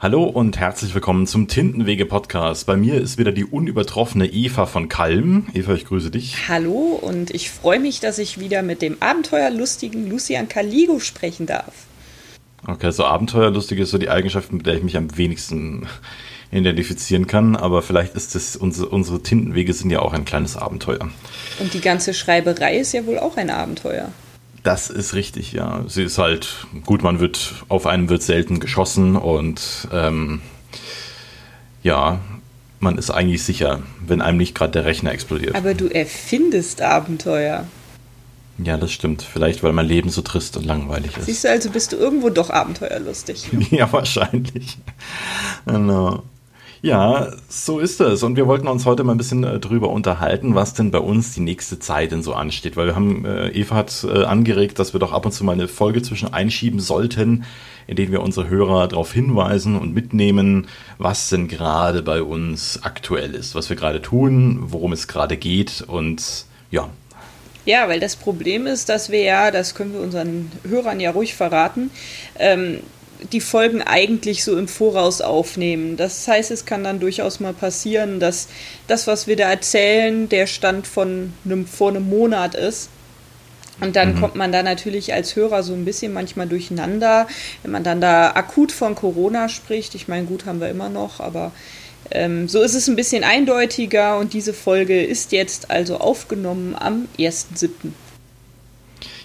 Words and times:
Hallo 0.00 0.22
und 0.22 0.60
herzlich 0.60 0.94
willkommen 0.94 1.26
zum 1.26 1.48
Tintenwege 1.48 2.06
Podcast. 2.06 2.66
Bei 2.66 2.76
mir 2.76 3.00
ist 3.00 3.18
wieder 3.18 3.32
die 3.32 3.44
unübertroffene 3.44 4.26
Eva 4.26 4.66
von 4.66 4.88
Kalm. 4.88 5.48
Eva, 5.54 5.74
ich 5.74 5.86
grüße 5.86 6.12
dich. 6.12 6.48
Hallo 6.48 6.96
und 7.02 7.32
ich 7.32 7.50
freue 7.50 7.80
mich, 7.80 7.98
dass 7.98 8.18
ich 8.18 8.38
wieder 8.38 8.62
mit 8.62 8.80
dem 8.80 9.02
abenteuerlustigen 9.02 10.08
Lucian 10.08 10.48
Caligo 10.48 11.00
sprechen 11.00 11.46
darf. 11.46 11.72
Okay, 12.64 12.92
so 12.92 13.06
abenteuerlustig 13.06 13.80
ist 13.80 13.90
so 13.90 13.98
die 13.98 14.08
Eigenschaft, 14.08 14.52
mit 14.52 14.66
der 14.66 14.74
ich 14.74 14.84
mich 14.84 14.96
am 14.96 15.18
wenigsten 15.18 15.88
identifizieren 16.52 17.26
kann, 17.26 17.56
aber 17.56 17.82
vielleicht 17.82 18.14
ist 18.14 18.36
es 18.36 18.54
unsere, 18.54 18.90
unsere 18.90 19.20
Tintenwege 19.24 19.72
sind 19.72 19.90
ja 19.90 19.98
auch 19.98 20.12
ein 20.12 20.24
kleines 20.24 20.56
Abenteuer. 20.56 21.10
Und 21.58 21.74
die 21.74 21.80
ganze 21.80 22.14
Schreiberei 22.14 22.78
ist 22.78 22.92
ja 22.92 23.04
wohl 23.04 23.18
auch 23.18 23.36
ein 23.36 23.50
Abenteuer. 23.50 24.12
Das 24.62 24.90
ist 24.90 25.14
richtig, 25.14 25.52
ja. 25.52 25.84
Sie 25.86 26.02
ist 26.02 26.18
halt, 26.18 26.66
gut, 26.84 27.02
man 27.02 27.20
wird, 27.20 27.64
auf 27.68 27.86
einen 27.86 28.08
wird 28.08 28.22
selten 28.22 28.60
geschossen 28.60 29.16
und 29.16 29.88
ähm, 29.92 30.40
ja, 31.82 32.20
man 32.80 32.98
ist 32.98 33.10
eigentlich 33.10 33.42
sicher, 33.42 33.82
wenn 34.06 34.20
einem 34.20 34.38
nicht 34.38 34.54
gerade 34.54 34.72
der 34.72 34.84
Rechner 34.84 35.12
explodiert. 35.12 35.54
Aber 35.54 35.74
du 35.74 35.88
erfindest 35.88 36.82
Abenteuer. 36.82 37.66
Ja, 38.58 38.76
das 38.76 38.92
stimmt. 38.92 39.22
Vielleicht, 39.22 39.62
weil 39.62 39.72
mein 39.72 39.86
Leben 39.86 40.10
so 40.10 40.20
trist 40.22 40.56
und 40.56 40.66
langweilig 40.66 41.16
ist. 41.16 41.26
Siehst 41.26 41.44
du, 41.44 41.50
also 41.50 41.70
bist 41.70 41.92
du 41.92 41.96
irgendwo 41.96 42.28
doch 42.28 42.50
abenteuerlustig. 42.50 43.48
ja, 43.70 43.90
wahrscheinlich. 43.92 44.78
Genau. 45.64 46.24
Ja, 46.80 47.32
so 47.48 47.80
ist 47.80 48.00
es. 48.00 48.22
Und 48.22 48.36
wir 48.36 48.46
wollten 48.46 48.68
uns 48.68 48.86
heute 48.86 49.02
mal 49.02 49.12
ein 49.12 49.18
bisschen 49.18 49.42
äh, 49.42 49.58
drüber 49.58 49.90
unterhalten, 49.90 50.54
was 50.54 50.74
denn 50.74 50.90
bei 50.90 51.00
uns 51.00 51.34
die 51.34 51.40
nächste 51.40 51.78
Zeit 51.78 52.12
denn 52.12 52.22
so 52.22 52.34
ansteht. 52.34 52.76
Weil 52.76 52.86
wir 52.86 52.94
haben, 52.94 53.24
äh, 53.24 53.48
Eva 53.48 53.74
hat 53.74 54.04
äh, 54.04 54.24
angeregt, 54.24 54.78
dass 54.78 54.92
wir 54.92 55.00
doch 55.00 55.12
ab 55.12 55.26
und 55.26 55.32
zu 55.32 55.44
mal 55.44 55.52
eine 55.52 55.66
Folge 55.66 56.02
zwischen 56.02 56.32
einschieben 56.32 56.78
sollten, 56.78 57.44
in 57.88 57.96
denen 57.96 58.12
wir 58.12 58.22
unsere 58.22 58.48
Hörer 58.48 58.86
darauf 58.86 59.12
hinweisen 59.12 59.76
und 59.76 59.92
mitnehmen, 59.92 60.68
was 60.98 61.30
denn 61.30 61.48
gerade 61.48 62.02
bei 62.02 62.22
uns 62.22 62.80
aktuell 62.82 63.34
ist, 63.34 63.54
was 63.54 63.68
wir 63.70 63.76
gerade 63.76 64.00
tun, 64.00 64.58
worum 64.60 64.92
es 64.92 65.08
gerade 65.08 65.36
geht 65.36 65.82
und 65.86 66.44
ja. 66.70 66.88
Ja, 67.64 67.88
weil 67.88 68.00
das 68.00 68.16
Problem 68.16 68.66
ist, 68.66 68.88
dass 68.88 69.10
wir 69.10 69.22
ja, 69.22 69.50
das 69.50 69.74
können 69.74 69.92
wir 69.92 70.00
unseren 70.00 70.50
Hörern 70.66 71.00
ja 71.00 71.10
ruhig 71.10 71.34
verraten, 71.34 71.90
ähm, 72.38 72.78
die 73.32 73.40
Folgen 73.40 73.82
eigentlich 73.82 74.44
so 74.44 74.56
im 74.56 74.68
Voraus 74.68 75.20
aufnehmen. 75.20 75.96
Das 75.96 76.26
heißt, 76.26 76.50
es 76.50 76.64
kann 76.64 76.84
dann 76.84 77.00
durchaus 77.00 77.40
mal 77.40 77.52
passieren, 77.52 78.20
dass 78.20 78.48
das, 78.86 79.06
was 79.06 79.26
wir 79.26 79.36
da 79.36 79.50
erzählen, 79.50 80.28
der 80.28 80.46
Stand 80.46 80.86
von 80.86 81.32
einem, 81.44 81.66
vor 81.66 81.90
einem 81.90 82.08
Monat 82.08 82.54
ist. 82.54 82.90
Und 83.80 83.96
dann 83.96 84.14
mhm. 84.14 84.20
kommt 84.20 84.34
man 84.34 84.50
da 84.50 84.62
natürlich 84.62 85.14
als 85.14 85.36
Hörer 85.36 85.62
so 85.62 85.72
ein 85.72 85.84
bisschen 85.84 86.12
manchmal 86.12 86.48
durcheinander, 86.48 87.28
wenn 87.62 87.70
man 87.70 87.84
dann 87.84 88.00
da 88.00 88.32
akut 88.32 88.72
von 88.72 88.94
Corona 88.94 89.48
spricht. 89.48 89.94
Ich 89.94 90.08
meine, 90.08 90.26
gut 90.26 90.46
haben 90.46 90.60
wir 90.60 90.68
immer 90.68 90.88
noch, 90.88 91.20
aber 91.20 91.52
ähm, 92.10 92.48
so 92.48 92.62
ist 92.62 92.74
es 92.74 92.88
ein 92.88 92.96
bisschen 92.96 93.22
eindeutiger 93.22 94.18
und 94.18 94.32
diese 94.32 94.52
Folge 94.52 95.02
ist 95.04 95.32
jetzt 95.32 95.70
also 95.70 95.98
aufgenommen 95.98 96.74
am 96.74 97.06
1.7. 97.18 97.92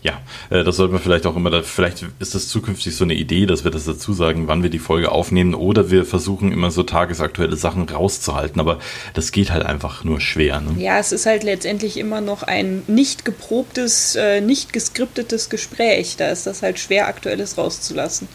Ja, 0.04 0.22
äh, 0.50 0.66
das 0.66 0.76
sollte 0.76 0.94
man 0.94 1.02
vielleicht 1.02 1.26
auch 1.26 1.36
immer, 1.36 1.50
da, 1.50 1.64
vielleicht 1.64 2.06
ist 2.20 2.36
das 2.36 2.50
zukünftig 2.50 2.96
so 2.96 3.06
eine 3.06 3.14
Idee, 3.14 3.46
dass 3.46 3.64
wir 3.64 3.72
das 3.72 3.86
dazu 3.86 4.12
sagen, 4.12 4.48
wann 4.48 4.62
wir 4.62 4.70
die 4.70 4.80
Folge 4.80 5.12
aufnehmen 5.12 5.56
oder 5.56 5.90
wir 5.92 6.06
versuchen 6.06 6.52
immer 6.52 6.72
so 6.72 6.84
tagesaktuelle 6.84 7.56
Sachen 7.56 7.88
rauszuhalten, 7.88 8.60
aber 8.60 8.80
das 9.14 9.32
geht 9.32 9.52
halt 9.52 9.66
einfach 9.66 10.04
nur 10.04 10.20
schwer. 10.20 10.60
Ne? 10.60 10.76
Ja, 10.78 11.00
es 11.00 11.14
ist 11.14 11.26
halt 11.26 11.44
letztendlich 11.44 11.98
immer 11.98 12.20
noch 12.20 12.44
ein 12.44 12.84
nicht 12.88 13.24
geprobtes, 13.24 14.16
äh, 14.16 14.42
nicht 14.42 14.74
geskriptetes 14.74 15.50
Gespräch. 15.50 16.18
Da 16.18 16.30
ist 16.30 16.46
das 16.46 16.62
halt 16.62 16.80
schwer, 16.80 17.08
Aktuelles 17.08 17.58
rauszulassen. 17.58 18.28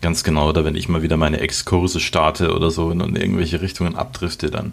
Ganz 0.00 0.24
genau, 0.24 0.48
oder 0.48 0.64
wenn 0.64 0.76
ich 0.76 0.88
mal 0.88 1.02
wieder 1.02 1.18
meine 1.18 1.40
Exkurse 1.40 2.00
starte 2.00 2.54
oder 2.54 2.70
so 2.70 2.90
in 2.90 3.00
irgendwelche 3.16 3.60
Richtungen 3.60 3.96
abdrifte, 3.96 4.50
dann 4.50 4.72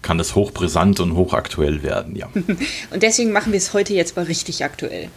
kann 0.00 0.16
das 0.16 0.36
hochbrisant 0.36 1.00
und 1.00 1.14
hochaktuell 1.14 1.82
werden, 1.82 2.16
ja. 2.16 2.28
und 2.90 3.02
deswegen 3.02 3.32
machen 3.32 3.52
wir 3.52 3.58
es 3.58 3.74
heute 3.74 3.92
jetzt 3.92 4.16
mal 4.16 4.24
richtig 4.24 4.64
aktuell. 4.64 5.10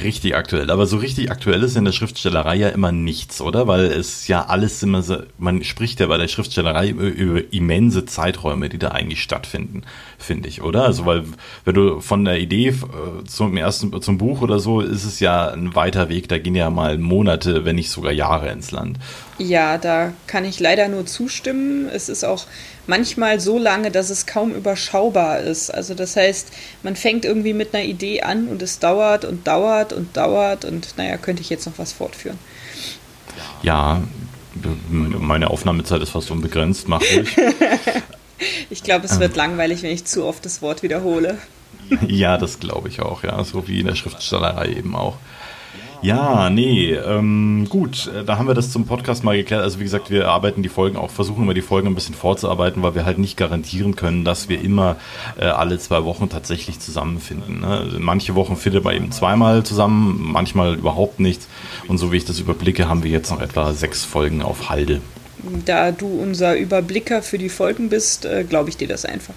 Richtig 0.00 0.34
aktuell. 0.34 0.70
Aber 0.70 0.86
so 0.86 0.96
richtig 0.96 1.30
aktuell 1.30 1.62
ist 1.62 1.76
in 1.76 1.84
der 1.84 1.92
Schriftstellerei 1.92 2.56
ja 2.56 2.68
immer 2.68 2.92
nichts, 2.92 3.40
oder? 3.40 3.66
Weil 3.66 3.84
es 3.84 4.26
ja 4.26 4.46
alles 4.46 4.82
immer 4.82 5.02
so, 5.02 5.18
man 5.38 5.64
spricht 5.64 6.00
ja 6.00 6.06
bei 6.06 6.16
der 6.16 6.28
Schriftstellerei 6.28 6.88
über, 6.88 7.52
immense 7.52 8.06
Zeiträume, 8.06 8.68
die 8.68 8.78
da 8.78 8.88
eigentlich 8.88 9.22
stattfinden, 9.22 9.82
finde 10.18 10.48
ich, 10.48 10.62
oder? 10.62 10.84
Also, 10.84 11.04
weil, 11.04 11.24
wenn 11.64 11.74
du 11.74 12.00
von 12.00 12.24
der 12.24 12.38
Idee 12.38 12.68
äh, 12.68 13.24
zum 13.26 13.56
ersten, 13.56 14.00
zum 14.00 14.18
Buch 14.18 14.40
oder 14.40 14.60
so, 14.60 14.80
ist 14.80 15.04
es 15.04 15.20
ja 15.20 15.48
ein 15.50 15.74
weiter 15.74 16.08
Weg, 16.08 16.28
da 16.28 16.38
gehen 16.38 16.54
ja 16.54 16.70
mal 16.70 16.96
Monate, 16.96 17.64
wenn 17.64 17.76
nicht 17.76 17.90
sogar 17.90 18.12
Jahre 18.12 18.50
ins 18.50 18.70
Land. 18.70 18.98
Ja, 19.38 19.76
da 19.76 20.12
kann 20.26 20.44
ich 20.44 20.60
leider 20.60 20.88
nur 20.88 21.04
zustimmen. 21.04 21.88
Es 21.88 22.08
ist 22.08 22.24
auch 22.24 22.46
manchmal 22.86 23.40
so 23.40 23.58
lange, 23.58 23.90
dass 23.90 24.10
es 24.10 24.26
kaum 24.26 24.54
überschaubar 24.54 25.40
ist. 25.40 25.70
Also 25.70 25.94
das 25.94 26.16
heißt, 26.16 26.48
man 26.82 26.96
fängt 26.96 27.24
irgendwie 27.24 27.52
mit 27.52 27.74
einer 27.74 27.84
Idee 27.84 28.22
an 28.22 28.48
und 28.48 28.62
es 28.62 28.78
dauert 28.78 29.24
und 29.24 29.46
dauert 29.46 29.92
und 29.92 30.16
dauert 30.16 30.64
und 30.64 30.96
naja, 30.96 31.16
könnte 31.16 31.42
ich 31.42 31.50
jetzt 31.50 31.66
noch 31.66 31.78
was 31.78 31.92
fortführen. 31.92 32.38
Ja, 33.62 34.02
meine 34.88 35.50
Aufnahmezeit 35.50 36.02
ist 36.02 36.10
fast 36.10 36.30
unbegrenzt, 36.30 36.88
mach 36.88 37.00
ruhig. 37.00 37.36
ich 38.70 38.82
glaube, 38.82 39.06
es 39.06 39.18
wird 39.18 39.32
ähm. 39.32 39.38
langweilig, 39.38 39.82
wenn 39.82 39.92
ich 39.92 40.04
zu 40.04 40.24
oft 40.26 40.44
das 40.44 40.62
Wort 40.62 40.82
wiederhole. 40.82 41.38
ja, 42.06 42.36
das 42.36 42.60
glaube 42.60 42.88
ich 42.88 43.00
auch, 43.00 43.22
ja, 43.22 43.42
so 43.44 43.66
wie 43.68 43.80
in 43.80 43.86
der 43.86 43.94
Schriftstellerei 43.94 44.68
eben 44.68 44.94
auch. 44.94 45.16
Ja, 46.02 46.50
nee, 46.50 46.94
ähm, 46.94 47.66
gut, 47.68 48.08
äh, 48.08 48.24
da 48.24 48.36
haben 48.36 48.48
wir 48.48 48.54
das 48.54 48.72
zum 48.72 48.86
Podcast 48.86 49.22
mal 49.22 49.36
geklärt. 49.36 49.62
Also 49.62 49.78
wie 49.78 49.84
gesagt, 49.84 50.10
wir 50.10 50.28
arbeiten 50.28 50.64
die 50.64 50.68
Folgen 50.68 50.96
auch, 50.96 51.10
versuchen 51.10 51.44
immer 51.44 51.54
die 51.54 51.62
Folgen 51.62 51.86
ein 51.86 51.94
bisschen 51.94 52.16
vorzuarbeiten, 52.16 52.82
weil 52.82 52.96
wir 52.96 53.04
halt 53.04 53.18
nicht 53.18 53.36
garantieren 53.36 53.94
können, 53.94 54.24
dass 54.24 54.48
wir 54.48 54.60
immer 54.60 54.96
äh, 55.38 55.44
alle 55.44 55.78
zwei 55.78 56.04
Wochen 56.04 56.28
tatsächlich 56.28 56.80
zusammenfinden. 56.80 57.60
Ne? 57.60 57.68
Also 57.68 58.00
manche 58.00 58.34
Wochen 58.34 58.56
findet 58.56 58.82
man 58.82 58.96
eben 58.96 59.12
zweimal 59.12 59.62
zusammen, 59.62 60.18
manchmal 60.32 60.74
überhaupt 60.74 61.20
nicht. 61.20 61.42
Und 61.86 61.98
so 61.98 62.10
wie 62.10 62.16
ich 62.16 62.24
das 62.24 62.40
überblicke, 62.40 62.88
haben 62.88 63.04
wir 63.04 63.10
jetzt 63.12 63.30
noch 63.30 63.40
etwa 63.40 63.72
sechs 63.72 64.04
Folgen 64.04 64.42
auf 64.42 64.70
Halde. 64.70 65.00
Da 65.64 65.92
du 65.92 66.08
unser 66.08 66.56
Überblicker 66.56 67.22
für 67.22 67.38
die 67.38 67.48
Folgen 67.48 67.90
bist, 67.90 68.24
äh, 68.24 68.42
glaube 68.42 68.70
ich 68.70 68.76
dir 68.76 68.88
das 68.88 69.04
einfach. 69.04 69.34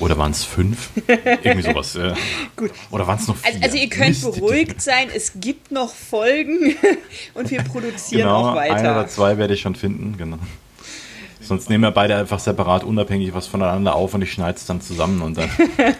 Oder 0.00 0.18
waren 0.18 0.32
es 0.32 0.44
fünf? 0.44 0.90
Irgendwie 1.06 1.62
sowas. 1.62 1.94
Ja. 1.94 2.14
Gut. 2.56 2.72
Oder 2.90 3.06
waren 3.06 3.18
es 3.18 3.28
noch 3.28 3.36
vier? 3.36 3.52
Also, 3.52 3.64
also 3.64 3.76
ihr 3.76 3.88
könnt 3.88 4.08
Mist. 4.08 4.22
beruhigt 4.22 4.82
sein, 4.82 5.08
es 5.14 5.32
gibt 5.36 5.70
noch 5.70 5.94
Folgen 5.94 6.76
und 7.34 7.50
wir 7.50 7.62
produzieren 7.62 8.22
genau, 8.22 8.50
auch 8.50 8.56
weiter. 8.56 8.74
Ein 8.74 8.84
oder 8.86 9.08
zwei 9.08 9.38
werde 9.38 9.54
ich 9.54 9.60
schon 9.60 9.74
finden, 9.74 10.16
genau. 10.16 10.38
Sonst 11.40 11.68
nehmen 11.68 11.82
wir 11.82 11.90
beide 11.90 12.16
einfach 12.16 12.38
separat 12.38 12.84
unabhängig 12.84 13.34
was 13.34 13.48
voneinander 13.48 13.96
auf 13.96 14.14
und 14.14 14.22
ich 14.22 14.32
schneide 14.32 14.56
es 14.56 14.64
dann 14.64 14.80
zusammen 14.80 15.22
und 15.22 15.36
dann. 15.36 15.50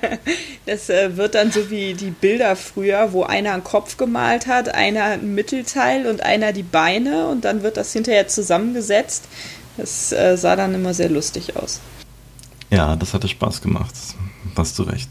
das 0.66 0.88
äh, 0.88 1.16
wird 1.16 1.34
dann 1.34 1.50
so 1.50 1.68
wie 1.68 1.94
die 1.94 2.10
Bilder 2.10 2.54
früher, 2.54 3.12
wo 3.12 3.24
einer 3.24 3.52
einen 3.52 3.64
Kopf 3.64 3.96
gemalt 3.96 4.46
hat, 4.46 4.72
einer 4.74 5.04
ein 5.04 5.34
Mittelteil 5.34 6.06
und 6.06 6.22
einer 6.22 6.52
die 6.52 6.62
Beine 6.62 7.26
und 7.26 7.44
dann 7.44 7.62
wird 7.62 7.76
das 7.76 7.92
hinterher 7.92 8.28
zusammengesetzt. 8.28 9.24
Das 9.76 10.12
äh, 10.12 10.36
sah 10.36 10.54
dann 10.54 10.74
immer 10.74 10.94
sehr 10.94 11.08
lustig 11.08 11.56
aus. 11.56 11.80
Ja, 12.72 12.96
das 12.96 13.12
hatte 13.12 13.28
Spaß 13.28 13.60
gemacht. 13.60 13.92
Hast 14.56 14.78
du 14.78 14.84
recht. 14.84 15.10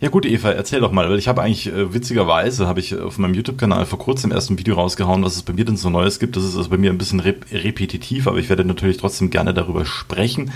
Ja 0.00 0.10
gut, 0.10 0.26
Eva, 0.26 0.50
erzähl 0.50 0.80
doch 0.80 0.92
mal, 0.92 1.08
weil 1.08 1.18
ich 1.18 1.28
habe 1.28 1.40
eigentlich 1.42 1.66
äh, 1.66 1.94
witzigerweise 1.94 2.66
habe 2.66 2.80
ich 2.80 2.94
auf 2.98 3.16
meinem 3.16 3.32
YouTube-Kanal 3.32 3.86
vor 3.86 3.98
kurzem 3.98 4.32
erst 4.32 4.50
ein 4.50 4.58
Video 4.58 4.74
rausgehauen, 4.74 5.24
was 5.24 5.36
es 5.36 5.42
bei 5.42 5.54
mir 5.54 5.64
denn 5.64 5.78
so 5.78 5.88
Neues 5.88 6.18
gibt. 6.18 6.36
Das 6.36 6.44
ist 6.44 6.56
also 6.56 6.68
bei 6.68 6.76
mir 6.76 6.90
ein 6.90 6.98
bisschen 6.98 7.20
rep 7.20 7.46
repetitiv, 7.52 8.26
aber 8.26 8.36
ich 8.36 8.50
werde 8.50 8.66
natürlich 8.66 8.98
trotzdem 8.98 9.30
gerne 9.30 9.54
darüber 9.54 9.86
sprechen. 9.86 10.52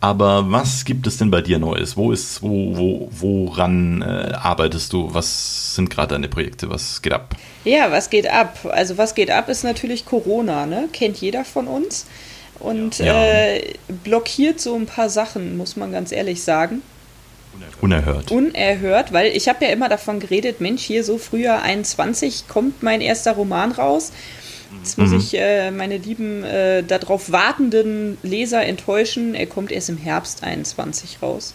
Aber 0.00 0.50
was 0.50 0.84
gibt 0.84 1.06
es 1.06 1.16
denn 1.16 1.30
bei 1.30 1.42
dir 1.42 1.60
Neues? 1.60 1.96
Wo 1.96 2.10
ist, 2.10 2.42
wo, 2.42 2.76
wo, 2.76 3.08
woran 3.12 4.02
äh, 4.02 4.32
arbeitest 4.34 4.92
du? 4.92 5.14
Was 5.14 5.76
sind 5.76 5.90
gerade 5.90 6.14
deine 6.14 6.28
Projekte? 6.28 6.70
Was 6.70 7.02
geht 7.02 7.12
ab? 7.12 7.36
Ja, 7.64 7.92
was 7.92 8.10
geht 8.10 8.28
ab? 8.28 8.58
Also 8.70 8.98
was 8.98 9.14
geht 9.14 9.30
ab 9.30 9.48
ist 9.48 9.62
natürlich 9.62 10.06
Corona, 10.06 10.66
ne? 10.66 10.88
Kennt 10.92 11.20
jeder 11.20 11.44
von 11.44 11.68
uns 11.68 12.06
und 12.60 12.98
ja. 12.98 13.24
äh, 13.24 13.74
blockiert 14.04 14.60
so 14.60 14.74
ein 14.74 14.86
paar 14.86 15.08
Sachen, 15.08 15.56
muss 15.56 15.76
man 15.76 15.92
ganz 15.92 16.12
ehrlich 16.12 16.42
sagen. 16.42 16.82
Unerhört. 17.80 18.30
Unerhört, 18.30 19.12
weil 19.12 19.36
ich 19.36 19.48
habe 19.48 19.64
ja 19.64 19.70
immer 19.70 19.88
davon 19.88 20.20
geredet, 20.20 20.60
Mensch, 20.60 20.82
hier 20.82 21.04
so 21.04 21.18
früher 21.18 21.62
21 21.62 22.48
kommt 22.48 22.82
mein 22.82 23.00
erster 23.00 23.32
Roman 23.32 23.72
raus. 23.72 24.12
Jetzt 24.78 24.98
muss 24.98 25.10
mhm. 25.10 25.18
ich 25.18 25.34
äh, 25.34 25.70
meine 25.70 25.98
lieben 25.98 26.42
äh, 26.44 26.82
darauf 26.82 27.30
wartenden 27.30 28.18
Leser 28.22 28.64
enttäuschen. 28.64 29.34
Er 29.34 29.46
kommt 29.46 29.70
erst 29.70 29.88
im 29.88 29.98
Herbst 29.98 30.42
21 30.42 31.18
raus. 31.22 31.54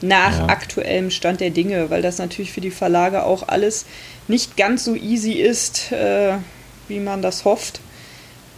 Nach 0.00 0.38
ja. 0.38 0.46
aktuellem 0.46 1.10
Stand 1.10 1.40
der 1.40 1.50
Dinge, 1.50 1.90
weil 1.90 2.02
das 2.02 2.18
natürlich 2.18 2.52
für 2.52 2.60
die 2.60 2.70
Verlage 2.70 3.24
auch 3.24 3.48
alles 3.48 3.86
nicht 4.28 4.56
ganz 4.56 4.84
so 4.84 4.94
easy 4.94 5.32
ist, 5.32 5.92
äh, 5.92 6.34
wie 6.88 7.00
man 7.00 7.22
das 7.22 7.44
hofft. 7.44 7.80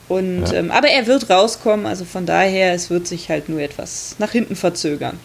Und, 0.08 0.46
ja. 0.46 0.54
ähm, 0.54 0.70
aber 0.70 0.88
er 0.88 1.06
wird 1.06 1.28
rauskommen, 1.28 1.86
also 1.86 2.04
von 2.04 2.24
daher, 2.24 2.72
es 2.72 2.90
wird 2.90 3.06
sich 3.06 3.28
halt 3.28 3.48
nur 3.48 3.60
etwas 3.60 4.16
nach 4.18 4.32
hinten 4.32 4.56
verzögern. 4.56 5.18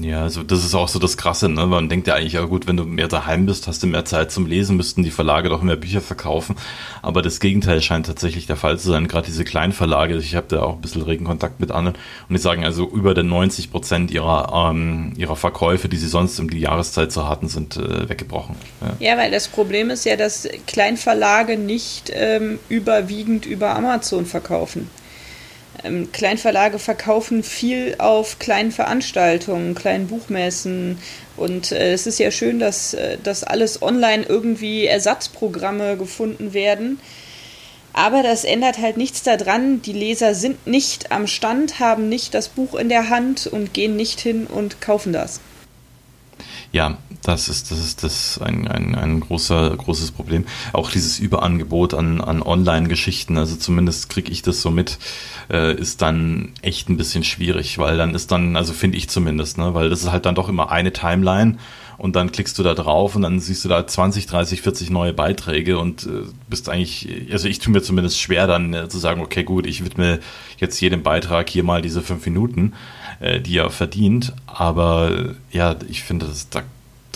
Ja, 0.00 0.22
also 0.22 0.42
das 0.42 0.64
ist 0.64 0.74
auch 0.74 0.88
so 0.88 0.98
das 0.98 1.16
Krasse, 1.16 1.48
ne? 1.48 1.66
Man 1.66 1.88
denkt 1.88 2.06
ja 2.06 2.14
eigentlich, 2.14 2.34
ja 2.34 2.44
gut, 2.44 2.66
wenn 2.66 2.76
du 2.76 2.84
mehr 2.84 3.08
daheim 3.08 3.46
bist, 3.46 3.66
hast 3.66 3.82
du 3.82 3.86
mehr 3.86 4.04
Zeit 4.04 4.30
zum 4.30 4.46
Lesen, 4.46 4.76
müssten 4.76 5.02
die 5.02 5.10
Verlage 5.10 5.48
doch 5.48 5.62
mehr 5.62 5.76
Bücher 5.76 6.00
verkaufen. 6.00 6.56
Aber 7.02 7.22
das 7.22 7.40
Gegenteil 7.40 7.80
scheint 7.80 8.06
tatsächlich 8.06 8.46
der 8.46 8.56
Fall 8.56 8.78
zu 8.78 8.88
sein. 8.88 9.08
Gerade 9.08 9.26
diese 9.26 9.44
kleinen 9.44 9.72
Verlage, 9.72 10.16
ich 10.16 10.34
habe 10.34 10.48
da 10.48 10.62
auch 10.62 10.74
ein 10.74 10.80
bisschen 10.80 11.02
regen 11.02 11.24
Kontakt 11.24 11.60
mit 11.60 11.70
anderen 11.70 11.96
und 12.28 12.34
die 12.34 12.40
sagen 12.40 12.64
also 12.64 12.88
über 12.88 13.14
den 13.14 13.28
90 13.28 13.70
Prozent 13.70 14.10
ihrer, 14.10 14.70
ähm, 14.70 15.14
ihrer 15.16 15.36
Verkäufe, 15.36 15.88
die 15.88 15.96
sie 15.96 16.08
sonst 16.08 16.38
um 16.40 16.50
die 16.50 16.60
Jahreszeit 16.60 17.10
so 17.10 17.26
hatten, 17.26 17.48
sind 17.48 17.76
äh, 17.76 18.08
weggebrochen. 18.08 18.56
Ja. 18.80 19.12
ja. 19.12 19.16
weil 19.16 19.30
das 19.30 19.48
Problem 19.48 19.90
ist 19.90 20.04
ja, 20.04 20.16
dass 20.16 20.48
Kleinverlage 20.66 21.56
nicht 21.56 22.12
ähm, 22.12 22.58
überwiegend 22.68 23.46
über 23.46 23.74
Amazon 23.74 24.26
verkaufen. 24.26 24.90
Ähm, 25.84 26.10
Kleinverlage 26.12 26.78
verkaufen 26.78 27.42
viel 27.42 27.96
auf 27.98 28.38
kleinen 28.38 28.72
Veranstaltungen, 28.72 29.74
kleinen 29.74 30.08
Buchmessen. 30.08 30.98
Und 31.36 31.72
äh, 31.72 31.92
es 31.92 32.06
ist 32.06 32.18
ja 32.18 32.30
schön, 32.30 32.58
dass, 32.58 32.94
äh, 32.94 33.18
dass 33.22 33.44
alles 33.44 33.82
online 33.82 34.24
irgendwie 34.24 34.86
Ersatzprogramme 34.86 35.96
gefunden 35.96 36.54
werden. 36.54 36.98
Aber 37.92 38.22
das 38.22 38.44
ändert 38.44 38.78
halt 38.78 38.98
nichts 38.98 39.22
daran. 39.22 39.80
Die 39.80 39.94
Leser 39.94 40.34
sind 40.34 40.66
nicht 40.66 41.12
am 41.12 41.26
Stand, 41.26 41.80
haben 41.80 42.10
nicht 42.10 42.34
das 42.34 42.48
Buch 42.48 42.74
in 42.74 42.90
der 42.90 43.08
Hand 43.08 43.46
und 43.46 43.72
gehen 43.72 43.96
nicht 43.96 44.20
hin 44.20 44.46
und 44.46 44.82
kaufen 44.82 45.14
das. 45.14 45.40
Ja, 46.72 46.98
das 47.26 47.48
ist, 47.48 47.70
das 47.70 47.78
ist 47.80 48.04
das 48.04 48.40
ein, 48.40 48.68
ein, 48.68 48.94
ein 48.94 49.20
großer, 49.20 49.76
großes 49.76 50.12
Problem. 50.12 50.44
Auch 50.72 50.90
dieses 50.90 51.18
Überangebot 51.18 51.92
an, 51.94 52.20
an 52.20 52.42
Online-Geschichten, 52.42 53.36
also 53.36 53.56
zumindest 53.56 54.08
kriege 54.08 54.30
ich 54.30 54.42
das 54.42 54.62
so 54.62 54.70
mit, 54.70 54.98
äh, 55.50 55.74
ist 55.74 56.02
dann 56.02 56.52
echt 56.62 56.88
ein 56.88 56.96
bisschen 56.96 57.24
schwierig, 57.24 57.78
weil 57.78 57.96
dann 57.96 58.14
ist 58.14 58.30
dann, 58.30 58.56
also 58.56 58.72
finde 58.72 58.98
ich 58.98 59.08
zumindest, 59.08 59.58
ne, 59.58 59.74
weil 59.74 59.90
das 59.90 60.02
ist 60.02 60.12
halt 60.12 60.24
dann 60.24 60.36
doch 60.36 60.48
immer 60.48 60.70
eine 60.70 60.92
Timeline 60.92 61.58
und 61.98 62.14
dann 62.14 62.30
klickst 62.30 62.58
du 62.58 62.62
da 62.62 62.74
drauf 62.74 63.16
und 63.16 63.22
dann 63.22 63.40
siehst 63.40 63.64
du 63.64 63.68
da 63.68 63.86
20, 63.86 64.26
30, 64.26 64.62
40 64.62 64.90
neue 64.90 65.12
Beiträge 65.12 65.78
und 65.78 66.04
äh, 66.04 66.22
bist 66.48 66.68
eigentlich, 66.68 67.08
also 67.32 67.48
ich 67.48 67.58
tue 67.58 67.72
mir 67.72 67.82
zumindest 67.82 68.20
schwer 68.20 68.46
dann 68.46 68.72
äh, 68.72 68.88
zu 68.88 68.98
sagen, 68.98 69.20
okay, 69.20 69.42
gut, 69.42 69.66
ich 69.66 69.84
widme 69.84 70.20
jetzt 70.58 70.80
jedem 70.80 71.02
Beitrag 71.02 71.50
hier 71.50 71.64
mal 71.64 71.82
diese 71.82 72.02
fünf 72.02 72.24
Minuten, 72.24 72.74
äh, 73.18 73.40
die 73.40 73.56
er 73.58 73.70
verdient, 73.70 74.32
aber 74.46 75.34
ja, 75.50 75.74
ich 75.88 76.02
finde, 76.04 76.26
das, 76.26 76.50
da 76.50 76.62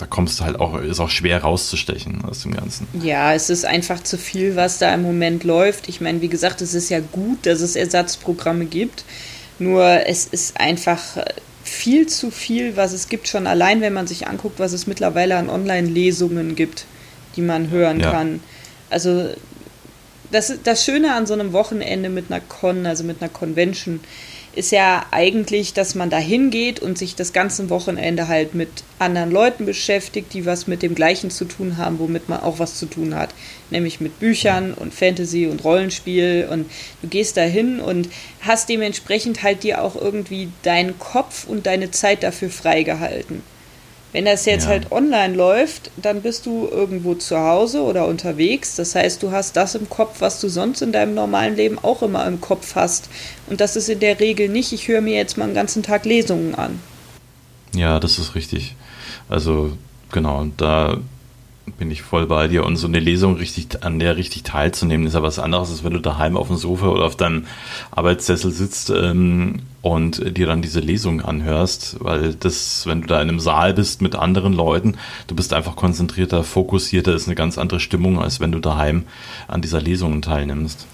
da 0.01 0.07
kommst 0.07 0.39
du 0.39 0.45
halt 0.45 0.59
auch, 0.59 0.81
ist 0.81 0.99
auch 0.99 1.11
schwer 1.11 1.43
rauszustechen 1.43 2.25
aus 2.25 2.41
dem 2.41 2.55
Ganzen. 2.55 2.87
Ja, 3.03 3.35
es 3.35 3.51
ist 3.51 3.65
einfach 3.65 4.01
zu 4.01 4.17
viel, 4.17 4.55
was 4.55 4.79
da 4.79 4.91
im 4.95 5.03
Moment 5.03 5.43
läuft. 5.43 5.87
Ich 5.89 6.01
meine, 6.01 6.21
wie 6.21 6.27
gesagt, 6.27 6.61
es 6.61 6.73
ist 6.73 6.89
ja 6.89 6.99
gut, 6.99 7.45
dass 7.45 7.61
es 7.61 7.75
Ersatzprogramme 7.75 8.65
gibt. 8.65 9.05
Nur 9.59 9.83
es 10.07 10.25
ist 10.25 10.59
einfach 10.59 10.99
viel 11.63 12.07
zu 12.07 12.31
viel, 12.31 12.75
was 12.77 12.93
es 12.93 13.09
gibt, 13.09 13.27
schon 13.27 13.45
allein, 13.45 13.81
wenn 13.81 13.93
man 13.93 14.07
sich 14.07 14.27
anguckt, 14.27 14.59
was 14.59 14.73
es 14.73 14.87
mittlerweile 14.87 15.35
an 15.35 15.49
Online-Lesungen 15.51 16.55
gibt, 16.55 16.85
die 17.35 17.41
man 17.41 17.69
hören 17.69 17.99
ja. 17.99 18.09
kann. 18.09 18.39
Also 18.89 19.29
das, 20.31 20.51
das 20.63 20.83
Schöne 20.83 21.13
an 21.13 21.27
so 21.27 21.35
einem 21.35 21.53
Wochenende 21.53 22.09
mit 22.09 22.31
einer 22.31 22.41
Con, 22.41 22.87
also 22.87 23.03
mit 23.03 23.21
einer 23.21 23.29
Convention, 23.29 23.99
ist 24.53 24.71
ja 24.71 25.05
eigentlich, 25.11 25.73
dass 25.73 25.95
man 25.95 26.09
da 26.09 26.17
hingeht 26.17 26.81
und 26.81 26.97
sich 26.97 27.15
das 27.15 27.31
ganze 27.31 27.69
Wochenende 27.69 28.27
halt 28.27 28.53
mit 28.53 28.69
anderen 28.99 29.31
Leuten 29.31 29.65
beschäftigt, 29.65 30.33
die 30.33 30.45
was 30.45 30.67
mit 30.67 30.81
dem 30.81 30.93
Gleichen 30.93 31.31
zu 31.31 31.45
tun 31.45 31.77
haben, 31.77 31.99
womit 31.99 32.27
man 32.27 32.41
auch 32.41 32.59
was 32.59 32.75
zu 32.75 32.85
tun 32.85 33.15
hat. 33.15 33.29
Nämlich 33.69 34.01
mit 34.01 34.19
Büchern 34.19 34.73
und 34.73 34.93
Fantasy 34.93 35.47
und 35.47 35.63
Rollenspiel. 35.63 36.47
Und 36.51 36.69
du 37.01 37.07
gehst 37.07 37.37
da 37.37 37.43
hin 37.43 37.79
und 37.79 38.09
hast 38.41 38.67
dementsprechend 38.67 39.41
halt 39.41 39.63
dir 39.63 39.81
auch 39.81 39.95
irgendwie 39.95 40.49
deinen 40.63 40.99
Kopf 40.99 41.47
und 41.47 41.65
deine 41.65 41.91
Zeit 41.91 42.23
dafür 42.23 42.49
freigehalten. 42.49 43.43
Wenn 44.11 44.25
das 44.25 44.45
jetzt 44.45 44.63
ja. 44.63 44.69
halt 44.69 44.91
online 44.91 45.35
läuft, 45.35 45.89
dann 45.95 46.21
bist 46.21 46.45
du 46.45 46.67
irgendwo 46.69 47.15
zu 47.15 47.37
Hause 47.37 47.81
oder 47.81 48.07
unterwegs. 48.07 48.75
Das 48.75 48.93
heißt, 48.93 49.23
du 49.23 49.31
hast 49.31 49.55
das 49.55 49.75
im 49.75 49.89
Kopf, 49.89 50.19
was 50.19 50.41
du 50.41 50.49
sonst 50.49 50.81
in 50.81 50.91
deinem 50.91 51.13
normalen 51.13 51.55
Leben 51.55 51.79
auch 51.79 52.01
immer 52.01 52.25
im 52.27 52.41
Kopf 52.41 52.75
hast. 52.75 53.09
Und 53.47 53.61
das 53.61 53.75
ist 53.75 53.87
in 53.87 53.99
der 53.99 54.19
Regel 54.19 54.49
nicht, 54.49 54.73
ich 54.73 54.87
höre 54.87 55.01
mir 55.01 55.15
jetzt 55.15 55.37
mal 55.37 55.45
einen 55.45 55.53
ganzen 55.53 55.81
Tag 55.81 56.05
Lesungen 56.05 56.55
an. 56.55 56.79
Ja, 57.73 57.99
das 57.99 58.19
ist 58.19 58.35
richtig. 58.35 58.75
Also 59.29 59.77
genau, 60.11 60.47
da 60.57 60.97
bin 61.77 61.91
ich 61.91 62.01
voll 62.01 62.25
bei 62.25 62.47
dir. 62.47 62.65
Und 62.65 62.77
so 62.77 62.87
eine 62.87 62.99
Lesung 62.99 63.35
richtig, 63.35 63.83
an 63.83 63.99
der 63.99 64.17
richtig 64.17 64.43
teilzunehmen, 64.43 65.07
ist 65.07 65.13
ja 65.13 65.23
was 65.23 65.39
anderes, 65.39 65.69
als 65.69 65.83
wenn 65.83 65.93
du 65.93 65.99
daheim 65.99 66.37
auf 66.37 66.47
dem 66.47 66.57
Sofa 66.57 66.87
oder 66.87 67.05
auf 67.05 67.15
deinem 67.15 67.45
Arbeitssessel 67.91 68.51
sitzt 68.51 68.89
ähm, 68.89 69.59
und 69.81 70.37
dir 70.37 70.47
dann 70.47 70.61
diese 70.61 70.79
Lesung 70.79 71.21
anhörst. 71.21 71.97
Weil 71.99 72.33
das, 72.35 72.85
wenn 72.87 73.01
du 73.01 73.07
da 73.07 73.21
in 73.21 73.29
einem 73.29 73.39
Saal 73.39 73.73
bist 73.73 74.01
mit 74.01 74.15
anderen 74.15 74.53
Leuten, 74.53 74.97
du 75.27 75.35
bist 75.35 75.53
einfach 75.53 75.75
konzentrierter, 75.75 76.43
fokussierter, 76.43 77.13
ist 77.13 77.27
eine 77.27 77.35
ganz 77.35 77.57
andere 77.57 77.79
Stimmung, 77.79 78.19
als 78.19 78.39
wenn 78.39 78.51
du 78.51 78.59
daheim 78.59 79.03
an 79.47 79.61
dieser 79.61 79.81
Lesung 79.81 80.21
teilnimmst. 80.21 80.87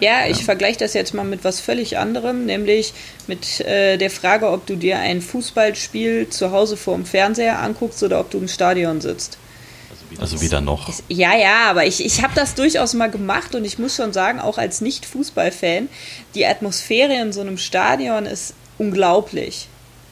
Ja, 0.00 0.26
ich 0.28 0.38
ja. 0.38 0.44
vergleiche 0.44 0.80
das 0.80 0.94
jetzt 0.94 1.14
mal 1.14 1.24
mit 1.24 1.44
was 1.44 1.60
völlig 1.60 1.96
anderem, 1.96 2.44
nämlich 2.44 2.92
mit 3.28 3.60
äh, 3.60 3.96
der 3.98 4.10
Frage, 4.10 4.50
ob 4.50 4.66
du 4.66 4.74
dir 4.74 4.98
ein 4.98 5.20
Fußballspiel 5.20 6.28
zu 6.28 6.50
Hause 6.50 6.76
vor 6.76 6.96
dem 6.96 7.06
Fernseher 7.06 7.60
anguckst 7.60 8.02
oder 8.02 8.18
ob 8.18 8.28
du 8.28 8.38
im 8.38 8.48
Stadion 8.48 9.00
sitzt. 9.00 9.38
Also 10.20 10.40
wieder 10.40 10.60
noch. 10.60 10.92
Ja, 11.08 11.36
ja, 11.36 11.70
aber 11.70 11.86
ich, 11.86 12.04
ich 12.04 12.22
habe 12.22 12.32
das 12.34 12.54
durchaus 12.54 12.94
mal 12.94 13.10
gemacht 13.10 13.54
und 13.54 13.64
ich 13.64 13.78
muss 13.78 13.96
schon 13.96 14.12
sagen, 14.12 14.40
auch 14.40 14.58
als 14.58 14.80
Nicht-Fußballfan, 14.80 15.88
die 16.34 16.46
Atmosphäre 16.46 17.14
in 17.20 17.32
so 17.32 17.40
einem 17.40 17.58
Stadion 17.58 18.26
ist 18.26 18.54
unglaublich. 18.78 19.68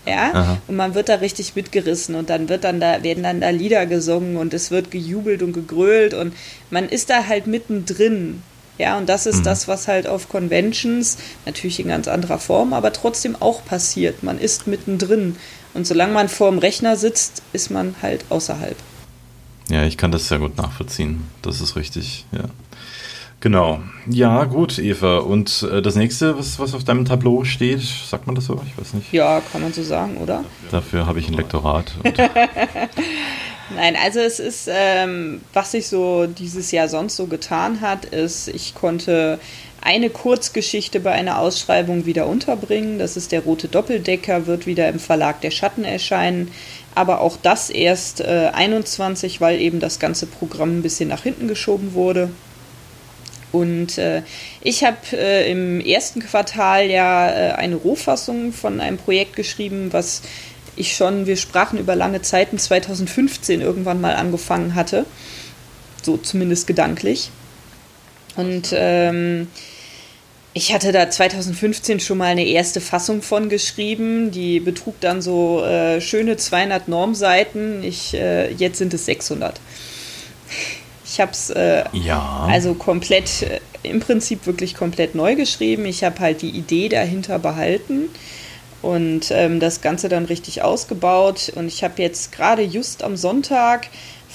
Ja, 0.06 0.32
Aha. 0.32 0.58
und 0.67 0.76
man 0.76 0.94
wird 0.94 1.11
da 1.11 1.17
richtig 1.17 1.55
mitgerissen 1.55 2.14
und 2.14 2.31
dann 2.31 2.49
wird 2.49 2.64
dann 2.64 2.81
da, 2.81 3.02
werden 3.02 3.23
dann 3.23 3.43
da 3.43 3.50
Lieder 3.50 3.85
gesungen 3.85 4.38
und 4.38 4.55
es 4.55 4.70
wird 4.70 4.91
gejubelt 4.91 5.43
und 5.43 5.52
gegrölt 5.52 6.14
und 6.14 6.35
man 6.70 6.88
ist 6.88 7.11
da 7.11 7.26
halt 7.26 7.47
mittendrin. 7.47 8.43
Ja, 8.79 8.97
und 8.97 9.11
das 9.11 9.26
ist 9.26 9.41
mhm. 9.41 9.44
das, 9.44 9.69
was 9.69 9.88
halt 9.88 10.06
auf 10.06 10.31
Conventions, 10.31 11.19
natürlich 11.44 11.81
in 11.81 11.88
ganz 11.88 12.08
anderer 12.08 12.38
Form, 12.38 12.73
aber 12.73 12.94
trotzdem 12.94 13.37
auch 13.38 13.62
passiert. 13.62 14.23
Man 14.23 14.41
ist 14.41 14.67
mittendrin. 14.67 15.37
Und 15.75 15.87
solange 15.87 16.14
man 16.14 16.31
vor 16.31 16.50
dem 16.50 16.58
Rechner 16.58 16.97
sitzt, 16.97 17.43
ist 17.52 17.70
man 17.70 17.94
halt 18.00 18.25
außerhalb. 18.31 18.76
Ja, 19.71 19.85
ich 19.85 19.97
kann 19.97 20.11
das 20.11 20.29
sehr 20.29 20.39
gut 20.39 20.57
nachvollziehen. 20.57 21.25
Das 21.43 21.61
ist 21.61 21.77
richtig, 21.77 22.27
ja. 22.33 22.45
Genau. 23.41 23.81
Ja, 24.07 24.45
gut, 24.45 24.79
Eva. 24.79 25.19
Und 25.19 25.67
äh, 25.71 25.81
das 25.81 25.97
nächste, 25.97 26.39
was, 26.39 26.59
was 26.59 26.75
auf 26.75 26.85
deinem 26.85 27.07
Tableau 27.07 27.45
steht, 27.45 27.81
sagt 27.81 28.27
man 28.27 28.35
das 28.35 28.45
so? 28.45 28.61
Ich 28.67 28.79
weiß 28.79 28.93
nicht. 28.95 29.13
Ja, 29.13 29.41
kann 29.41 29.63
man 29.63 29.73
so 29.73 29.83
sagen, 29.83 30.19
oder? 30.19 30.45
Dafür 30.71 31.07
habe 31.07 31.21
ich 31.21 31.29
ein 31.29 31.35
Lektorat. 31.35 31.93
Nein, 33.75 33.97
also 34.03 34.19
es 34.19 34.41
ist, 34.41 34.69
ähm, 34.71 35.41
was 35.55 35.71
sich 35.71 35.87
so 35.87 36.27
dieses 36.27 36.71
Jahr 36.73 36.89
sonst 36.89 37.17
so 37.17 37.27
getan 37.27 37.81
hat, 37.81 38.05
ist, 38.05 38.49
ich 38.49 38.75
konnte 38.75 39.39
eine 39.81 40.11
Kurzgeschichte 40.11 41.01
bei 41.01 41.13
einer 41.13 41.39
Ausschreibung 41.39 42.05
wieder 42.05 42.27
unterbringen. 42.27 42.99
Das 42.99 43.17
ist 43.17 43.33
der 43.33 43.41
Rote 43.41 43.69
Doppeldecker, 43.69 44.47
wird 44.47 44.67
wieder 44.67 44.89
im 44.89 44.99
Verlag 44.99 45.41
der 45.41 45.50
Schatten 45.50 45.85
erscheinen 45.85 46.50
aber 47.00 47.23
auch 47.23 47.38
das 47.42 47.71
erst 47.71 48.21
äh, 48.21 48.50
21, 48.52 49.40
weil 49.40 49.59
eben 49.59 49.80
das 49.80 49.99
ganze 49.99 50.26
Programm 50.26 50.78
ein 50.78 50.83
bisschen 50.83 51.09
nach 51.09 51.23
hinten 51.23 51.49
geschoben 51.49 51.95
wurde. 51.95 52.28
Und 53.52 53.97
äh, 53.97 54.23
ich 54.61 54.85
habe 54.85 54.99
äh, 55.12 55.50
im 55.50 55.80
ersten 55.80 56.21
Quartal 56.21 56.90
ja 56.90 57.30
äh, 57.30 57.52
eine 57.52 57.76
Rohfassung 57.76 58.52
von 58.52 58.80
einem 58.80 58.99
Projekt 58.99 59.35
geschrieben, 59.35 59.95
was 59.95 60.21
ich 60.76 60.95
schon, 60.95 61.26
wir 61.26 61.38
sprachen 61.38 61.78
über 61.78 61.97
lange 61.97 62.21
Zeiten, 62.21 62.59
2015 62.59 63.62
irgendwann 63.62 64.02
mal 64.02 64.14
angefangen 64.14 64.75
hatte. 64.75 65.07
So 66.02 66.19
zumindest 66.19 66.66
gedanklich. 66.66 67.30
Und 68.37 68.75
ähm, 68.75 69.49
ich 70.52 70.75
hatte 70.75 70.90
da 70.90 71.09
2015 71.09 72.00
schon 72.00 72.19
mal 72.19 72.26
eine 72.26 72.45
erste 72.45 72.80
Fassung 72.80 73.23
von 73.23 73.49
geschrieben. 73.49 74.33
Die 74.33 74.59
betrug 74.59 74.99
dann 75.00 75.23
so 75.23 75.62
äh, 75.64 76.00
schöne 76.00 76.37
200 76.37 76.88
Normseiten. 76.88 77.85
Ich, 77.85 78.14
äh, 78.14 78.52
jetzt 78.52 78.78
sind 78.78 78.92
es 78.92 79.07
600. 79.07 79.61
Ich 81.04 81.21
habe 81.21 81.30
es 81.30 81.50
äh, 81.50 81.85
ja. 81.92 82.49
also 82.50 82.75
komplett, 82.75 83.42
äh, 83.42 83.61
im 83.85 84.00
Prinzip 84.00 84.47
wirklich 84.47 84.75
komplett 84.75 85.14
neu 85.14 85.37
geschrieben. 85.37 85.85
Ich 85.85 86.02
habe 86.02 86.19
halt 86.19 86.42
die 86.42 86.50
Idee 86.50 86.88
dahinter 86.88 87.38
behalten 87.38 88.09
und 88.83 89.30
ähm, 89.30 89.61
das 89.61 89.83
Ganze 89.83 90.09
dann 90.09 90.25
richtig 90.25 90.62
ausgebaut. 90.62 91.52
Und 91.54 91.69
ich 91.69 91.85
habe 91.85 92.02
jetzt 92.02 92.33
gerade 92.33 92.62
just 92.62 93.04
am 93.04 93.16
Sonntag 93.16 93.88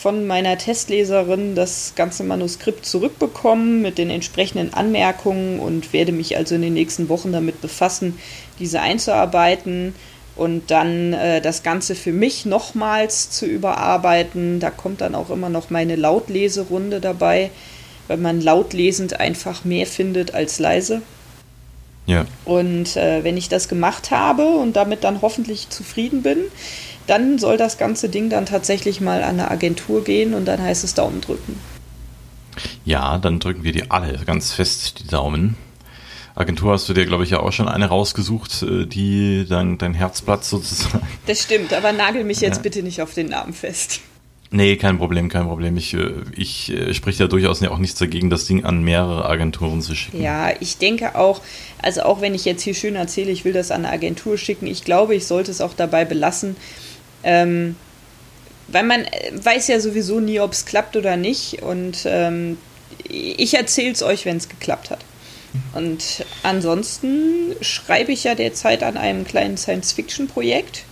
von 0.06 0.28
meiner 0.28 0.56
Testleserin 0.56 1.56
das 1.56 1.94
ganze 1.96 2.24
Manuskript 2.24 2.86
zurückbekommen 2.86 3.82
mit 3.82 3.98
den 3.98 4.12
entsprechenden 4.12 4.72
Anmerkungen 4.72 5.60
und 5.60 5.94
werde 5.94 6.12
mich 6.12 6.38
also 6.38 6.54
in 6.54 6.62
den 6.62 6.76
nächsten 6.76 7.10
Wochen 7.10 7.32
damit 7.32 7.60
befassen, 7.60 8.20
diese 8.60 8.82
einzuarbeiten 8.82 9.96
und 10.36 10.70
dann 10.70 11.14
äh, 11.14 11.42
das 11.42 11.64
Ganze 11.64 11.96
für 11.96 12.12
mich 12.12 12.46
nochmals 12.46 13.32
zu 13.32 13.48
überarbeiten. 13.48 14.60
Da 14.60 14.70
kommt 14.70 15.02
dann 15.02 15.16
auch 15.16 15.32
immer 15.32 15.50
noch 15.50 15.72
meine 15.72 15.96
Lautleserunde 15.96 17.00
dabei, 17.00 17.50
weil 18.08 18.18
man 18.18 18.42
lautlesend 18.42 19.20
einfach 19.20 19.66
mehr 19.66 19.88
findet 19.88 20.36
als 20.36 20.60
leise. 20.60 21.02
Ja. 22.06 22.28
Und 22.46 22.96
äh, 22.96 23.24
wenn 23.24 23.38
ich 23.38 23.50
das 23.50 23.68
gemacht 23.68 24.12
habe 24.12 24.46
und 24.46 24.76
damit 24.76 25.04
dann 25.04 25.24
hoffentlich 25.24 25.72
zufrieden 25.72 26.22
bin, 26.22 26.38
dann 27.08 27.38
soll 27.38 27.58
das 27.58 27.78
ganze 27.78 28.10
Ding 28.10 28.30
dann 28.30 28.46
tatsächlich 28.46 29.02
mal 29.02 29.24
an 29.24 29.40
eine 29.40 29.52
Agentur 29.52 30.04
gehen 30.04 30.34
und 30.34 30.46
dann 30.46 30.62
heißt 30.62 30.84
es 30.84 30.94
Daumen 30.94 31.22
drücken. 31.22 31.60
Ja, 32.86 33.18
dann 33.18 33.40
drücken 33.40 33.64
wir 33.64 33.72
dir 33.72 33.88
alle 33.90 34.20
ganz 34.26 34.54
fest 34.54 35.00
die 35.00 35.08
Daumen. 35.08 35.58
Agentur 36.36 36.74
hast 36.74 36.90
du 36.90 36.94
dir, 36.94 37.06
glaube 37.06 37.24
ich, 37.24 37.30
ja 37.30 37.40
auch 37.40 37.54
schon 37.54 37.70
eine 37.70 37.88
rausgesucht, 37.88 38.62
äh, 38.64 38.86
die 38.86 39.46
dein, 39.48 39.78
dein 39.78 39.94
Herzblatt 39.94 40.44
sozusagen. 40.44 41.08
Das 41.26 41.42
stimmt, 41.42 41.74
aber 41.74 41.94
nagel 41.94 42.24
mich 42.26 42.42
jetzt 42.42 42.58
ja. 42.58 42.62
bitte 42.64 42.84
nicht 42.84 43.02
auf 43.02 43.14
den 43.14 43.28
Namen 43.28 43.54
fest. 43.54 44.02
Nee, 44.52 44.76
kein 44.78 44.98
Problem, 44.98 45.28
kein 45.30 45.48
Problem. 45.48 45.76
Ich, 45.78 45.94
äh, 45.94 46.12
ich 46.36 46.72
äh, 46.72 46.94
spricht 46.94 47.20
ja 47.20 47.28
durchaus 47.28 47.64
auch 47.64 47.78
nichts 47.78 48.00
dagegen, 48.00 48.30
das 48.30 48.46
Ding 48.46 48.64
an 48.64 48.84
mehrere 48.84 49.26
Agenturen 49.28 49.82
zu 49.82 49.96
schicken. 49.96 50.22
Ja, 50.22 50.52
ich 50.60 50.78
denke 50.78 51.16
auch, 51.16 51.42
also 51.82 52.04
auch 52.04 52.22
wenn 52.22 52.36
ich 52.36 52.46
jetzt 52.46 52.62
hier 52.62 52.74
schön 52.74 52.96
erzähle, 52.96 53.32
ich 53.32 53.46
will 53.46 53.54
das 53.54 53.72
an 53.72 53.86
eine 53.86 53.94
Agentur 53.94 54.38
schicken, 54.38 54.68
ich 54.68 54.84
glaube, 54.84 55.16
ich 55.16 55.26
sollte 55.26 55.52
es 55.52 55.62
auch 55.62 55.74
dabei 55.74 56.06
belassen. 56.06 56.56
Ähm, 57.26 57.76
weil 58.68 58.84
man 58.84 59.06
weiß 59.34 59.68
ja 59.68 59.80
sowieso 59.80 60.20
nie, 60.20 60.40
ob 60.40 60.54
es 60.54 60.66
klappt 60.66 60.96
oder 60.96 61.18
nicht. 61.18 61.62
Und 61.62 62.06
ähm, 62.06 62.58
ich 63.10 63.54
erzähle 63.56 63.92
es 63.92 64.02
euch, 64.02 64.26
wenn 64.26 64.38
es 64.38 64.48
geklappt 64.48 64.90
hat. 64.90 65.00
Und 65.74 66.26
ansonsten 66.44 67.56
schreibe 67.62 68.12
ich 68.12 68.24
ja 68.24 68.36
derzeit 68.36 68.84
an 68.84 68.98
einem 68.98 69.26
kleinen 69.26 69.58
Science-Fiction-Projekt. 69.58 70.84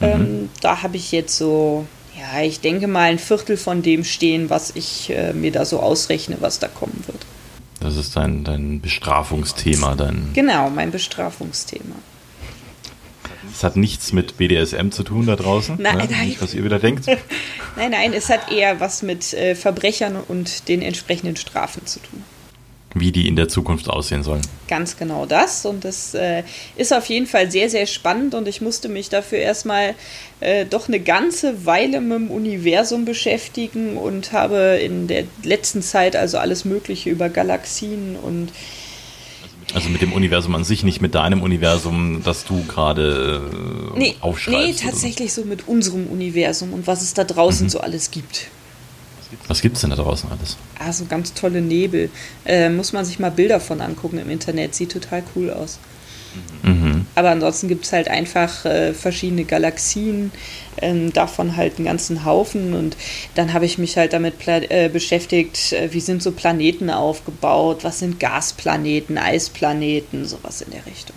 Mhm. 0.00 0.06
Ähm, 0.06 0.48
da 0.60 0.82
habe 0.82 0.96
ich 0.96 1.12
jetzt 1.12 1.36
so, 1.36 1.86
ja, 2.18 2.42
ich 2.42 2.60
denke 2.60 2.86
mal 2.86 3.10
ein 3.10 3.18
Viertel 3.18 3.56
von 3.56 3.82
dem 3.82 4.04
stehen, 4.04 4.50
was 4.50 4.74
ich 4.74 5.10
äh, 5.10 5.32
mir 5.32 5.52
da 5.52 5.64
so 5.64 5.80
ausrechne, 5.80 6.36
was 6.40 6.58
da 6.58 6.68
kommen 6.68 7.02
wird. 7.06 7.26
Das 7.80 7.96
ist 7.96 8.16
dein, 8.16 8.44
dein 8.44 8.80
Bestrafungsthema, 8.80 9.94
dein. 9.94 10.30
Genau, 10.34 10.70
mein 10.70 10.90
Bestrafungsthema. 10.90 11.96
Es 13.56 13.64
hat 13.64 13.76
nichts 13.76 14.12
mit 14.12 14.36
BDSM 14.36 14.90
zu 14.90 15.02
tun 15.02 15.24
da 15.24 15.34
draußen. 15.34 15.78
Nein, 15.80 15.96
ne? 15.96 16.08
nein. 16.10 16.28
Nicht, 16.28 16.42
was 16.42 16.52
ihr 16.52 16.62
wieder 16.62 16.78
denkt. 16.78 17.06
nein, 17.76 17.90
nein, 17.90 18.12
es 18.12 18.28
hat 18.28 18.52
eher 18.52 18.80
was 18.80 19.02
mit 19.02 19.32
äh, 19.32 19.54
Verbrechern 19.54 20.16
und 20.28 20.68
den 20.68 20.82
entsprechenden 20.82 21.36
Strafen 21.36 21.86
zu 21.86 22.00
tun 22.00 22.22
wie 22.98 23.12
die 23.12 23.28
in 23.28 23.36
der 23.36 23.48
Zukunft 23.48 23.90
aussehen 23.90 24.22
sollen. 24.22 24.40
Ganz 24.68 24.96
genau 24.96 25.26
das. 25.26 25.66
Und 25.66 25.84
das 25.84 26.14
äh, 26.14 26.44
ist 26.76 26.94
auf 26.94 27.04
jeden 27.06 27.26
Fall 27.26 27.50
sehr, 27.50 27.68
sehr 27.68 27.84
spannend 27.84 28.34
und 28.34 28.48
ich 28.48 28.62
musste 28.62 28.88
mich 28.88 29.10
dafür 29.10 29.36
erstmal 29.36 29.94
äh, 30.40 30.64
doch 30.64 30.88
eine 30.88 30.98
ganze 30.98 31.66
Weile 31.66 32.00
mit 32.00 32.18
dem 32.18 32.30
Universum 32.30 33.04
beschäftigen 33.04 33.98
und 33.98 34.32
habe 34.32 34.80
in 34.82 35.08
der 35.08 35.24
letzten 35.42 35.82
Zeit 35.82 36.16
also 36.16 36.38
alles 36.38 36.64
Mögliche 36.64 37.10
über 37.10 37.28
Galaxien 37.28 38.16
und 38.16 38.48
also 39.76 39.90
mit 39.90 40.00
dem 40.00 40.14
Universum 40.14 40.54
an 40.54 40.64
sich, 40.64 40.84
nicht 40.84 41.02
mit 41.02 41.14
deinem 41.14 41.42
Universum, 41.42 42.22
das 42.24 42.46
du 42.46 42.64
gerade 42.64 43.42
äh, 43.94 43.98
nee, 43.98 44.16
aufschreibst. 44.22 44.82
Nee, 44.82 44.90
tatsächlich 44.90 45.34
so. 45.34 45.42
so 45.42 45.48
mit 45.48 45.68
unserem 45.68 46.06
Universum 46.06 46.72
und 46.72 46.86
was 46.86 47.02
es 47.02 47.12
da 47.12 47.24
draußen 47.24 47.66
mhm. 47.66 47.70
so 47.70 47.80
alles 47.80 48.10
gibt. 48.10 48.48
Was 49.48 49.60
gibt 49.60 49.76
es 49.76 49.82
denn 49.82 49.90
da 49.90 49.96
draußen 49.96 50.30
alles? 50.30 50.56
Ah, 50.78 50.92
so 50.94 51.04
ganz 51.04 51.34
tolle 51.34 51.60
Nebel. 51.60 52.08
Äh, 52.46 52.70
muss 52.70 52.94
man 52.94 53.04
sich 53.04 53.18
mal 53.18 53.30
Bilder 53.30 53.60
von 53.60 53.82
angucken 53.82 54.18
im 54.18 54.30
Internet. 54.30 54.74
Sieht 54.74 54.92
total 54.92 55.22
cool 55.34 55.50
aus. 55.50 55.78
Mhm. 56.62 57.06
Aber 57.14 57.30
ansonsten 57.30 57.68
gibt 57.68 57.84
es 57.84 57.92
halt 57.92 58.08
einfach 58.08 58.64
äh, 58.64 58.92
verschiedene 58.92 59.44
Galaxien, 59.44 60.32
ähm, 60.78 61.12
davon 61.12 61.56
halt 61.56 61.76
einen 61.76 61.86
ganzen 61.86 62.24
Haufen. 62.24 62.74
Und 62.74 62.96
dann 63.34 63.52
habe 63.52 63.64
ich 63.64 63.78
mich 63.78 63.96
halt 63.96 64.12
damit 64.12 64.34
äh, 64.46 64.90
beschäftigt, 64.92 65.72
äh, 65.72 65.92
wie 65.92 66.00
sind 66.00 66.22
so 66.22 66.32
Planeten 66.32 66.90
aufgebaut, 66.90 67.84
was 67.84 68.00
sind 68.00 68.20
Gasplaneten, 68.20 69.16
Eisplaneten, 69.16 70.24
sowas 70.26 70.60
in 70.60 70.72
der 70.72 70.84
Richtung. 70.86 71.16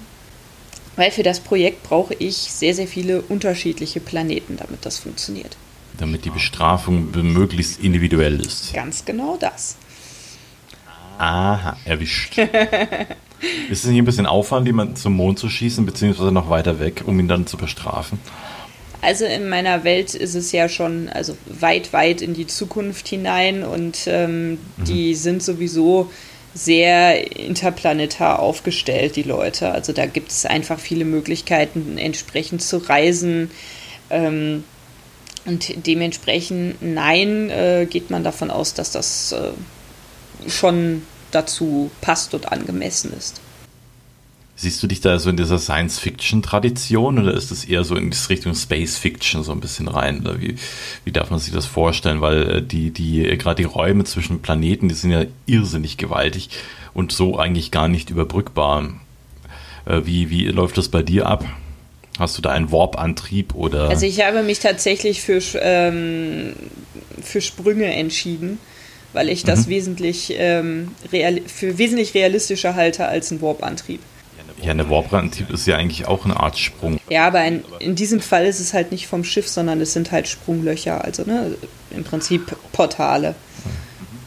Weil 0.95 1.11
für 1.11 1.23
das 1.23 1.39
Projekt 1.39 1.83
brauche 1.83 2.13
ich 2.13 2.35
sehr, 2.35 2.73
sehr 2.73 2.87
viele 2.87 3.21
unterschiedliche 3.21 3.99
Planeten, 3.99 4.57
damit 4.57 4.85
das 4.85 4.99
funktioniert. 4.99 5.57
Damit 5.97 6.25
die 6.25 6.29
Bestrafung 6.29 7.11
möglichst 7.11 7.81
individuell 7.81 8.39
ist. 8.39 8.73
Ganz 8.73 9.03
genau 9.03 9.37
das. 9.37 9.77
Aha, 11.17 11.75
erwischt. 11.85 12.39
ist 13.69 13.83
es 13.83 13.89
nicht 13.89 13.99
ein 13.99 14.05
bisschen 14.05 14.25
Aufwand, 14.25 14.67
jemanden 14.67 14.95
zum 14.95 15.13
Mond 15.13 15.39
zu 15.39 15.49
schießen, 15.49 15.85
beziehungsweise 15.85 16.31
noch 16.31 16.49
weiter 16.49 16.79
weg, 16.79 17.03
um 17.05 17.19
ihn 17.19 17.27
dann 17.27 17.47
zu 17.47 17.57
bestrafen? 17.57 18.19
Also 19.01 19.25
in 19.25 19.47
meiner 19.47 19.83
Welt 19.83 20.13
ist 20.13 20.35
es 20.35 20.51
ja 20.51 20.67
schon 20.67 21.07
also 21.09 21.37
weit, 21.47 21.93
weit 21.93 22.21
in 22.21 22.33
die 22.33 22.47
Zukunft 22.47 23.07
hinein 23.07 23.63
und 23.63 23.99
ähm, 24.07 24.51
mhm. 24.51 24.57
die 24.85 25.15
sind 25.15 25.41
sowieso 25.41 26.11
sehr 26.53 27.37
interplanetar 27.37 28.39
aufgestellt, 28.39 29.15
die 29.15 29.23
Leute. 29.23 29.71
Also 29.71 29.93
da 29.93 30.05
gibt 30.05 30.31
es 30.31 30.45
einfach 30.45 30.79
viele 30.79 31.05
Möglichkeiten, 31.05 31.97
entsprechend 31.97 32.61
zu 32.61 32.77
reisen. 32.77 33.51
Ähm, 34.09 34.63
und 35.45 35.87
dementsprechend, 35.87 36.81
nein, 36.81 37.49
äh, 37.49 37.87
geht 37.89 38.09
man 38.09 38.23
davon 38.23 38.51
aus, 38.51 38.73
dass 38.73 38.91
das 38.91 39.31
äh, 39.31 40.49
schon 40.49 41.03
dazu 41.31 41.91
passt 42.01 42.33
und 42.33 42.51
angemessen 42.51 43.13
ist. 43.17 43.41
Siehst 44.55 44.83
du 44.83 44.87
dich 44.87 44.99
da 44.99 45.17
so 45.19 45.29
in 45.29 45.37
dieser 45.37 45.57
Science-Fiction-Tradition 45.57 47.17
oder 47.19 47.33
ist 47.33 47.49
es 47.49 47.63
eher 47.63 47.85
so 47.85 47.95
in 47.95 48.11
Richtung 48.29 48.53
Space-Fiction 48.53 49.41
so 49.41 49.53
ein 49.53 49.61
bisschen 49.61 49.87
rein? 49.87 50.19
Oder 50.19 50.41
wie, 50.41 50.55
wie 51.05 51.13
darf 51.13 51.29
man 51.29 51.39
sich 51.39 51.53
das 51.53 51.65
vorstellen? 51.65 52.19
Weil 52.19 52.57
äh, 52.57 52.61
die, 52.61 52.91
die, 52.91 53.25
äh, 53.25 53.37
gerade 53.37 53.61
die 53.61 53.67
Räume 53.67 54.03
zwischen 54.03 54.41
Planeten, 54.41 54.89
die 54.89 54.95
sind 54.95 55.11
ja 55.11 55.23
irrsinnig 55.45 55.95
gewaltig 55.95 56.49
und 56.93 57.13
so 57.13 57.39
eigentlich 57.39 57.71
gar 57.71 57.87
nicht 57.87 58.09
überbrückbar. 58.09 58.89
Äh, 59.85 60.01
wie, 60.03 60.29
wie 60.29 60.47
läuft 60.47 60.77
das 60.77 60.89
bei 60.89 61.03
dir 61.03 61.27
ab? 61.27 61.45
Hast 62.19 62.37
du 62.37 62.41
da 62.41 62.49
einen 62.49 62.69
Warp-Antrieb 62.69 63.55
oder? 63.55 63.87
Also 63.87 64.05
ich 64.05 64.21
habe 64.21 64.43
mich 64.43 64.59
tatsächlich 64.59 65.21
für, 65.21 65.39
ähm, 65.61 66.53
für 67.23 67.39
Sprünge 67.39 67.85
entschieden, 67.85 68.59
weil 69.13 69.29
ich 69.29 69.43
das 69.43 69.65
mhm. 69.65 69.71
wesentlich 69.71 70.33
ähm, 70.37 70.91
für 71.47 71.77
wesentlich 71.77 72.13
realistischer 72.13 72.75
halte 72.75 73.07
als 73.07 73.31
ein 73.31 73.41
Warp-Antrieb. 73.41 74.01
Ja, 74.61 74.71
eine 74.71 74.89
Warp-Antrieb 74.89 75.49
ist 75.51 75.67
ja 75.67 75.77
eigentlich 75.77 76.07
auch 76.07 76.25
eine 76.25 76.37
Art 76.37 76.57
Sprung. 76.57 76.99
Ja, 77.09 77.27
aber 77.27 77.45
in, 77.45 77.63
in 77.79 77.95
diesem 77.95 78.19
Fall 78.19 78.45
ist 78.45 78.59
es 78.59 78.73
halt 78.73 78.91
nicht 78.91 79.07
vom 79.07 79.23
Schiff, 79.23 79.47
sondern 79.47 79.79
es 79.79 79.93
sind 79.93 80.11
halt 80.11 80.27
Sprunglöcher, 80.27 81.03
also 81.03 81.23
ne, 81.23 81.55
im 81.91 82.03
Prinzip 82.03 82.55
Portale. 82.73 83.35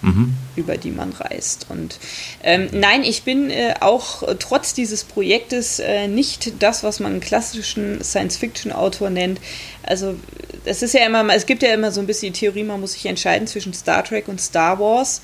Mhm 0.02 0.34
über 0.56 0.76
die 0.76 0.90
man 0.90 1.12
reist. 1.12 1.66
Und 1.68 1.98
ähm, 2.42 2.68
nein, 2.72 3.04
ich 3.04 3.22
bin 3.22 3.50
äh, 3.50 3.74
auch 3.80 4.22
trotz 4.38 4.74
dieses 4.74 5.04
Projektes 5.04 5.78
äh, 5.78 6.08
nicht 6.08 6.62
das, 6.62 6.82
was 6.82 7.00
man 7.00 7.12
einen 7.12 7.20
klassischen 7.20 8.02
Science-Fiction-Autor 8.02 9.10
nennt. 9.10 9.40
Also 9.82 10.16
es 10.64 10.82
ist 10.82 10.94
ja 10.94 11.06
immer, 11.06 11.26
es 11.34 11.46
gibt 11.46 11.62
ja 11.62 11.72
immer 11.72 11.90
so 11.90 12.00
ein 12.00 12.06
bisschen 12.06 12.32
die 12.32 12.40
Theorie, 12.40 12.64
man 12.64 12.80
muss 12.80 12.92
sich 12.92 13.06
entscheiden 13.06 13.46
zwischen 13.46 13.72
Star 13.72 14.04
Trek 14.04 14.28
und 14.28 14.40
Star 14.40 14.78
Wars. 14.78 15.22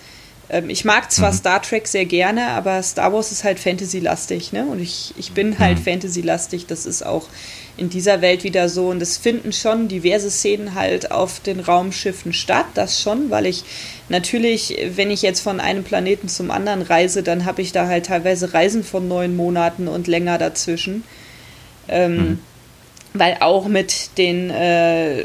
Ähm, 0.51 0.71
ich 0.71 0.85
mag 0.85 1.11
zwar 1.13 1.33
mhm. 1.33 1.37
Star 1.37 1.63
Trek 1.63 1.87
sehr 1.87 2.07
gerne, 2.07 2.49
aber 2.49 2.83
Star 2.83 3.13
Wars 3.13 3.33
ist 3.33 3.45
halt 3.45 3.59
Fantasy-lastig, 3.59 4.53
ne? 4.53 4.65
Und 4.65 4.81
ich, 4.81 5.15
ich 5.19 5.33
bin 5.33 5.59
halt 5.59 5.79
mhm. 5.79 5.83
Fantasy-lastig. 5.83 6.67
Das 6.67 6.87
ist 6.87 7.05
auch 7.05 7.27
in 7.77 7.91
dieser 7.91 8.21
Welt 8.21 8.45
wieder 8.45 8.69
so. 8.69 8.89
Und 8.89 9.03
es 9.03 9.19
finden 9.19 9.53
schon 9.53 9.89
diverse 9.89 10.31
Szenen 10.31 10.75
halt 10.75 11.11
auf 11.11 11.41
den 11.41 11.61
Raumschiffen 11.61 12.33
statt. 12.33 12.67
Das 12.75 13.01
schon, 13.01 13.31
weil 13.31 13.47
ich 13.47 13.65
natürlich, 14.09 14.77
wenn 14.97 15.11
ich 15.11 15.23
jetzt 15.23 15.41
von 15.41 15.61
einem 15.61 15.85
Planeten 15.85 16.29
zum 16.29 16.51
anderen 16.51 16.83
reise, 16.83 17.23
dann 17.23 17.45
habe 17.45 17.63
ich 17.63 17.73
da 17.73 17.87
halt 17.87 18.07
teilweise 18.07 18.55
Reisen 18.55 18.85
von 18.85 19.07
neun 19.07 19.37
Monaten 19.37 19.87
und 19.87 20.07
länger 20.07 20.39
dazwischen. 20.39 21.05
Ähm, 21.89 22.17
mhm. 22.17 22.39
Weil 23.15 23.39
auch 23.41 23.69
mit 23.69 24.19
den 24.19 24.51
äh, 24.51 25.25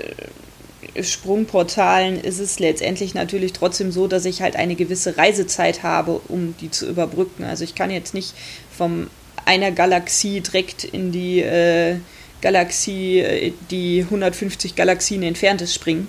Sprungportalen 1.02 2.20
ist 2.20 2.40
es 2.40 2.60
letztendlich 2.60 3.14
natürlich 3.14 3.54
trotzdem 3.54 3.92
so, 3.92 4.08
dass 4.08 4.26
ich 4.26 4.42
halt 4.42 4.56
eine 4.56 4.76
gewisse 4.76 5.18
Reisezeit 5.18 5.84
habe, 5.84 6.22
um 6.28 6.56
die 6.60 6.70
zu 6.70 6.88
überbrücken. 6.88 7.44
Also 7.44 7.64
ich 7.64 7.76
kann 7.76 7.90
jetzt 7.92 8.14
nicht 8.14 8.34
von 8.76 9.10
einer 9.46 9.72
Galaxie 9.72 10.42
direkt 10.42 10.84
in 10.84 11.12
die 11.12 11.40
äh, 11.40 11.98
Galaxie, 12.42 13.20
äh, 13.20 13.54
die 13.72 14.02
150 14.04 14.76
Galaxien 14.76 15.24
entfernt 15.24 15.62
ist, 15.62 15.74
springen. 15.74 16.08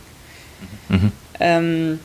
Mhm. 0.89 1.13
Ähm, 1.41 2.01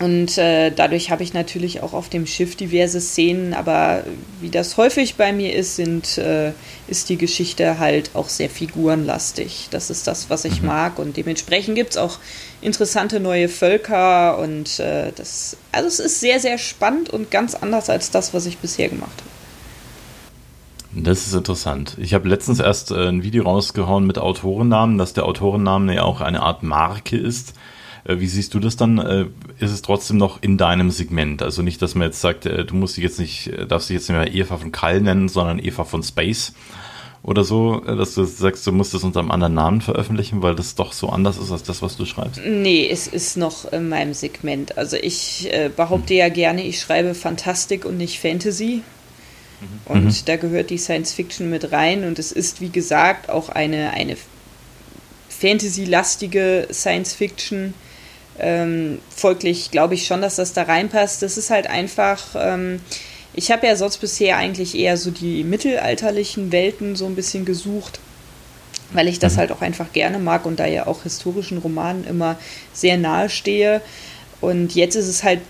und 0.00 0.38
äh, 0.38 0.70
dadurch 0.70 1.10
habe 1.10 1.22
ich 1.22 1.34
natürlich 1.34 1.82
auch 1.82 1.92
auf 1.92 2.08
dem 2.08 2.26
Schiff 2.26 2.56
diverse 2.56 3.02
Szenen, 3.02 3.52
aber 3.52 4.02
wie 4.40 4.48
das 4.48 4.78
häufig 4.78 5.16
bei 5.16 5.30
mir 5.30 5.54
ist, 5.54 5.76
sind, 5.76 6.16
äh, 6.16 6.52
ist 6.88 7.10
die 7.10 7.18
Geschichte 7.18 7.78
halt 7.78 8.12
auch 8.14 8.30
sehr 8.30 8.48
figurenlastig. 8.48 9.68
Das 9.70 9.90
ist 9.90 10.06
das, 10.06 10.30
was 10.30 10.46
ich 10.46 10.62
mhm. 10.62 10.68
mag. 10.68 10.98
Und 10.98 11.18
dementsprechend 11.18 11.74
gibt 11.74 11.90
es 11.90 11.96
auch 11.98 12.18
interessante 12.62 13.20
neue 13.20 13.50
Völker 13.50 14.38
und 14.38 14.80
äh, 14.80 15.12
das, 15.14 15.58
also 15.70 15.88
es 15.88 16.00
ist 16.00 16.20
sehr, 16.20 16.40
sehr 16.40 16.56
spannend 16.56 17.10
und 17.10 17.30
ganz 17.30 17.54
anders 17.54 17.90
als 17.90 18.10
das, 18.10 18.32
was 18.32 18.46
ich 18.46 18.56
bisher 18.56 18.88
gemacht 18.88 19.18
habe. 19.18 21.04
Das 21.04 21.26
ist 21.26 21.34
interessant. 21.34 21.98
Ich 22.00 22.14
habe 22.14 22.26
letztens 22.26 22.58
erst 22.58 22.90
äh, 22.90 23.06
ein 23.06 23.22
Video 23.22 23.44
rausgehauen 23.44 24.06
mit 24.06 24.16
Autorennamen, 24.16 24.96
dass 24.96 25.12
der 25.12 25.26
Autorennamen 25.26 25.94
ja 25.94 26.04
auch 26.04 26.22
eine 26.22 26.40
Art 26.40 26.62
Marke 26.62 27.18
ist. 27.18 27.52
Äh, 28.04 28.18
wie 28.18 28.26
siehst 28.26 28.54
du 28.54 28.60
das 28.60 28.76
dann? 28.76 28.98
Äh, 28.98 29.26
ist 29.58 29.72
es 29.72 29.82
trotzdem 29.82 30.16
noch 30.16 30.42
in 30.42 30.56
deinem 30.58 30.90
Segment? 30.90 31.42
Also 31.42 31.62
nicht, 31.62 31.80
dass 31.82 31.94
man 31.94 32.08
jetzt 32.08 32.20
sagt, 32.20 32.46
äh, 32.46 32.64
du 32.64 32.74
musst 32.74 32.96
dich 32.96 33.04
jetzt 33.04 33.18
nicht, 33.18 33.50
darfst 33.68 33.88
dich 33.88 33.94
jetzt 33.94 34.08
nicht 34.08 34.18
mehr 34.18 34.34
Eva 34.34 34.56
von 34.56 34.72
Kyle 34.72 35.00
nennen, 35.00 35.28
sondern 35.28 35.58
Eva 35.58 35.84
von 35.84 36.02
Space 36.02 36.52
oder 37.22 37.44
so, 37.44 37.80
dass 37.80 38.14
du 38.14 38.24
sagst, 38.24 38.66
du 38.66 38.72
musst 38.72 38.94
es 38.94 39.04
unter 39.04 39.20
einem 39.20 39.30
anderen 39.30 39.54
Namen 39.54 39.80
veröffentlichen, 39.82 40.42
weil 40.42 40.54
das 40.54 40.74
doch 40.74 40.94
so 40.94 41.10
anders 41.10 41.36
ist 41.36 41.52
als 41.52 41.62
das, 41.62 41.82
was 41.82 41.96
du 41.96 42.06
schreibst? 42.06 42.40
Nee, 42.46 42.88
es 42.90 43.06
ist 43.06 43.36
noch 43.36 43.70
in 43.70 43.90
meinem 43.90 44.14
Segment. 44.14 44.78
Also 44.78 44.96
ich 44.96 45.52
äh, 45.52 45.70
behaupte 45.74 46.14
ja 46.14 46.30
gerne, 46.30 46.62
ich 46.62 46.80
schreibe 46.80 47.14
Fantastik 47.14 47.84
und 47.84 47.98
nicht 47.98 48.18
Fantasy. 48.20 48.82
Mhm. 49.60 49.66
Und 49.84 50.04
mhm. 50.04 50.14
da 50.24 50.36
gehört 50.36 50.70
die 50.70 50.78
Science 50.78 51.12
Fiction 51.12 51.50
mit 51.50 51.72
rein 51.72 52.04
und 52.04 52.18
es 52.18 52.32
ist, 52.32 52.62
wie 52.62 52.70
gesagt, 52.70 53.28
auch 53.28 53.50
eine, 53.50 53.90
eine 53.90 54.16
Fantasy-lastige 55.28 56.68
Science 56.72 57.14
Fiction. 57.14 57.74
Ähm, 58.40 58.98
folglich 59.14 59.70
glaube 59.70 59.94
ich 59.94 60.06
schon, 60.06 60.22
dass 60.22 60.36
das 60.36 60.52
da 60.52 60.62
reinpasst. 60.62 61.22
Das 61.22 61.36
ist 61.36 61.50
halt 61.50 61.66
einfach, 61.68 62.20
ähm, 62.36 62.80
ich 63.34 63.50
habe 63.50 63.66
ja 63.66 63.76
sonst 63.76 63.98
bisher 63.98 64.36
eigentlich 64.36 64.76
eher 64.76 64.96
so 64.96 65.10
die 65.10 65.44
mittelalterlichen 65.44 66.52
Welten 66.52 66.96
so 66.96 67.06
ein 67.06 67.14
bisschen 67.14 67.44
gesucht, 67.44 68.00
weil 68.92 69.08
ich 69.08 69.18
das 69.18 69.34
mhm. 69.34 69.38
halt 69.38 69.52
auch 69.52 69.60
einfach 69.60 69.92
gerne 69.92 70.18
mag 70.18 70.46
und 70.46 70.58
da 70.58 70.66
ja 70.66 70.86
auch 70.86 71.02
historischen 71.02 71.58
Romanen 71.58 72.04
immer 72.06 72.38
sehr 72.72 72.98
nahe 72.98 73.28
stehe. 73.28 73.80
Und 74.40 74.74
jetzt 74.74 74.96
ist 74.96 75.08
es 75.08 75.22
halt 75.22 75.40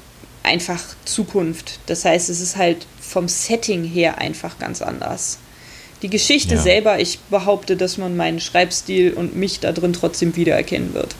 einfach 0.42 0.80
Zukunft. 1.04 1.78
Das 1.86 2.04
heißt, 2.04 2.28
es 2.28 2.40
ist 2.40 2.56
halt 2.56 2.86
vom 3.00 3.28
Setting 3.28 3.84
her 3.84 4.18
einfach 4.18 4.58
ganz 4.58 4.82
anders. 4.82 5.38
Die 6.02 6.08
Geschichte 6.08 6.54
ja. 6.54 6.60
selber, 6.60 6.98
ich 6.98 7.18
behaupte, 7.30 7.76
dass 7.76 7.98
man 7.98 8.16
meinen 8.16 8.40
Schreibstil 8.40 9.12
und 9.12 9.36
mich 9.36 9.60
da 9.60 9.72
drin 9.72 9.92
trotzdem 9.92 10.34
wiedererkennen 10.34 10.94
wird. 10.94 11.14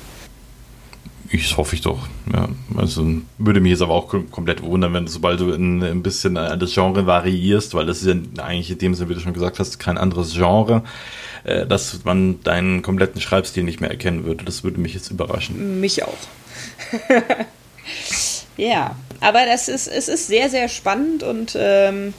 Ich 1.32 1.56
hoffe 1.56 1.76
ich 1.76 1.80
doch. 1.80 2.08
Ja, 2.32 2.48
also 2.76 3.06
würde 3.38 3.60
mich 3.60 3.70
jetzt 3.70 3.82
aber 3.82 3.94
auch 3.94 4.08
komplett 4.08 4.62
wundern, 4.62 4.92
wenn 4.94 5.06
sobald 5.06 5.38
du 5.38 5.52
ein, 5.52 5.80
ein 5.82 6.02
bisschen 6.02 6.34
das 6.34 6.74
Genre 6.74 7.06
variierst, 7.06 7.74
weil 7.74 7.86
das 7.86 8.02
ist 8.02 8.08
ja 8.08 8.42
eigentlich 8.42 8.70
in 8.70 8.78
dem 8.78 8.94
Sinne, 8.94 9.10
wie 9.10 9.14
du 9.14 9.20
schon 9.20 9.32
gesagt 9.32 9.60
hast, 9.60 9.78
kein 9.78 9.96
anderes 9.96 10.34
Genre, 10.34 10.82
äh, 11.44 11.66
dass 11.66 12.04
man 12.04 12.42
deinen 12.42 12.82
kompletten 12.82 13.20
Schreibstil 13.20 13.62
nicht 13.62 13.80
mehr 13.80 13.90
erkennen 13.90 14.24
würde. 14.24 14.44
Das 14.44 14.64
würde 14.64 14.80
mich 14.80 14.92
jetzt 14.94 15.10
überraschen. 15.10 15.80
Mich 15.80 16.02
auch. 16.02 16.18
ja, 18.56 18.96
aber 19.20 19.46
das 19.46 19.68
ist, 19.68 19.86
es 19.86 20.08
ist 20.08 20.26
sehr, 20.26 20.50
sehr 20.50 20.68
spannend 20.68 21.22
und 21.22 21.56
ähm, 21.56 22.12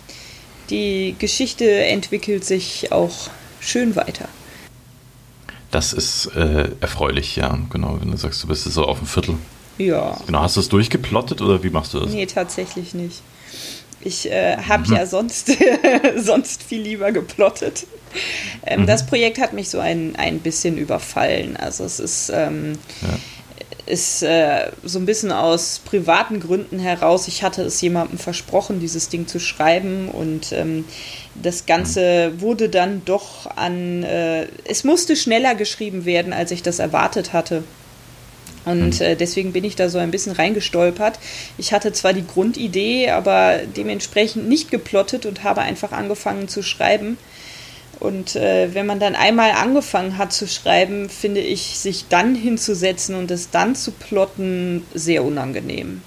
die 0.70 1.16
Geschichte 1.20 1.70
entwickelt 1.70 2.46
sich 2.46 2.94
auch 2.94 3.30
schön 3.60 3.98
weiter. 3.98 4.30
Das 5.72 5.94
ist 5.94 6.28
äh, 6.36 6.70
erfreulich, 6.82 7.38
ja, 7.38 7.58
genau. 7.70 7.98
Wenn 8.00 8.12
du 8.12 8.18
sagst, 8.18 8.44
du 8.44 8.48
bist 8.48 8.64
so 8.66 8.86
auf 8.86 9.00
dem 9.00 9.08
Viertel. 9.08 9.36
Ja. 9.78 10.18
Genau, 10.26 10.42
hast 10.42 10.58
du 10.58 10.60
es 10.60 10.70
durchgeplottet 10.70 11.42
oder 11.42 11.64
wie 11.64 11.70
machst 11.70 11.94
du 11.94 12.00
das? 12.00 12.12
Nee, 12.12 12.26
tatsächlich 12.26 12.94
nicht. 12.94 13.22
Ich 14.02 14.30
äh, 14.30 14.58
habe 14.58 14.88
mhm. 14.88 14.96
ja 14.96 15.06
sonst, 15.06 15.52
sonst 16.18 16.64
viel 16.64 16.82
lieber 16.82 17.12
geplottet. 17.12 17.86
Ähm, 18.66 18.82
mhm. 18.82 18.88
Das 18.88 19.06
Projekt 19.06 19.40
hat 19.40 19.54
mich 19.54 19.70
so 19.70 19.80
ein, 19.80 20.16
ein 20.18 20.40
bisschen 20.40 20.78
überfallen. 20.78 21.56
Also 21.56 21.86
es 21.86 22.00
ist, 22.00 22.30
ähm, 22.34 22.74
ja 23.02 23.18
ist 23.92 24.24
äh, 24.24 24.72
so 24.84 24.98
ein 25.00 25.06
bisschen 25.06 25.32
aus 25.32 25.82
privaten 25.84 26.40
Gründen 26.40 26.80
heraus. 26.80 27.28
Ich 27.28 27.44
hatte 27.44 27.62
es 27.64 27.82
jemandem 27.82 28.18
versprochen, 28.18 28.80
dieses 28.80 29.10
Ding 29.10 29.28
zu 29.28 29.40
schreiben 29.40 30.08
und 30.08 30.54
ähm, 30.54 30.86
das 31.36 31.66
Ganze 31.66 32.40
wurde 32.40 32.70
dann 32.70 33.04
doch 33.06 33.48
an, 33.56 34.04
äh, 34.04 34.48
es 34.66 34.84
musste 34.84 35.16
schneller 35.16 35.56
geschrieben 35.56 36.06
werden, 36.06 36.32
als 36.32 36.52
ich 36.52 36.64
das 36.64 36.80
erwartet 36.80 37.34
hatte. 37.34 37.64
Und 38.64 39.00
mhm. 39.00 39.06
äh, 39.06 39.16
deswegen 39.16 39.52
bin 39.52 39.64
ich 39.64 39.76
da 39.76 39.90
so 39.90 39.98
ein 39.98 40.12
bisschen 40.12 40.34
reingestolpert. 40.34 41.20
Ich 41.58 41.74
hatte 41.74 41.92
zwar 41.92 42.14
die 42.14 42.26
Grundidee, 42.26 43.10
aber 43.10 43.60
dementsprechend 43.76 44.48
nicht 44.48 44.72
geplottet 44.72 45.26
und 45.26 45.44
habe 45.44 45.62
einfach 45.62 45.92
angefangen 45.92 46.48
zu 46.48 46.62
schreiben. 46.62 47.18
Und 48.02 48.36
äh, 48.36 48.74
wenn 48.74 48.88
man 48.88 49.00
dann 49.00 49.16
einmal 49.16 49.52
angefangen 49.52 50.18
hat 50.18 50.34
zu 50.34 50.48
schreiben, 50.48 51.08
finde 51.08 51.40
ich, 51.40 51.78
sich 51.78 52.08
dann 52.10 52.34
hinzusetzen 52.34 53.14
und 53.14 53.30
es 53.30 53.52
dann 53.52 53.76
zu 53.76 53.92
plotten, 53.92 54.84
sehr 54.96 55.24
unangenehm. 55.24 56.02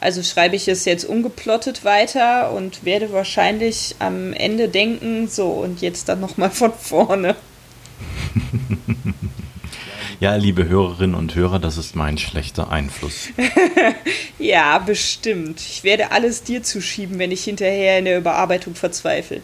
Also 0.00 0.24
schreibe 0.24 0.56
ich 0.56 0.66
es 0.66 0.86
jetzt 0.86 1.04
ungeplottet 1.04 1.84
weiter 1.84 2.50
und 2.50 2.84
werde 2.84 3.12
wahrscheinlich 3.12 3.94
am 4.00 4.32
Ende 4.32 4.68
denken, 4.68 5.28
so 5.28 5.50
und 5.50 5.80
jetzt 5.80 6.08
dann 6.08 6.18
nochmal 6.20 6.50
von 6.50 6.72
vorne. 6.74 7.36
Ja, 10.20 10.36
liebe 10.36 10.68
Hörerinnen 10.68 11.16
und 11.16 11.34
Hörer, 11.34 11.58
das 11.58 11.78
ist 11.78 11.96
mein 11.96 12.18
schlechter 12.18 12.70
Einfluss. 12.70 13.30
ja, 14.38 14.78
bestimmt. 14.78 15.58
Ich 15.60 15.82
werde 15.82 16.12
alles 16.12 16.42
dir 16.42 16.62
zuschieben, 16.62 17.18
wenn 17.18 17.32
ich 17.32 17.42
hinterher 17.42 17.98
in 17.98 18.04
der 18.04 18.18
Überarbeitung 18.18 18.74
verzweifle. 18.74 19.40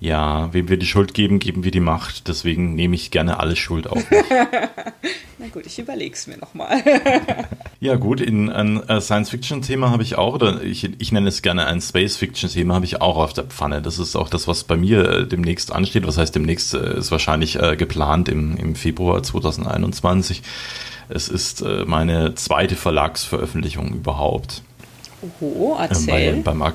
Ja, 0.00 0.52
wem 0.52 0.68
wir 0.68 0.76
die 0.76 0.86
Schuld 0.86 1.12
geben, 1.12 1.40
geben 1.40 1.64
wir 1.64 1.72
die 1.72 1.80
Macht. 1.80 2.28
Deswegen 2.28 2.76
nehme 2.76 2.94
ich 2.94 3.10
gerne 3.10 3.40
alle 3.40 3.56
Schuld 3.56 3.88
auf 3.88 4.08
mich. 4.10 4.20
Na 5.38 5.48
gut, 5.48 5.66
ich 5.66 5.78
überlege 5.80 6.14
es 6.14 6.28
mir 6.28 6.38
nochmal. 6.38 6.82
ja 7.80 7.96
gut, 7.96 8.20
in 8.20 8.48
ein 8.48 8.88
äh, 8.88 9.00
Science-Fiction-Thema 9.00 9.90
habe 9.90 10.04
ich 10.04 10.16
auch, 10.16 10.34
oder 10.34 10.62
ich, 10.62 10.88
ich 11.00 11.10
nenne 11.10 11.28
es 11.28 11.42
gerne 11.42 11.66
ein 11.66 11.80
Space-Fiction-Thema, 11.80 12.76
habe 12.76 12.84
ich 12.84 13.00
auch 13.00 13.16
auf 13.16 13.32
der 13.32 13.44
Pfanne. 13.44 13.82
Das 13.82 13.98
ist 13.98 14.14
auch 14.14 14.28
das, 14.28 14.46
was 14.46 14.62
bei 14.62 14.76
mir 14.76 15.04
äh, 15.04 15.26
demnächst 15.26 15.72
ansteht. 15.72 16.06
Was 16.06 16.16
heißt 16.16 16.34
demnächst? 16.34 16.74
Äh, 16.74 16.98
ist 16.98 17.10
wahrscheinlich 17.10 17.58
geplant 17.76 18.28
im, 18.28 18.56
im 18.56 18.74
Februar 18.76 19.22
2021. 19.22 20.42
Es 21.08 21.28
ist 21.28 21.64
meine 21.86 22.34
zweite 22.34 22.76
Verlagsveröffentlichung 22.76 23.94
überhaupt. 23.94 24.62
Oho, 25.22 25.76
erzähl. 25.80 26.42
Bei, 26.42 26.52
beim, 26.52 26.72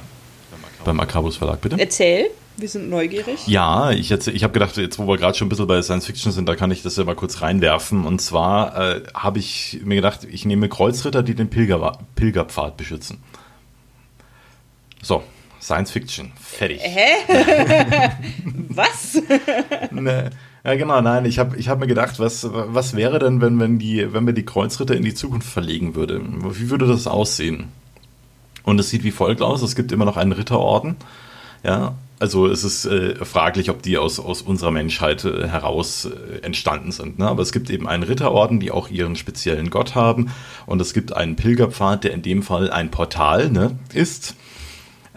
beim 0.84 1.00
Acabus 1.00 1.38
Verlag, 1.38 1.62
bitte. 1.62 1.80
Erzähl. 1.80 2.32
Wir 2.58 2.70
sind 2.70 2.90
neugierig. 2.90 3.48
Ja, 3.48 3.92
ich, 3.92 4.12
ich 4.12 4.44
habe 4.44 4.54
gedacht, 4.54 4.78
jetzt 4.78 5.00
wo 5.00 5.08
wir 5.08 5.18
gerade 5.18 5.38
schon 5.38 5.48
ein 5.48 5.50
bisschen 5.50 5.68
bei 5.68 5.82
Science 5.82 6.06
Fiction 6.06 6.32
sind, 6.32 6.48
da 6.48 6.56
kann 6.56 6.70
ich 6.72 6.84
das 6.84 6.98
ja 6.98 7.04
mal 7.04 7.16
kurz 7.16 7.42
reinwerfen. 7.42 8.06
Und 8.06 8.22
zwar 8.22 8.78
äh, 8.78 9.04
habe 9.16 9.40
ich 9.40 9.82
mir 9.84 9.96
gedacht, 9.96 10.28
ich 10.30 10.46
nehme 10.46 10.70
Kreuzritter, 10.70 11.24
die 11.24 11.34
den 11.34 11.50
Pilger, 11.50 11.98
Pilgerpfad 12.16 12.78
beschützen. 12.78 13.20
So, 15.02 15.24
Science 15.60 15.92
Fiction, 15.92 16.32
fertig. 16.40 16.82
Hä? 16.82 17.08
was? 18.70 19.22
ne, 19.92 20.30
ja, 20.64 20.76
genau, 20.76 21.02
nein, 21.02 21.26
ich 21.26 21.40
habe 21.40 21.58
ich 21.58 21.68
hab 21.68 21.80
mir 21.80 21.88
gedacht, 21.88 22.20
was, 22.20 22.48
was 22.52 22.96
wäre 22.96 23.20
denn, 23.20 23.42
wenn, 23.42 23.60
wenn, 23.60 23.80
die, 23.80 24.14
wenn 24.14 24.26
wir 24.26 24.34
die 24.34 24.46
Kreuzritter 24.46 24.96
in 24.96 25.04
die 25.04 25.14
Zukunft 25.14 25.50
verlegen 25.50 25.96
würden? 25.96 26.44
Wie 26.58 26.70
würde 26.70 26.88
das 26.88 27.08
aussehen? 27.08 27.70
Und 28.64 28.80
es 28.80 28.90
sieht 28.90 29.04
wie 29.04 29.12
folgt 29.12 29.42
aus: 29.42 29.62
Es 29.62 29.76
gibt 29.76 29.92
immer 29.92 30.06
noch 30.06 30.16
einen 30.16 30.32
Ritterorden. 30.32 30.96
Ja, 31.64 31.96
also 32.24 32.48
es 32.48 32.64
ist 32.64 32.86
äh, 32.86 33.16
fraglich, 33.26 33.70
ob 33.70 33.82
die 33.82 33.98
aus, 33.98 34.18
aus 34.18 34.42
unserer 34.42 34.72
Menschheit 34.72 35.26
äh, 35.26 35.46
heraus 35.46 36.06
äh, 36.06 36.38
entstanden 36.42 36.94
sind. 36.94 37.20
Ne? 37.20 37.28
Aber 37.28 37.42
es 37.42 37.52
gibt 37.52 37.70
eben 37.70 37.86
einen 37.86 38.04
Ritterorden, 38.04 38.62
die 38.62 38.72
auch 38.72 38.90
ihren 38.90 39.18
speziellen 39.18 39.70
Gott 39.70 39.94
haben. 39.94 40.32
Und 40.66 40.80
es 40.80 40.94
gibt 40.94 41.12
einen 41.12 41.36
Pilgerpfad, 41.36 42.06
der 42.06 42.14
in 42.14 42.22
dem 42.22 42.42
Fall 42.42 42.72
ein 42.72 42.92
Portal 42.92 43.50
ne, 43.50 43.78
ist, 43.94 44.38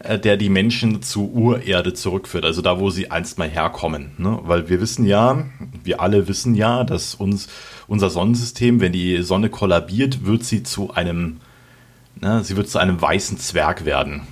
äh, 0.03 0.19
der 0.19 0.37
die 0.37 0.49
Menschen 0.49 1.01
zur 1.01 1.31
Urerde 1.31 1.95
zurückführt. 1.95 2.45
Also 2.45 2.61
da, 2.61 2.81
wo 2.81 2.90
sie 2.90 3.09
einst 3.09 3.38
mal 3.38 3.49
herkommen. 3.49 4.11
Ne? 4.19 4.40
Weil 4.42 4.69
wir 4.69 4.81
wissen 4.81 5.07
ja, 5.07 5.47
wir 5.85 6.01
alle 6.01 6.27
wissen 6.27 6.57
ja, 6.57 6.83
dass 6.83 7.14
uns 7.14 7.47
unser 7.87 8.11
Sonnensystem, 8.11 8.81
wenn 8.81 8.90
die 8.90 9.23
Sonne 9.23 9.49
kollabiert, 9.49 10.27
wird 10.27 10.42
sie 10.42 10.64
zu 10.64 10.92
einem, 10.92 11.37
ne, 12.21 12.42
sie 12.42 12.57
wird 12.57 12.69
zu 12.69 12.81
einem 12.81 13.01
weißen 13.01 13.38
Zwerg 13.38 13.85
werden. 13.85 14.23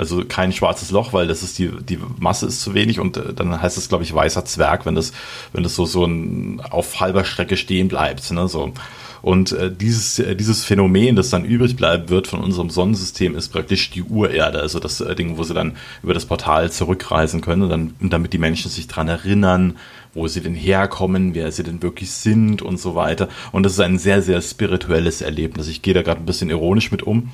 Also 0.00 0.24
kein 0.24 0.50
schwarzes 0.50 0.90
Loch, 0.90 1.12
weil 1.12 1.26
das 1.26 1.42
ist 1.42 1.58
die, 1.58 1.68
die 1.68 1.98
Masse 2.18 2.46
ist 2.46 2.62
zu 2.62 2.72
wenig 2.72 3.00
und 3.00 3.18
äh, 3.18 3.34
dann 3.34 3.60
heißt 3.60 3.76
es, 3.76 3.90
glaube 3.90 4.02
ich, 4.02 4.14
weißer 4.14 4.46
Zwerg, 4.46 4.86
wenn 4.86 4.94
das, 4.94 5.12
wenn 5.52 5.62
das 5.62 5.74
so, 5.74 5.84
so 5.84 6.06
ein, 6.06 6.62
auf 6.70 7.00
halber 7.00 7.22
Strecke 7.26 7.58
stehen 7.58 7.88
bleibt. 7.88 8.30
Ne, 8.30 8.48
so. 8.48 8.72
Und 9.20 9.52
äh, 9.52 9.70
dieses, 9.70 10.18
äh, 10.18 10.34
dieses 10.34 10.64
Phänomen, 10.64 11.16
das 11.16 11.28
dann 11.28 11.44
übrig 11.44 11.76
bleiben 11.76 12.08
wird 12.08 12.28
von 12.28 12.40
unserem 12.40 12.70
Sonnensystem, 12.70 13.36
ist 13.36 13.50
praktisch 13.50 13.90
die 13.90 14.02
Urerde, 14.02 14.60
also 14.60 14.80
das 14.80 15.02
äh, 15.02 15.14
Ding, 15.14 15.36
wo 15.36 15.42
sie 15.42 15.52
dann 15.52 15.76
über 16.02 16.14
das 16.14 16.24
Portal 16.24 16.72
zurückreisen 16.72 17.42
können, 17.42 17.64
und 17.64 17.68
dann, 17.68 17.94
damit 18.00 18.32
die 18.32 18.38
Menschen 18.38 18.70
sich 18.70 18.88
dran 18.88 19.08
erinnern, 19.08 19.76
wo 20.14 20.28
sie 20.28 20.40
denn 20.40 20.54
herkommen, 20.54 21.34
wer 21.34 21.52
sie 21.52 21.62
denn 21.62 21.82
wirklich 21.82 22.10
sind 22.10 22.62
und 22.62 22.80
so 22.80 22.94
weiter. 22.94 23.28
Und 23.52 23.64
das 23.64 23.74
ist 23.74 23.80
ein 23.80 23.98
sehr, 23.98 24.22
sehr 24.22 24.40
spirituelles 24.40 25.20
Erlebnis. 25.20 25.68
Ich 25.68 25.82
gehe 25.82 25.92
da 25.92 26.00
gerade 26.00 26.22
ein 26.22 26.26
bisschen 26.26 26.48
ironisch 26.48 26.90
mit 26.90 27.02
um, 27.02 27.28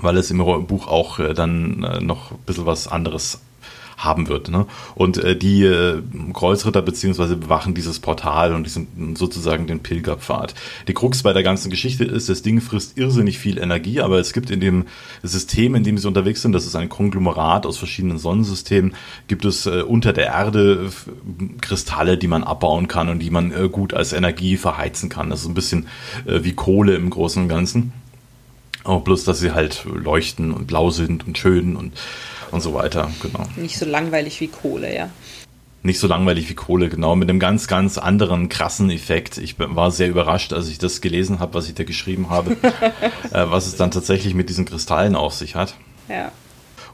weil 0.00 0.16
es 0.16 0.30
im 0.30 0.38
Buch 0.38 0.86
auch 0.86 1.18
äh, 1.18 1.34
dann 1.34 1.82
äh, 1.82 2.00
noch 2.00 2.32
ein 2.32 2.38
bisschen 2.46 2.66
was 2.66 2.88
anderes 2.88 3.40
haben 3.98 4.28
wird. 4.28 4.48
Ne? 4.48 4.66
Und 4.94 5.18
äh, 5.18 5.36
die 5.36 5.64
äh, 5.64 6.00
Kreuzritter 6.32 6.82
beziehungsweise 6.82 7.36
bewachen 7.36 7.74
dieses 7.74 7.98
Portal 7.98 8.54
und 8.54 8.64
diesen, 8.64 9.16
sozusagen 9.16 9.66
den 9.66 9.80
Pilgerpfad. 9.80 10.54
Die 10.86 10.94
Krux 10.94 11.24
bei 11.24 11.32
der 11.32 11.42
ganzen 11.42 11.68
Geschichte 11.68 12.04
ist, 12.04 12.28
das 12.28 12.42
Ding 12.42 12.60
frisst 12.60 12.96
irrsinnig 12.96 13.38
viel 13.38 13.58
Energie, 13.58 14.00
aber 14.00 14.20
es 14.20 14.32
gibt 14.32 14.50
in 14.50 14.60
dem 14.60 14.86
System, 15.22 15.74
in 15.74 15.82
dem 15.82 15.98
sie 15.98 16.06
unterwegs 16.06 16.42
sind, 16.42 16.52
das 16.52 16.64
ist 16.64 16.76
ein 16.76 16.88
Konglomerat 16.88 17.66
aus 17.66 17.76
verschiedenen 17.76 18.18
Sonnensystemen, 18.18 18.94
gibt 19.26 19.44
es 19.44 19.66
äh, 19.66 19.82
unter 19.82 20.12
der 20.12 20.26
Erde 20.26 20.90
Kristalle, 21.60 22.16
die 22.16 22.28
man 22.28 22.44
abbauen 22.44 22.86
kann 22.86 23.08
und 23.08 23.18
die 23.18 23.30
man 23.30 23.50
äh, 23.50 23.68
gut 23.68 23.94
als 23.94 24.12
Energie 24.12 24.56
verheizen 24.56 25.08
kann. 25.08 25.30
Das 25.30 25.40
ist 25.40 25.48
ein 25.48 25.54
bisschen 25.54 25.88
äh, 26.24 26.44
wie 26.44 26.52
Kohle 26.52 26.94
im 26.94 27.10
Großen 27.10 27.42
und 27.42 27.48
Ganzen. 27.48 27.92
Auch 28.88 29.02
bloß, 29.02 29.24
dass 29.24 29.38
sie 29.38 29.52
halt 29.52 29.84
leuchten 29.84 30.50
und 30.50 30.66
blau 30.66 30.88
sind 30.88 31.26
und 31.26 31.36
schön 31.36 31.76
und, 31.76 31.92
und 32.50 32.62
so 32.62 32.72
weiter, 32.72 33.10
genau. 33.20 33.46
Nicht 33.56 33.76
so 33.76 33.84
langweilig 33.84 34.40
wie 34.40 34.48
Kohle, 34.48 34.94
ja. 34.94 35.10
Nicht 35.82 35.98
so 35.98 36.06
langweilig 36.06 36.48
wie 36.48 36.54
Kohle, 36.54 36.88
genau, 36.88 37.14
mit 37.14 37.28
einem 37.28 37.38
ganz, 37.38 37.68
ganz 37.68 37.98
anderen 37.98 38.48
krassen 38.48 38.88
Effekt. 38.88 39.36
Ich 39.36 39.56
war 39.58 39.90
sehr 39.90 40.08
überrascht, 40.08 40.54
als 40.54 40.70
ich 40.70 40.78
das 40.78 41.02
gelesen 41.02 41.38
habe, 41.38 41.52
was 41.52 41.68
ich 41.68 41.74
da 41.74 41.84
geschrieben 41.84 42.30
habe, 42.30 42.52
äh, 43.30 43.44
was 43.50 43.66
es 43.66 43.76
dann 43.76 43.90
tatsächlich 43.90 44.32
mit 44.32 44.48
diesen 44.48 44.64
Kristallen 44.64 45.16
auf 45.16 45.34
sich 45.34 45.54
hat. 45.54 45.74
Ja. 46.08 46.32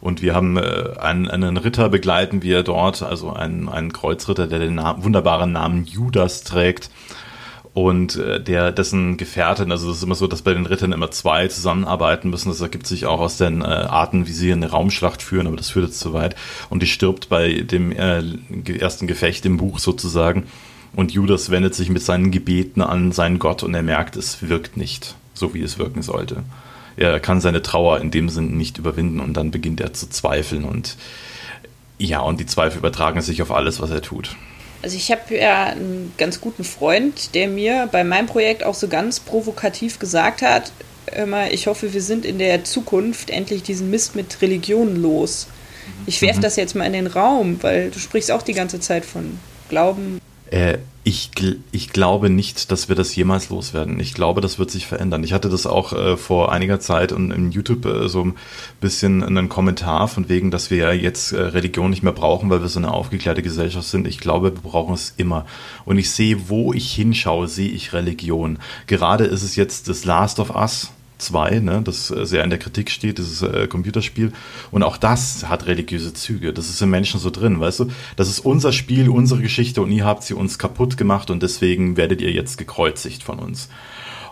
Und 0.00 0.20
wir 0.20 0.34
haben 0.34 0.56
äh, 0.56 0.98
einen, 0.98 1.30
einen 1.30 1.56
Ritter 1.56 1.88
begleiten 1.90 2.42
wir 2.42 2.64
dort, 2.64 3.02
also 3.02 3.32
einen, 3.32 3.68
einen 3.68 3.92
Kreuzritter, 3.92 4.48
der 4.48 4.58
den 4.58 4.74
Na 4.74 5.00
wunderbaren 5.00 5.52
Namen 5.52 5.84
Judas 5.84 6.42
trägt 6.42 6.90
und 7.74 8.14
äh, 8.16 8.40
der 8.40 8.70
dessen 8.70 9.16
Gefährtin, 9.16 9.72
also 9.72 9.90
es 9.90 9.98
ist 9.98 10.02
immer 10.04 10.14
so, 10.14 10.28
dass 10.28 10.42
bei 10.42 10.54
den 10.54 10.66
Rittern 10.66 10.92
immer 10.92 11.10
zwei 11.10 11.48
zusammenarbeiten 11.48 12.30
müssen. 12.30 12.48
Das 12.48 12.60
ergibt 12.60 12.86
sich 12.86 13.06
auch 13.06 13.18
aus 13.18 13.36
den 13.36 13.62
äh, 13.62 13.64
Arten, 13.64 14.28
wie 14.28 14.32
sie 14.32 14.52
eine 14.52 14.70
Raumschlacht 14.70 15.20
führen, 15.22 15.48
aber 15.48 15.56
das 15.56 15.70
führt 15.70 15.86
jetzt 15.86 15.98
zu 15.98 16.12
weit. 16.12 16.36
Und 16.70 16.82
die 16.82 16.86
stirbt 16.86 17.28
bei 17.28 17.62
dem 17.62 17.90
äh, 17.90 18.22
ersten 18.78 19.08
Gefecht 19.08 19.44
im 19.44 19.56
Buch 19.56 19.80
sozusagen. 19.80 20.44
Und 20.94 21.10
Judas 21.10 21.50
wendet 21.50 21.74
sich 21.74 21.88
mit 21.88 22.02
seinen 22.02 22.30
Gebeten 22.30 22.80
an 22.80 23.10
seinen 23.10 23.40
Gott 23.40 23.64
und 23.64 23.74
er 23.74 23.82
merkt, 23.82 24.14
es 24.14 24.48
wirkt 24.48 24.76
nicht, 24.76 25.16
so 25.34 25.52
wie 25.52 25.62
es 25.62 25.76
wirken 25.76 26.02
sollte. 26.02 26.44
Er 26.96 27.18
kann 27.18 27.40
seine 27.40 27.62
Trauer 27.62 28.00
in 28.00 28.12
dem 28.12 28.28
Sinn 28.28 28.56
nicht 28.56 28.78
überwinden 28.78 29.18
und 29.18 29.36
dann 29.36 29.50
beginnt 29.50 29.80
er 29.80 29.92
zu 29.92 30.08
zweifeln 30.08 30.62
und 30.62 30.96
ja, 31.98 32.20
und 32.20 32.38
die 32.38 32.46
Zweifel 32.46 32.78
übertragen 32.78 33.20
sich 33.20 33.42
auf 33.42 33.50
alles, 33.50 33.80
was 33.80 33.90
er 33.90 34.02
tut. 34.02 34.36
Also 34.84 34.98
ich 34.98 35.10
habe 35.10 35.34
ja 35.34 35.68
einen 35.68 36.12
ganz 36.18 36.42
guten 36.42 36.62
Freund, 36.62 37.34
der 37.34 37.48
mir 37.48 37.88
bei 37.90 38.04
meinem 38.04 38.26
Projekt 38.26 38.64
auch 38.64 38.74
so 38.74 38.86
ganz 38.86 39.18
provokativ 39.18 39.98
gesagt 39.98 40.42
hat, 40.42 40.72
immer, 41.16 41.50
ich 41.50 41.68
hoffe, 41.68 41.94
wir 41.94 42.02
sind 42.02 42.26
in 42.26 42.38
der 42.38 42.64
Zukunft 42.64 43.30
endlich 43.30 43.62
diesen 43.62 43.88
Mist 43.88 44.14
mit 44.14 44.42
Religionen 44.42 45.00
los. 45.00 45.46
Ich 46.04 46.20
werfe 46.20 46.40
mhm. 46.40 46.42
das 46.42 46.56
jetzt 46.56 46.74
mal 46.74 46.84
in 46.84 46.92
den 46.92 47.06
Raum, 47.06 47.62
weil 47.62 47.90
du 47.90 47.98
sprichst 47.98 48.30
auch 48.30 48.42
die 48.42 48.52
ganze 48.52 48.78
Zeit 48.78 49.06
von 49.06 49.38
Glauben. 49.70 50.20
Äh, 50.50 50.76
ich, 51.06 51.30
ich 51.70 51.90
glaube 51.90 52.30
nicht, 52.30 52.72
dass 52.72 52.88
wir 52.88 52.96
das 52.96 53.14
jemals 53.14 53.50
loswerden. 53.50 54.00
Ich 54.00 54.14
glaube, 54.14 54.40
das 54.40 54.58
wird 54.58 54.70
sich 54.70 54.86
verändern. 54.86 55.22
Ich 55.22 55.34
hatte 55.34 55.50
das 55.50 55.66
auch 55.66 55.92
äh, 55.92 56.16
vor 56.16 56.50
einiger 56.50 56.80
Zeit 56.80 57.12
und 57.12 57.30
in 57.30 57.52
YouTube 57.52 57.84
äh, 57.84 58.08
so 58.08 58.24
ein 58.24 58.34
bisschen 58.80 59.22
einen 59.22 59.50
Kommentar 59.50 60.08
von 60.08 60.30
wegen, 60.30 60.50
dass 60.50 60.70
wir 60.70 60.78
ja 60.78 60.92
jetzt 60.92 61.32
äh, 61.32 61.40
Religion 61.40 61.90
nicht 61.90 62.02
mehr 62.02 62.14
brauchen, 62.14 62.48
weil 62.48 62.62
wir 62.62 62.68
so 62.68 62.78
eine 62.78 62.90
aufgeklärte 62.90 63.42
Gesellschaft 63.42 63.86
sind. 63.86 64.08
Ich 64.08 64.18
glaube, 64.18 64.54
wir 64.54 64.62
brauchen 64.62 64.94
es 64.94 65.12
immer. 65.18 65.44
Und 65.84 65.98
ich 65.98 66.10
sehe, 66.10 66.48
wo 66.48 66.72
ich 66.72 66.94
hinschaue, 66.94 67.48
sehe 67.48 67.70
ich 67.70 67.92
Religion. 67.92 68.58
Gerade 68.86 69.24
ist 69.24 69.42
es 69.42 69.56
jetzt 69.56 69.88
das 69.90 70.06
Last 70.06 70.40
of 70.40 70.56
Us 70.56 70.90
2, 71.18 71.60
ne, 71.60 71.82
das 71.82 72.10
äh, 72.10 72.26
sehr 72.26 72.44
in 72.44 72.50
der 72.50 72.58
Kritik 72.58 72.90
steht, 72.90 73.18
dieses 73.18 73.42
äh, 73.42 73.66
Computerspiel. 73.66 74.32
Und 74.70 74.82
auch 74.82 74.96
das 74.96 75.48
hat 75.48 75.66
religiöse 75.66 76.12
Züge. 76.14 76.52
Das 76.52 76.68
ist 76.68 76.80
im 76.82 76.90
Menschen 76.90 77.20
so 77.20 77.30
drin, 77.30 77.60
weißt 77.60 77.80
du? 77.80 77.86
Das 78.16 78.28
ist 78.28 78.40
unser 78.40 78.72
Spiel, 78.72 79.08
unsere 79.08 79.40
Geschichte 79.40 79.82
und 79.82 79.90
ihr 79.90 80.04
habt 80.04 80.22
sie 80.22 80.34
uns 80.34 80.58
kaputt 80.58 80.96
gemacht 80.96 81.30
und 81.30 81.42
deswegen 81.42 81.96
werdet 81.96 82.20
ihr 82.20 82.32
jetzt 82.32 82.58
gekreuzigt 82.58 83.22
von 83.22 83.38
uns. 83.38 83.68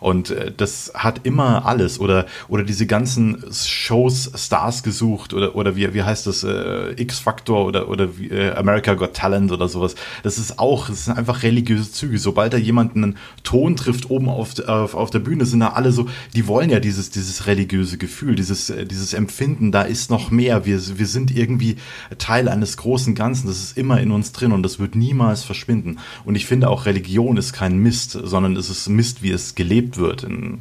Und 0.02 0.30
äh, 0.30 0.52
das 0.54 0.92
hat 0.94 1.20
immer 1.22 1.64
alles. 1.64 2.00
Oder, 2.00 2.26
oder 2.48 2.64
diese 2.64 2.86
ganzen 2.86 3.44
Shows 3.52 4.32
Stars 4.34 4.82
gesucht 4.82 5.32
oder, 5.32 5.54
oder 5.54 5.76
wie, 5.76 5.94
wie 5.94 6.02
heißt 6.02 6.26
das, 6.26 6.42
äh, 6.42 7.00
X-Factor 7.00 7.64
oder, 7.64 7.88
oder 7.88 8.18
wie, 8.18 8.28
äh, 8.28 8.52
America 8.52 8.94
Got 8.94 9.14
Talent 9.14 9.52
oder 9.52 9.68
sowas. 9.68 9.94
Das 10.24 10.38
ist 10.38 10.58
auch, 10.58 10.88
das 10.88 11.04
sind 11.04 11.16
einfach 11.16 11.44
religiöse 11.44 11.90
Züge. 11.92 12.18
Sobald 12.18 12.52
da 12.52 12.56
jemand 12.56 12.96
einen 12.96 13.16
Ton 13.44 13.76
trifft 13.76 14.10
oben 14.10 14.28
auf, 14.28 14.58
auf, 14.66 14.94
auf 14.94 15.10
der 15.10 15.20
Bühne, 15.20 15.46
sind 15.46 15.60
da 15.60 15.68
alle 15.68 15.92
so, 15.92 16.08
die 16.34 16.48
wollen 16.48 16.70
ja 16.70 16.80
dieses, 16.80 17.10
dieses 17.10 17.46
religiöse 17.46 17.96
Gefühl, 17.96 18.34
dieses, 18.34 18.70
äh, 18.70 18.84
dieses 18.84 19.14
Empfinden, 19.14 19.70
da 19.70 19.82
ist 19.82 20.10
noch 20.10 20.32
mehr. 20.32 20.66
Wir, 20.66 20.80
wir 20.98 21.06
sind 21.06 21.34
irgendwie 21.36 21.76
Teil 22.18 22.48
eines 22.48 22.76
großen 22.76 23.14
Ganzen. 23.14 23.46
Das 23.46 23.62
ist 23.62 23.78
immer 23.78 24.00
in 24.00 24.10
uns 24.10 24.32
drin 24.32 24.50
und 24.50 24.64
das 24.64 24.80
wird 24.80 24.96
niemals 24.96 25.44
verschwinden. 25.44 25.98
Und 26.24 26.34
ich 26.34 26.46
finde 26.46 26.68
auch 26.68 26.86
Religion 26.86 27.36
ist 27.36 27.52
kein 27.52 27.78
Mist, 27.78 28.18
sondern 28.20 28.56
es 28.56 28.68
ist 28.68 28.88
Mist, 28.88 29.22
wie 29.22 29.30
es 29.30 29.54
gelebt 29.54 29.91
gelebt 29.92 29.98
wird 29.98 30.24
in, 30.24 30.60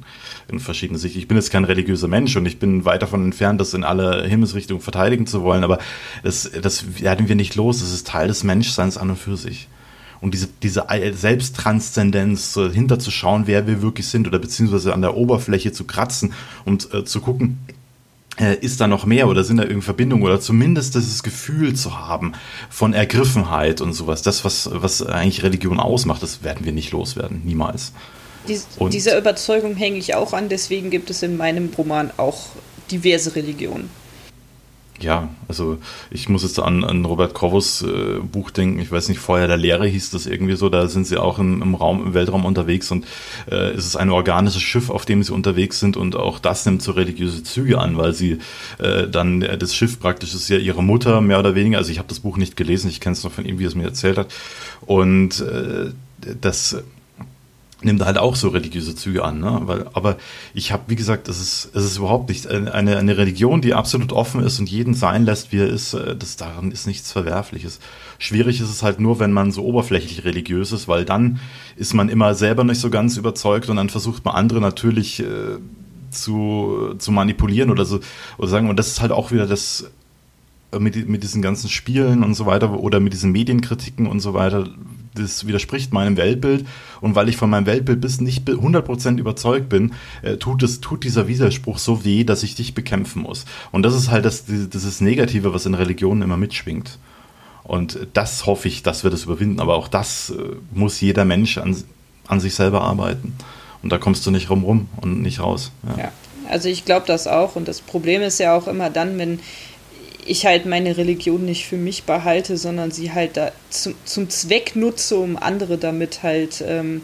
in 0.49 0.59
verschiedenen 0.59 0.99
Sichten. 0.99 1.19
Ich 1.19 1.27
bin 1.27 1.37
jetzt 1.37 1.51
kein 1.51 1.63
religiöser 1.63 2.07
Mensch 2.07 2.35
und 2.35 2.45
ich 2.45 2.59
bin 2.59 2.85
weit 2.85 3.01
davon 3.01 3.23
entfernt, 3.23 3.59
das 3.61 3.73
in 3.73 3.83
alle 3.83 4.25
Himmelsrichtungen 4.27 4.81
verteidigen 4.81 5.27
zu 5.27 5.41
wollen, 5.43 5.63
aber 5.63 5.79
das, 6.23 6.49
das 6.61 7.01
werden 7.01 7.27
wir 7.27 7.35
nicht 7.35 7.55
los. 7.55 7.79
Das 7.79 7.91
ist 7.91 8.07
Teil 8.07 8.27
des 8.27 8.43
Menschseins 8.43 8.97
an 8.97 9.09
und 9.09 9.17
für 9.17 9.37
sich. 9.37 9.67
Und 10.19 10.35
diese, 10.35 10.49
diese 10.61 10.85
Selbsttranszendenz, 11.13 12.53
hinterzuschauen, 12.53 13.47
wer 13.47 13.65
wir 13.65 13.81
wirklich 13.81 14.07
sind 14.07 14.27
oder 14.27 14.37
beziehungsweise 14.37 14.93
an 14.93 15.01
der 15.01 15.17
Oberfläche 15.17 15.71
zu 15.71 15.85
kratzen 15.85 16.33
und 16.63 16.93
äh, 16.93 17.03
zu 17.03 17.21
gucken, 17.21 17.57
äh, 18.39 18.55
ist 18.55 18.79
da 18.79 18.87
noch 18.87 19.05
mehr 19.05 19.27
oder 19.27 19.43
sind 19.43 19.57
da 19.57 19.63
irgendwie 19.63 19.81
Verbindungen 19.81 20.23
oder 20.23 20.39
zumindest 20.39 20.95
dieses 20.95 21.23
Gefühl 21.23 21.73
zu 21.73 21.99
haben 21.99 22.33
von 22.69 22.93
Ergriffenheit 22.93 23.81
und 23.81 23.93
sowas. 23.93 24.21
Das, 24.21 24.45
was, 24.45 24.69
was 24.71 25.01
eigentlich 25.01 25.43
Religion 25.43 25.79
ausmacht, 25.79 26.21
das 26.21 26.43
werden 26.43 26.65
wir 26.65 26.71
nicht 26.71 26.91
loswerden. 26.91 27.41
Niemals. 27.43 27.91
Dies, 28.47 28.67
dieser 28.91 29.17
Überzeugung 29.17 29.75
hänge 29.75 29.97
ich 29.97 30.15
auch 30.15 30.33
an, 30.33 30.49
deswegen 30.49 30.89
gibt 30.89 31.09
es 31.09 31.21
in 31.23 31.37
meinem 31.37 31.69
Roman 31.77 32.11
auch 32.17 32.47
diverse 32.89 33.35
Religionen. 33.35 33.89
Ja, 35.01 35.29
also 35.47 35.79
ich 36.11 36.29
muss 36.29 36.43
jetzt 36.43 36.59
an, 36.59 36.83
an 36.83 37.05
Robert 37.05 37.33
Corvus 37.33 37.81
äh, 37.81 38.19
Buch 38.19 38.51
denken, 38.51 38.79
ich 38.79 38.91
weiß 38.91 39.09
nicht, 39.09 39.19
Feuer 39.19 39.47
der 39.47 39.57
Lehre 39.57 39.87
hieß 39.87 40.11
das 40.11 40.27
irgendwie 40.27 40.55
so, 40.55 40.69
da 40.69 40.87
sind 40.87 41.07
sie 41.07 41.17
auch 41.17 41.39
im, 41.39 41.61
im 41.61 41.73
Raum, 41.73 42.05
im 42.05 42.13
Weltraum 42.13 42.45
unterwegs 42.45 42.91
und 42.91 43.05
äh, 43.49 43.71
es 43.71 43.85
ist 43.85 43.95
ein 43.95 44.11
organisches 44.11 44.61
Schiff, 44.61 44.91
auf 44.91 45.05
dem 45.05 45.23
sie 45.23 45.33
unterwegs 45.33 45.79
sind 45.79 45.97
und 45.97 46.15
auch 46.15 46.37
das 46.37 46.65
nimmt 46.67 46.83
so 46.83 46.91
religiöse 46.91 47.43
Züge 47.43 47.79
an, 47.79 47.97
weil 47.97 48.13
sie 48.13 48.39
äh, 48.77 49.07
dann, 49.07 49.41
äh, 49.41 49.57
das 49.57 49.75
Schiff 49.75 49.99
praktisch 49.99 50.35
ist 50.35 50.49
ja 50.49 50.57
ihre 50.57 50.83
Mutter, 50.83 51.19
mehr 51.21 51.39
oder 51.39 51.55
weniger, 51.55 51.79
also 51.79 51.91
ich 51.91 51.97
habe 51.97 52.09
das 52.09 52.19
Buch 52.19 52.37
nicht 52.37 52.55
gelesen, 52.55 52.87
ich 52.89 52.99
kenne 52.99 53.13
es 53.13 53.23
noch 53.23 53.31
von 53.31 53.45
ihm, 53.45 53.57
wie 53.57 53.63
er 53.63 53.69
es 53.69 53.75
mir 53.75 53.85
erzählt 53.85 54.19
hat. 54.19 54.31
Und 54.81 55.41
äh, 55.41 55.91
das 56.39 56.83
nimmt 57.83 58.03
halt 58.03 58.17
auch 58.17 58.35
so 58.35 58.49
religiöse 58.49 58.95
Züge 58.95 59.23
an. 59.23 59.39
Ne? 59.39 59.61
Weil, 59.63 59.85
aber 59.93 60.17
ich 60.53 60.71
habe, 60.71 60.83
wie 60.87 60.95
gesagt, 60.95 61.27
es 61.27 61.39
ist, 61.39 61.69
es 61.73 61.83
ist 61.83 61.97
überhaupt 61.97 62.29
nicht 62.29 62.47
eine, 62.47 62.97
eine 62.97 63.17
Religion, 63.17 63.61
die 63.61 63.73
absolut 63.73 64.13
offen 64.13 64.43
ist 64.43 64.59
und 64.59 64.69
jeden 64.69 64.93
sein 64.93 65.25
lässt, 65.25 65.51
wie 65.51 65.59
er 65.59 65.67
ist. 65.67 65.93
Äh, 65.93 66.15
das 66.15 66.37
daran 66.37 66.71
ist 66.71 66.87
nichts 66.87 67.11
Verwerfliches. 67.11 67.79
Schwierig 68.19 68.61
ist 68.61 68.69
es 68.69 68.83
halt 68.83 68.99
nur, 68.99 69.19
wenn 69.19 69.31
man 69.31 69.51
so 69.51 69.63
oberflächlich 69.63 70.23
religiös 70.23 70.71
ist, 70.71 70.87
weil 70.87 71.05
dann 71.05 71.39
ist 71.75 71.93
man 71.93 72.09
immer 72.09 72.35
selber 72.35 72.63
nicht 72.63 72.79
so 72.79 72.89
ganz 72.89 73.17
überzeugt 73.17 73.69
und 73.69 73.77
dann 73.77 73.89
versucht 73.89 74.23
man 74.25 74.35
andere 74.35 74.61
natürlich 74.61 75.19
äh, 75.21 75.57
zu, 76.11 76.95
zu 76.97 77.11
manipulieren 77.11 77.71
oder 77.71 77.85
so 77.85 77.99
oder 78.37 78.47
sagen. 78.47 78.69
Und 78.69 78.77
das 78.77 78.87
ist 78.87 79.01
halt 79.01 79.11
auch 79.11 79.31
wieder 79.31 79.47
das 79.47 79.89
mit, 80.79 81.09
mit 81.09 81.23
diesen 81.23 81.41
ganzen 81.41 81.69
Spielen 81.69 82.23
und 82.23 82.33
so 82.33 82.45
weiter 82.45 82.79
oder 82.79 82.99
mit 82.99 83.13
diesen 83.13 83.31
Medienkritiken 83.31 84.07
und 84.07 84.19
so 84.19 84.33
weiter, 84.33 84.69
das 85.15 85.45
widerspricht 85.45 85.91
meinem 85.91 86.17
Weltbild. 86.17 86.65
Und 87.01 87.15
weil 87.15 87.29
ich 87.29 87.37
von 87.37 87.49
meinem 87.49 87.65
Weltbild 87.65 87.99
bis 87.99 88.21
nicht 88.21 88.47
100% 88.47 89.17
überzeugt 89.17 89.69
bin, 89.69 89.93
äh, 90.21 90.37
tut, 90.37 90.63
es, 90.63 90.79
tut 90.79 91.03
dieser 91.03 91.27
Widerspruch 91.27 91.77
so 91.77 92.05
weh, 92.05 92.23
dass 92.23 92.43
ich 92.43 92.55
dich 92.55 92.73
bekämpfen 92.73 93.23
muss. 93.23 93.45
Und 93.71 93.83
das 93.83 93.95
ist 93.95 94.09
halt 94.09 94.25
das, 94.25 94.41
ist 94.47 95.01
Negative, 95.01 95.53
was 95.53 95.65
in 95.65 95.73
Religionen 95.73 96.21
immer 96.21 96.37
mitschwingt. 96.37 96.97
Und 97.63 98.07
das 98.13 98.45
hoffe 98.45 98.67
ich, 98.67 98.83
dass 98.83 99.03
wir 99.03 99.11
das 99.11 99.23
überwinden. 99.23 99.59
Aber 99.59 99.75
auch 99.75 99.87
das 99.87 100.31
äh, 100.31 100.55
muss 100.73 101.01
jeder 101.01 101.25
Mensch 101.25 101.57
an, 101.57 101.75
an 102.27 102.39
sich 102.39 102.55
selber 102.55 102.81
arbeiten. 102.81 103.33
Und 103.83 103.91
da 103.91 103.97
kommst 103.97 104.25
du 104.25 104.31
nicht 104.31 104.49
rum 104.49 104.63
rum 104.63 104.87
und 104.97 105.21
nicht 105.21 105.39
raus. 105.39 105.71
Ja, 105.97 106.03
ja 106.03 106.11
also 106.51 106.67
ich 106.69 106.85
glaube 106.85 107.07
das 107.07 107.27
auch. 107.27 107.55
Und 107.55 107.67
das 107.67 107.81
Problem 107.81 108.21
ist 108.21 108.39
ja 108.39 108.55
auch 108.55 108.67
immer 108.67 108.89
dann, 108.89 109.17
wenn 109.17 109.39
ich 110.25 110.45
halt 110.45 110.65
meine 110.65 110.97
Religion 110.97 111.45
nicht 111.45 111.65
für 111.65 111.77
mich 111.77 112.03
behalte, 112.03 112.57
sondern 112.57 112.91
sie 112.91 113.11
halt 113.11 113.37
da 113.37 113.51
zum, 113.69 113.95
zum 114.05 114.29
Zweck 114.29 114.75
nutze, 114.75 115.17
um 115.17 115.37
andere 115.37 115.77
damit 115.77 116.23
halt 116.23 116.63
ähm, 116.67 117.01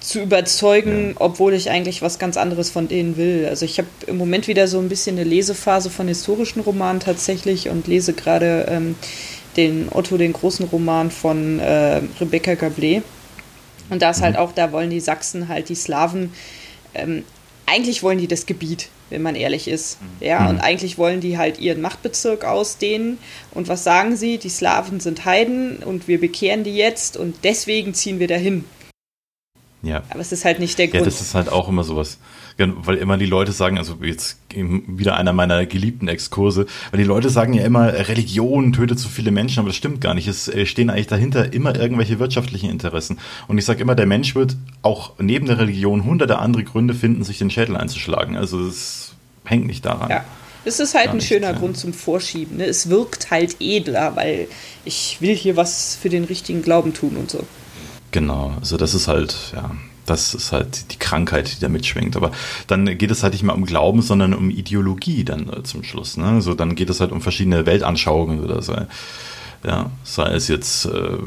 zu 0.00 0.20
überzeugen, 0.20 1.10
ja. 1.10 1.14
obwohl 1.18 1.54
ich 1.54 1.70
eigentlich 1.70 2.02
was 2.02 2.18
ganz 2.18 2.36
anderes 2.36 2.70
von 2.70 2.88
denen 2.88 3.16
will. 3.16 3.46
Also 3.48 3.64
ich 3.64 3.78
habe 3.78 3.88
im 4.06 4.16
Moment 4.16 4.48
wieder 4.48 4.68
so 4.68 4.78
ein 4.78 4.88
bisschen 4.88 5.18
eine 5.18 5.28
Lesephase 5.28 5.90
von 5.90 6.08
historischen 6.08 6.60
Romanen 6.60 7.00
tatsächlich 7.00 7.68
und 7.68 7.86
lese 7.86 8.12
gerade 8.12 8.66
ähm, 8.68 8.94
den 9.56 9.88
Otto, 9.90 10.16
den 10.16 10.32
großen 10.32 10.66
Roman 10.66 11.10
von 11.10 11.58
äh, 11.58 12.00
Rebecca 12.20 12.52
Gablé. 12.52 13.02
Und 13.90 14.02
da 14.02 14.10
ist 14.10 14.22
halt 14.22 14.34
mhm. 14.34 14.38
halt 14.38 14.48
auch, 14.48 14.52
da 14.52 14.72
wollen 14.72 14.90
die 14.90 15.00
Sachsen 15.00 15.48
halt 15.48 15.68
die 15.68 15.74
Slawen 15.74 16.32
ähm, 16.94 17.24
eigentlich 17.68 18.02
wollen 18.02 18.18
die 18.18 18.28
das 18.28 18.46
Gebiet, 18.46 18.88
wenn 19.10 19.22
man 19.22 19.34
ehrlich 19.34 19.68
ist. 19.68 20.00
Mhm. 20.00 20.06
Ja, 20.26 20.40
mhm. 20.40 20.48
und 20.48 20.60
eigentlich 20.60 20.98
wollen 20.98 21.20
die 21.20 21.38
halt 21.38 21.58
ihren 21.58 21.80
Machtbezirk 21.80 22.44
ausdehnen. 22.44 23.18
Und 23.52 23.68
was 23.68 23.84
sagen 23.84 24.16
sie? 24.16 24.38
Die 24.38 24.48
Slawen 24.48 25.00
sind 25.00 25.24
Heiden 25.24 25.78
und 25.78 26.08
wir 26.08 26.20
bekehren 26.20 26.64
die 26.64 26.76
jetzt 26.76 27.16
und 27.16 27.36
deswegen 27.44 27.94
ziehen 27.94 28.18
wir 28.18 28.28
dahin. 28.28 28.64
Ja. 29.82 30.02
Aber 30.10 30.20
es 30.20 30.32
ist 30.32 30.44
halt 30.44 30.58
nicht 30.58 30.78
der 30.78 30.88
Grund. 30.88 31.00
Ja, 31.00 31.04
das 31.04 31.20
ist 31.20 31.34
halt 31.34 31.50
auch 31.50 31.68
immer 31.68 31.84
sowas. 31.84 32.18
Weil 32.58 32.96
immer 32.96 33.16
die 33.16 33.26
Leute 33.26 33.52
sagen, 33.52 33.78
also 33.78 33.98
jetzt 34.02 34.40
wieder 34.52 35.16
einer 35.16 35.32
meiner 35.32 35.64
geliebten 35.64 36.08
Exkurse, 36.08 36.66
weil 36.90 36.98
die 36.98 37.06
Leute 37.06 37.30
sagen 37.30 37.54
ja 37.54 37.64
immer, 37.64 37.86
Religion 37.86 38.72
tötet 38.72 38.98
zu 38.98 39.08
viele 39.08 39.30
Menschen, 39.30 39.60
aber 39.60 39.68
das 39.68 39.76
stimmt 39.76 40.00
gar 40.00 40.14
nicht. 40.14 40.26
Es 40.26 40.48
äh, 40.48 40.66
stehen 40.66 40.90
eigentlich 40.90 41.06
dahinter 41.06 41.52
immer 41.52 41.76
irgendwelche 41.76 42.18
wirtschaftlichen 42.18 42.68
Interessen. 42.68 43.18
Und 43.46 43.58
ich 43.58 43.64
sage 43.64 43.80
immer, 43.80 43.94
der 43.94 44.06
Mensch 44.06 44.34
wird 44.34 44.56
auch 44.82 45.12
neben 45.18 45.46
der 45.46 45.58
Religion 45.58 46.04
hunderte 46.04 46.38
andere 46.40 46.64
Gründe 46.64 46.94
finden, 46.94 47.22
sich 47.22 47.38
den 47.38 47.50
Schädel 47.50 47.76
einzuschlagen. 47.76 48.36
Also 48.36 48.66
es 48.66 49.14
hängt 49.44 49.66
nicht 49.66 49.84
daran. 49.84 50.10
Ja. 50.10 50.24
Es 50.64 50.80
ist 50.80 50.94
halt 50.94 51.06
Gar 51.06 51.14
ein 51.14 51.18
nicht, 51.18 51.28
schöner 51.28 51.52
ja. 51.52 51.58
Grund 51.58 51.78
zum 51.78 51.92
Vorschieben. 51.94 52.58
Ne? 52.58 52.66
Es 52.66 52.90
wirkt 52.90 53.30
halt 53.30 53.56
edler, 53.60 54.16
weil 54.16 54.48
ich 54.84 55.18
will 55.20 55.34
hier 55.34 55.56
was 55.56 55.96
für 55.96 56.08
den 56.08 56.24
richtigen 56.24 56.62
Glauben 56.62 56.92
tun 56.92 57.16
und 57.16 57.30
so. 57.30 57.46
Genau, 58.10 58.54
also 58.58 58.76
das 58.76 58.94
ist 58.94 59.06
halt, 59.06 59.52
ja, 59.54 59.70
das 60.08 60.34
ist 60.34 60.52
halt 60.52 60.92
die 60.92 60.98
Krankheit, 60.98 61.56
die 61.56 61.60
da 61.60 61.68
mitschwingt. 61.68 62.16
Aber 62.16 62.32
dann 62.66 62.86
geht 62.98 63.10
es 63.10 63.22
halt 63.22 63.32
nicht 63.32 63.42
mehr 63.42 63.54
um 63.54 63.64
Glauben, 63.64 64.02
sondern 64.02 64.34
um 64.34 64.50
Ideologie 64.50 65.24
dann 65.24 65.52
äh, 65.52 65.62
zum 65.62 65.84
Schluss. 65.84 66.16
Ne? 66.16 66.26
Also 66.26 66.54
dann 66.54 66.74
geht 66.74 66.90
es 66.90 67.00
halt 67.00 67.12
um 67.12 67.20
verschiedene 67.20 67.66
Weltanschauungen 67.66 68.44
oder 68.44 68.62
so. 68.62 68.74
Ja, 69.64 69.90
sei 70.04 70.34
es 70.34 70.46
jetzt 70.48 70.86
äh, 70.86 70.88
äh 70.88 71.18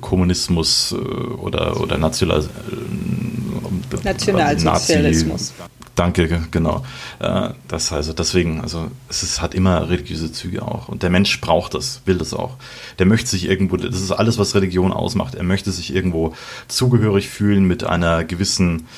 Kommunismus 0.00 0.92
äh, 0.92 0.96
oder, 0.96 1.80
oder 1.80 1.98
National, 1.98 2.40
äh, 2.40 4.04
Nationalsozialismus. 4.04 5.52
Nazi, 5.58 5.83
Danke, 5.94 6.42
genau. 6.50 6.84
Äh, 7.20 7.50
das 7.68 7.92
also 7.92 8.12
deswegen, 8.12 8.60
also 8.60 8.90
es 9.08 9.22
ist, 9.22 9.40
hat 9.40 9.54
immer 9.54 9.88
religiöse 9.88 10.32
Züge 10.32 10.62
auch. 10.62 10.88
Und 10.88 11.04
der 11.04 11.10
Mensch 11.10 11.40
braucht 11.40 11.74
das, 11.74 12.02
will 12.04 12.18
das 12.18 12.34
auch. 12.34 12.56
Der 12.98 13.06
möchte 13.06 13.28
sich 13.28 13.48
irgendwo, 13.48 13.76
das 13.76 14.00
ist 14.00 14.10
alles, 14.10 14.36
was 14.36 14.56
Religion 14.56 14.92
ausmacht. 14.92 15.36
Er 15.36 15.44
möchte 15.44 15.70
sich 15.70 15.94
irgendwo 15.94 16.34
zugehörig 16.66 17.28
fühlen 17.28 17.64
mit 17.64 17.84
einer 17.84 18.24
gewissen, 18.24 18.88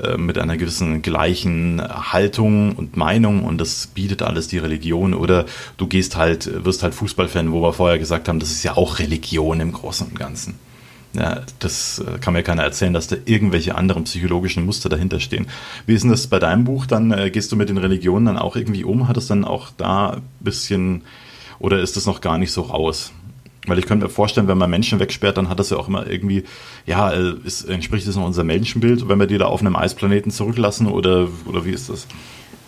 äh, 0.00 0.16
mit 0.16 0.38
einer 0.38 0.56
gewissen 0.56 1.02
gleichen 1.02 1.82
Haltung 1.82 2.76
und 2.76 2.96
Meinung 2.96 3.44
und 3.44 3.58
das 3.60 3.88
bietet 3.88 4.22
alles 4.22 4.46
die 4.46 4.58
Religion. 4.58 5.12
Oder 5.14 5.46
du 5.76 5.88
gehst 5.88 6.14
halt, 6.14 6.64
wirst 6.64 6.84
halt 6.84 6.94
Fußballfan, 6.94 7.50
wo 7.50 7.62
wir 7.62 7.72
vorher 7.72 7.98
gesagt 7.98 8.28
haben, 8.28 8.38
das 8.38 8.52
ist 8.52 8.62
ja 8.62 8.76
auch 8.76 9.00
Religion 9.00 9.58
im 9.58 9.72
Großen 9.72 10.06
und 10.06 10.16
Ganzen. 10.16 10.54
Ja, 11.14 11.42
das 11.60 12.00
äh, 12.00 12.18
kann 12.18 12.34
mir 12.34 12.42
keiner 12.42 12.64
erzählen, 12.64 12.92
dass 12.92 13.06
da 13.06 13.16
irgendwelche 13.24 13.76
anderen 13.76 14.04
psychologischen 14.04 14.66
Muster 14.66 14.88
dahinter 14.88 15.20
stehen. 15.20 15.46
Wie 15.86 15.94
ist 15.94 16.02
denn 16.02 16.10
das 16.10 16.26
bei 16.26 16.40
deinem 16.40 16.64
Buch? 16.64 16.86
Dann 16.86 17.12
äh, 17.12 17.30
gehst 17.30 17.52
du 17.52 17.56
mit 17.56 17.68
den 17.68 17.78
Religionen 17.78 18.26
dann 18.26 18.38
auch 18.38 18.56
irgendwie 18.56 18.84
um? 18.84 19.06
Hat 19.06 19.16
es 19.16 19.28
dann 19.28 19.44
auch 19.44 19.70
da 19.76 20.14
ein 20.14 20.22
bisschen 20.40 21.02
oder 21.60 21.80
ist 21.80 21.96
das 21.96 22.06
noch 22.06 22.20
gar 22.20 22.36
nicht 22.36 22.52
so 22.52 22.62
raus? 22.62 23.12
Weil 23.66 23.78
ich 23.78 23.86
könnte 23.86 24.06
mir 24.06 24.10
vorstellen, 24.10 24.48
wenn 24.48 24.58
man 24.58 24.68
Menschen 24.68 25.00
wegsperrt, 25.00 25.38
dann 25.38 25.48
hat 25.48 25.58
das 25.58 25.70
ja 25.70 25.78
auch 25.78 25.88
immer 25.88 26.06
irgendwie, 26.06 26.44
ja, 26.84 27.12
äh, 27.12 27.34
ist, 27.44 27.62
entspricht 27.62 28.06
das 28.06 28.16
noch 28.16 28.26
unser 28.26 28.44
Menschenbild, 28.44 29.08
wenn 29.08 29.18
wir 29.18 29.26
die 29.26 29.38
da 29.38 29.46
auf 29.46 29.60
einem 29.60 29.76
Eisplaneten 29.76 30.30
zurücklassen 30.30 30.86
oder, 30.86 31.28
oder 31.46 31.64
wie 31.64 31.70
ist 31.70 31.88
das? 31.88 32.06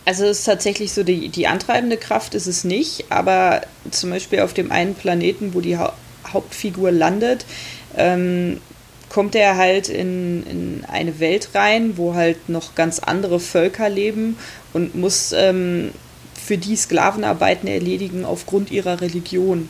Also 0.06 0.24
es 0.24 0.38
ist 0.38 0.44
tatsächlich 0.44 0.92
so, 0.92 1.02
die, 1.02 1.28
die 1.28 1.48
antreibende 1.48 1.96
Kraft 1.96 2.34
ist 2.34 2.46
es 2.46 2.64
nicht, 2.64 3.10
aber 3.10 3.62
zum 3.90 4.10
Beispiel 4.10 4.40
auf 4.40 4.54
dem 4.54 4.70
einen 4.70 4.94
Planeten, 4.94 5.52
wo 5.52 5.60
die 5.60 5.76
ha 5.76 5.92
Hauptfigur 6.32 6.90
landet, 6.90 7.46
ähm, 7.96 8.60
kommt 9.08 9.34
er 9.34 9.56
halt 9.56 9.88
in, 9.88 10.44
in 10.46 10.84
eine 10.88 11.20
Welt 11.20 11.50
rein, 11.54 11.96
wo 11.96 12.14
halt 12.14 12.48
noch 12.48 12.74
ganz 12.74 12.98
andere 12.98 13.40
Völker 13.40 13.88
leben 13.88 14.36
und 14.72 14.94
muss 14.94 15.32
ähm, 15.32 15.90
für 16.34 16.58
die 16.58 16.76
Sklavenarbeiten 16.76 17.68
erledigen 17.68 18.24
aufgrund 18.24 18.70
ihrer 18.70 19.00
Religion. 19.00 19.68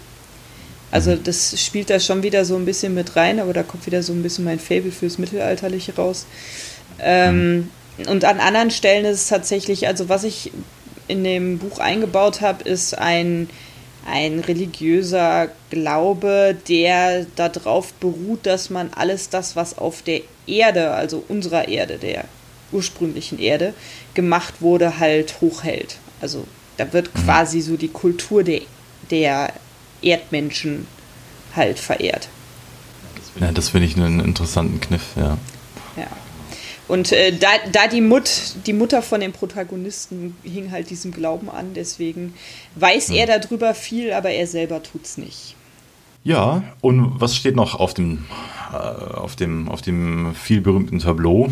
Also 0.91 1.13
mhm. 1.13 1.25
das 1.25 1.61
spielt 1.61 1.91
da 1.91 2.01
schon 2.01 2.23
wieder 2.23 2.45
so 2.45 2.57
ein 2.57 2.65
bisschen 2.65 2.95
mit 2.95 3.17
rein, 3.17 3.41
aber 3.41 3.53
da 3.53 3.63
kommt 3.63 3.87
wieder 3.87 4.03
so 4.03 4.13
ein 4.13 4.23
bisschen 4.23 4.45
mein 4.45 4.59
Fable 4.59 4.93
fürs 4.93 5.19
Mittelalterliche 5.19 5.95
raus. 5.97 6.27
Ähm, 6.99 7.57
mhm. 7.99 8.09
Und 8.09 8.25
an 8.25 8.41
anderen 8.41 8.71
Stellen 8.71 9.05
ist 9.05 9.23
es 9.23 9.29
tatsächlich, 9.29 9.87
also 9.87 10.09
was 10.09 10.25
ich 10.25 10.53
in 11.09 11.25
dem 11.25 11.59
Buch 11.59 11.79
eingebaut 11.79 12.41
habe, 12.41 12.65
ist 12.65 12.99
ein 12.99 13.49
ein 14.07 14.41
religiöser 14.41 15.49
Glaube, 15.71 16.57
der 16.69 17.27
darauf 17.37 17.93
beruht, 17.95 18.47
dass 18.47 18.71
man 18.71 18.91
alles 18.95 19.29
das, 19.29 19.57
was 19.57 19.77
auf 19.77 20.03
der 20.03 20.21
Erde, 20.47 20.93
also 20.93 21.25
unserer 21.29 21.69
Erde, 21.69 21.99
der 21.99 22.25
ursprünglichen 22.73 23.39
Erde, 23.39 23.75
gemacht 24.15 24.55
wurde, 24.61 24.99
halt 24.99 25.41
hochhält. 25.41 25.99
Also 26.21 26.47
da 26.77 26.93
wird 26.93 27.15
mhm. 27.15 27.25
quasi 27.25 27.61
so 27.61 27.77
die 27.77 27.89
Kultur 27.89 28.45
der, 28.45 28.63
der 29.11 29.53
Erdmenschen 30.03 30.87
halt 31.55 31.79
verehrt. 31.79 32.29
Ja, 33.41 33.53
das 33.53 33.71
finde 33.71 33.87
ich 33.87 33.97
einen 33.97 34.21
interessanten 34.21 34.81
Kniff, 34.81 35.03
ja. 35.17 35.37
Ja. 35.97 36.07
Und 36.89 37.13
äh, 37.13 37.33
da, 37.33 37.49
da 37.73 37.89
die, 37.89 38.01
Mut, 38.01 38.31
die 38.67 38.73
Mutter 38.73 39.03
von 39.03 39.21
dem 39.21 39.33
Protagonisten 39.33 40.37
hing 40.45 40.71
halt 40.71 40.91
diesem 40.91 41.11
Glauben 41.11 41.51
an, 41.51 41.75
deswegen 41.75 42.35
weiß 42.77 43.09
hm. 43.09 43.17
er 43.17 43.39
darüber 43.39 43.75
viel, 43.75 44.13
aber 44.13 44.31
er 44.31 44.47
selber 44.47 44.83
tut's 44.83 45.19
nicht. 45.19 45.57
Ja, 46.23 46.63
und 46.81 47.21
was 47.21 47.37
steht 47.37 47.57
noch 47.57 47.79
auf 47.79 47.95
dem, 47.95 48.25
äh, 48.73 48.77
auf 48.77 49.37
dem, 49.37 49.69
auf 49.69 49.83
dem 49.83 50.35
vielberühmten 50.35 50.99
Tableau 51.01 51.49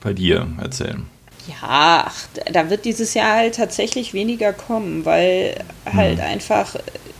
bei 0.00 0.12
dir 0.12 0.46
erzählen? 0.60 1.06
Ja, 1.48 2.04
ach, 2.06 2.26
da 2.52 2.68
wird 2.68 2.84
dieses 2.84 3.14
Jahr 3.14 3.36
halt 3.36 3.54
tatsächlich 3.56 4.12
weniger 4.12 4.52
kommen, 4.52 5.04
weil 5.04 5.56
halt 5.90 6.18
hm. 6.18 6.24
einfach, 6.24 6.76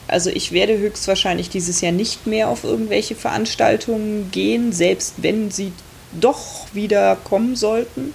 also 0.07 0.31
ich 0.31 0.53
werde 0.53 0.79
höchstwahrscheinlich 0.79 1.51
dieses 1.51 1.81
Jahr 1.83 1.93
nicht 1.93 2.27
mehr 2.27 2.49
auf 2.49 2.65
irgendwelche 2.65 3.15
Veranstaltungen 3.15 4.31
gehen, 4.31 4.73
selbst 4.73 5.15
wenn 5.19 5.51
sie 5.51 5.73
doch 6.13 6.67
wieder 6.73 7.17
kommen 7.17 7.57
sollten. 7.57 8.15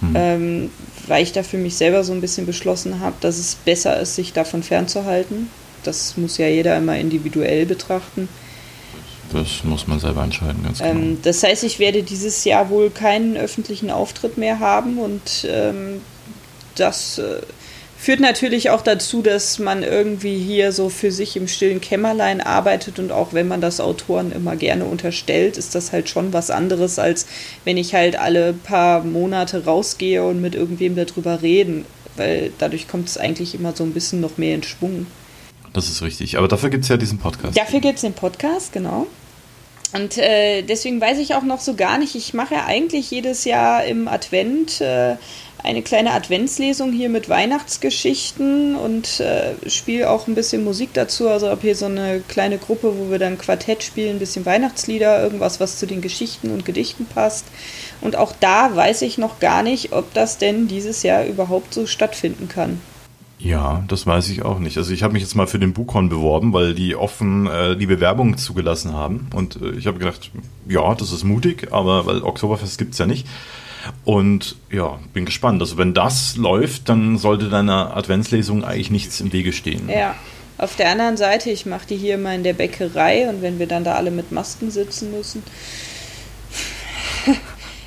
Hm. 0.00 0.12
Ähm, 0.14 0.70
weil 1.06 1.22
ich 1.22 1.32
da 1.32 1.42
für 1.42 1.58
mich 1.58 1.76
selber 1.76 2.04
so 2.04 2.12
ein 2.12 2.20
bisschen 2.20 2.46
beschlossen 2.46 3.00
habe, 3.00 3.16
dass 3.20 3.38
es 3.38 3.54
besser 3.54 3.98
ist, 4.00 4.14
sich 4.14 4.32
davon 4.32 4.62
fernzuhalten. 4.62 5.50
Das 5.82 6.16
muss 6.16 6.38
ja 6.38 6.46
jeder 6.46 6.76
immer 6.76 6.96
individuell 6.98 7.66
betrachten. 7.66 8.28
Das 9.32 9.62
muss 9.64 9.86
man 9.86 10.00
selber 10.00 10.24
entscheiden, 10.24 10.62
ganz 10.62 10.78
genau. 10.78 10.90
Ähm, 10.90 11.18
das 11.22 11.42
heißt, 11.42 11.64
ich 11.64 11.78
werde 11.78 12.02
dieses 12.02 12.44
Jahr 12.44 12.68
wohl 12.68 12.90
keinen 12.90 13.36
öffentlichen 13.36 13.90
Auftritt 13.90 14.38
mehr 14.38 14.58
haben 14.58 14.98
und 14.98 15.46
ähm, 15.48 16.00
das 16.74 17.18
äh, 17.18 17.40
Führt 18.00 18.20
natürlich 18.20 18.70
auch 18.70 18.80
dazu, 18.80 19.20
dass 19.20 19.58
man 19.58 19.82
irgendwie 19.82 20.38
hier 20.38 20.72
so 20.72 20.88
für 20.88 21.12
sich 21.12 21.36
im 21.36 21.46
stillen 21.46 21.82
Kämmerlein 21.82 22.40
arbeitet 22.40 22.98
und 22.98 23.12
auch 23.12 23.34
wenn 23.34 23.46
man 23.46 23.60
das 23.60 23.78
Autoren 23.78 24.32
immer 24.32 24.56
gerne 24.56 24.86
unterstellt, 24.86 25.58
ist 25.58 25.74
das 25.74 25.92
halt 25.92 26.08
schon 26.08 26.32
was 26.32 26.48
anderes, 26.48 26.98
als 26.98 27.26
wenn 27.66 27.76
ich 27.76 27.92
halt 27.92 28.16
alle 28.16 28.54
paar 28.54 29.04
Monate 29.04 29.66
rausgehe 29.66 30.24
und 30.24 30.40
mit 30.40 30.54
irgendwem 30.54 30.96
darüber 30.96 31.42
reden, 31.42 31.84
weil 32.16 32.52
dadurch 32.56 32.88
kommt 32.88 33.06
es 33.06 33.18
eigentlich 33.18 33.54
immer 33.54 33.76
so 33.76 33.84
ein 33.84 33.92
bisschen 33.92 34.22
noch 34.22 34.38
mehr 34.38 34.54
in 34.54 34.62
Schwung. 34.62 35.06
Das 35.74 35.90
ist 35.90 36.00
richtig, 36.00 36.38
aber 36.38 36.48
dafür 36.48 36.70
gibt 36.70 36.84
es 36.84 36.88
ja 36.88 36.96
diesen 36.96 37.18
Podcast. 37.18 37.58
Dafür 37.58 37.80
gibt 37.80 37.96
es 37.96 38.00
den 38.00 38.14
Podcast, 38.14 38.72
genau. 38.72 39.08
Und 39.92 40.16
äh, 40.16 40.62
deswegen 40.62 41.02
weiß 41.02 41.18
ich 41.18 41.34
auch 41.34 41.42
noch 41.42 41.60
so 41.60 41.74
gar 41.74 41.98
nicht, 41.98 42.14
ich 42.14 42.32
mache 42.32 42.54
ja 42.54 42.64
eigentlich 42.64 43.10
jedes 43.10 43.44
Jahr 43.44 43.84
im 43.84 44.08
Advent 44.08 44.80
äh, 44.80 45.16
eine 45.62 45.82
kleine 45.82 46.12
Adventslesung 46.12 46.92
hier 46.92 47.08
mit 47.08 47.28
Weihnachtsgeschichten 47.28 48.74
und 48.76 49.20
äh, 49.20 49.54
spiele 49.68 50.10
auch 50.10 50.26
ein 50.26 50.34
bisschen 50.34 50.64
Musik 50.64 50.90
dazu. 50.94 51.28
Also 51.28 51.48
habe 51.48 51.60
hier 51.62 51.76
so 51.76 51.86
eine 51.86 52.20
kleine 52.26 52.58
Gruppe, 52.58 52.94
wo 52.98 53.10
wir 53.10 53.18
dann 53.18 53.38
Quartett 53.38 53.82
spielen, 53.82 54.16
ein 54.16 54.18
bisschen 54.18 54.46
Weihnachtslieder, 54.46 55.22
irgendwas, 55.22 55.60
was 55.60 55.78
zu 55.78 55.86
den 55.86 56.00
Geschichten 56.00 56.50
und 56.50 56.64
Gedichten 56.64 57.06
passt. 57.06 57.46
Und 58.00 58.16
auch 58.16 58.32
da 58.38 58.74
weiß 58.74 59.02
ich 59.02 59.18
noch 59.18 59.40
gar 59.40 59.62
nicht, 59.62 59.92
ob 59.92 60.12
das 60.14 60.38
denn 60.38 60.68
dieses 60.68 61.02
Jahr 61.02 61.24
überhaupt 61.24 61.74
so 61.74 61.86
stattfinden 61.86 62.48
kann. 62.48 62.80
Ja, 63.40 63.82
das 63.88 64.06
weiß 64.06 64.28
ich 64.28 64.42
auch 64.44 64.58
nicht. 64.58 64.76
Also 64.76 64.92
ich 64.92 65.02
habe 65.02 65.14
mich 65.14 65.22
jetzt 65.22 65.34
mal 65.34 65.46
für 65.46 65.58
den 65.58 65.72
Bukon 65.72 66.10
beworben, 66.10 66.52
weil 66.52 66.74
die 66.74 66.94
offen 66.94 67.46
äh, 67.46 67.74
die 67.74 67.86
Bewerbung 67.86 68.36
zugelassen 68.36 68.92
haben. 68.92 69.28
Und 69.34 69.60
äh, 69.62 69.70
ich 69.70 69.86
habe 69.86 69.98
gedacht, 69.98 70.30
ja, 70.68 70.94
das 70.94 71.10
ist 71.10 71.24
mutig, 71.24 71.68
aber 71.72 72.04
weil 72.04 72.22
Oktoberfest 72.22 72.76
gibt 72.76 72.92
es 72.92 72.98
ja 72.98 73.06
nicht. 73.06 73.26
Und 74.04 74.56
ja, 74.70 74.98
bin 75.12 75.24
gespannt. 75.24 75.60
Also 75.60 75.78
wenn 75.78 75.94
das 75.94 76.36
läuft, 76.36 76.88
dann 76.88 77.18
sollte 77.18 77.48
deiner 77.48 77.96
Adventslesung 77.96 78.64
eigentlich 78.64 78.90
nichts 78.90 79.20
im 79.20 79.32
Wege 79.32 79.52
stehen. 79.52 79.88
Ja. 79.88 80.14
Auf 80.58 80.76
der 80.76 80.90
anderen 80.90 81.16
Seite, 81.16 81.50
ich 81.50 81.64
mache 81.64 81.86
die 81.86 81.96
hier 81.96 82.16
immer 82.16 82.34
in 82.34 82.42
der 82.42 82.52
Bäckerei 82.52 83.30
und 83.30 83.40
wenn 83.40 83.58
wir 83.58 83.66
dann 83.66 83.82
da 83.82 83.94
alle 83.94 84.10
mit 84.10 84.30
Masken 84.30 84.70
sitzen 84.70 85.10
müssen. 85.10 85.42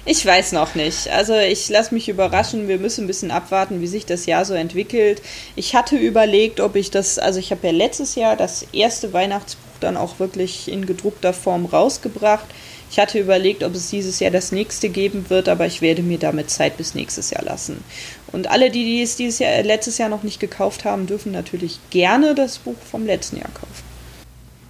ich 0.06 0.26
weiß 0.26 0.54
noch 0.54 0.74
nicht. 0.74 1.08
Also 1.10 1.36
ich 1.36 1.70
lasse 1.70 1.94
mich 1.94 2.10
überraschen. 2.10 2.68
Wir 2.68 2.80
müssen 2.80 3.04
ein 3.04 3.08
bisschen 3.08 3.30
abwarten, 3.30 3.80
wie 3.80 3.88
sich 3.88 4.08
das 4.08 4.26
Jahr 4.26 4.44
so 4.44 4.56
entwickelt. 4.56 5.22
Ich 5.56 5.76
hatte 5.76 5.98
überlegt, 5.98 6.60
ob 6.60 6.76
ich 6.76 6.90
das, 6.90 7.20
also 7.20 7.40
ich 7.40 7.52
habe 7.52 7.68
ja 7.68 7.74
letztes 7.74 8.16
Jahr 8.16 8.36
das 8.36 8.66
erste 8.74 9.14
Weihnachtsbuch 9.14 9.62
dann 9.80 9.96
auch 9.96 10.18
wirklich 10.18 10.72
in 10.72 10.88
gedruckter 10.88 11.34
Form 11.34 11.66
rausgebracht. 11.66 12.46
Ich 12.94 13.00
hatte 13.00 13.18
überlegt, 13.18 13.64
ob 13.64 13.74
es 13.74 13.90
dieses 13.90 14.20
Jahr 14.20 14.30
das 14.30 14.52
nächste 14.52 14.88
geben 14.88 15.32
wird, 15.32 15.50
aber 15.50 15.66
ich 15.66 15.82
werde 15.82 16.04
mir 16.04 16.20
damit 16.20 16.52
Zeit 16.52 16.78
bis 16.78 16.94
nächstes 16.94 17.32
Jahr 17.32 17.44
lassen. 17.44 17.84
Und 18.32 18.52
alle, 18.52 18.70
die, 18.70 18.84
die 18.84 19.02
es 19.02 19.16
dieses 19.16 19.40
Jahr, 19.40 19.64
letztes 19.64 19.98
Jahr 19.98 20.10
noch 20.10 20.22
nicht 20.22 20.40
gekauft 20.40 20.86
haben, 20.86 21.08
dürfen 21.08 21.32
natürlich 21.32 21.80
gerne 21.90 22.36
das 22.36 22.60
Buch 22.60 22.76
vom 22.92 23.08
letzten 23.08 23.38
Jahr 23.38 23.50
kaufen. 23.50 23.84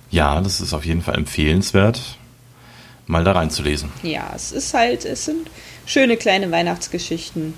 Ja, 0.09 0.39
das 0.39 0.61
ist 0.61 0.73
auf 0.73 0.85
jeden 0.85 1.01
Fall 1.01 1.15
empfehlenswert, 1.15 1.99
mal 3.07 3.25
da 3.25 3.33
reinzulesen. 3.33 3.91
Ja, 4.03 4.31
es 4.33 4.53
ist 4.53 4.73
halt, 4.73 5.03
es 5.03 5.25
sind 5.25 5.49
schöne 5.85 6.15
kleine 6.15 6.49
Weihnachtsgeschichten, 6.49 7.55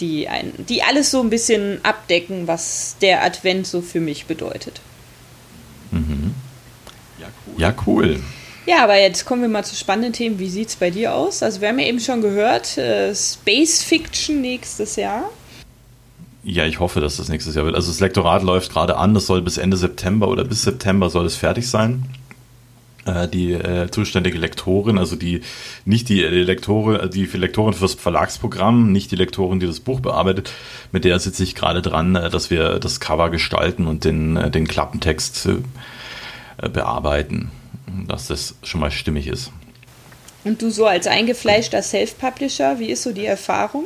die, 0.00 0.28
ein, 0.28 0.54
die 0.66 0.82
alles 0.82 1.10
so 1.10 1.20
ein 1.20 1.28
bisschen 1.28 1.84
abdecken, 1.84 2.46
was 2.48 2.96
der 3.02 3.22
Advent 3.22 3.66
so 3.66 3.82
für 3.82 4.00
mich 4.00 4.24
bedeutet. 4.24 4.80
Mhm. 5.90 6.34
Ja, 7.20 7.26
cool. 7.46 7.60
Ja, 7.60 7.74
cool. 7.86 8.22
Ja, 8.68 8.84
aber 8.84 9.00
jetzt 9.00 9.24
kommen 9.24 9.40
wir 9.40 9.48
mal 9.48 9.64
zu 9.64 9.74
spannenden 9.74 10.12
Themen. 10.12 10.38
Wie 10.38 10.50
sieht 10.50 10.68
es 10.68 10.76
bei 10.76 10.90
dir 10.90 11.14
aus? 11.14 11.42
Also 11.42 11.62
wir 11.62 11.68
haben 11.68 11.78
ja 11.78 11.86
eben 11.86 12.00
schon 12.00 12.20
gehört, 12.20 12.76
äh, 12.76 13.14
Space 13.14 13.82
Fiction 13.82 14.42
nächstes 14.42 14.96
Jahr. 14.96 15.30
Ja, 16.44 16.66
ich 16.66 16.78
hoffe, 16.78 17.00
dass 17.00 17.16
das 17.16 17.30
nächstes 17.30 17.54
Jahr 17.54 17.64
wird. 17.64 17.74
Also 17.74 17.90
das 17.90 18.00
Lektorat 18.00 18.42
läuft 18.42 18.70
gerade 18.70 18.98
an, 18.98 19.14
das 19.14 19.24
soll 19.24 19.40
bis 19.40 19.56
Ende 19.56 19.78
September 19.78 20.28
oder 20.28 20.44
bis 20.44 20.64
September 20.64 21.08
soll 21.08 21.24
es 21.24 21.34
fertig 21.34 21.66
sein. 21.66 22.10
Äh, 23.06 23.26
die 23.26 23.54
äh, 23.54 23.90
zuständige 23.90 24.36
Lektorin, 24.36 24.98
also 24.98 25.16
die 25.16 25.40
nicht 25.86 26.10
die 26.10 26.20
Lektorin, 26.20 27.00
äh, 27.00 27.08
die 27.08 27.24
Lektorin 27.24 27.72
fürs 27.72 27.94
Verlagsprogramm, 27.94 28.92
nicht 28.92 29.10
die 29.10 29.16
Lektorin, 29.16 29.60
die 29.60 29.66
das 29.66 29.80
Buch 29.80 30.00
bearbeitet, 30.00 30.52
mit 30.92 31.06
der 31.06 31.18
sitze 31.20 31.42
ich 31.42 31.54
gerade 31.54 31.80
dran, 31.80 32.16
äh, 32.16 32.28
dass 32.28 32.50
wir 32.50 32.80
das 32.80 33.00
Cover 33.00 33.30
gestalten 33.30 33.86
und 33.86 34.04
den, 34.04 34.36
äh, 34.36 34.50
den 34.50 34.68
Klappentext 34.68 35.46
äh, 35.46 36.68
bearbeiten 36.68 37.50
dass 38.06 38.28
das 38.28 38.54
schon 38.62 38.80
mal 38.80 38.90
stimmig 38.90 39.26
ist. 39.26 39.52
Und 40.44 40.62
du 40.62 40.70
so 40.70 40.86
als 40.86 41.06
eingefleischter 41.06 41.82
Self-Publisher, 41.82 42.78
wie 42.78 42.90
ist 42.90 43.02
so 43.02 43.12
die 43.12 43.26
Erfahrung? 43.26 43.84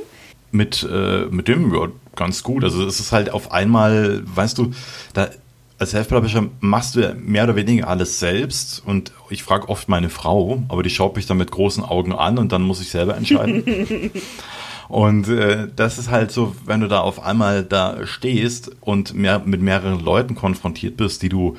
Mit, 0.51 0.87
äh, 0.91 1.27
mit 1.31 1.49
dem, 1.49 1.75
ja, 1.75 1.89
ganz 2.15 2.43
gut. 2.43 2.63
Also 2.63 2.87
es 2.87 3.01
ist 3.01 3.13
halt 3.13 3.31
auf 3.31 3.53
einmal, 3.53 4.23
weißt 4.25 4.59
du, 4.59 4.73
da 5.15 5.31
als 5.79 5.91
Self-Publisher 5.91 6.49
machst 6.61 6.95
du 6.95 7.15
mehr 7.15 7.45
oder 7.45 7.57
weniger 7.57 7.89
alles 7.89 8.21
selbst 8.21 8.83
und 8.87 9.13
ich 9.31 9.43
frage 9.43 9.69
oft 9.69 9.89
meine 9.89 10.11
Frau, 10.11 10.63
aber 10.69 10.85
die 10.85 10.91
schaut 10.91 11.17
mich 11.17 11.27
dann 11.27 11.39
mit 11.39 11.51
großen 11.51 11.83
Augen 11.83 12.13
an 12.13 12.39
und 12.39 12.53
dann 12.53 12.63
muss 12.63 12.81
ich 12.81 12.91
selber 12.91 13.17
entscheiden. 13.17 14.13
und 14.89 15.29
äh, 15.29 15.67
das 15.75 15.99
ist 15.99 16.11
halt 16.11 16.31
so, 16.31 16.55
wenn 16.65 16.81
du 16.81 16.87
da 16.87 17.01
auf 17.01 17.25
einmal 17.25 17.65
da 17.65 18.07
stehst 18.07 18.71
und 18.81 19.15
mehr, 19.15 19.41
mit 19.45 19.61
mehreren 19.61 19.99
Leuten 19.99 20.37
konfrontiert 20.37 20.97
bist, 20.97 21.23
die 21.23 21.29
du 21.29 21.57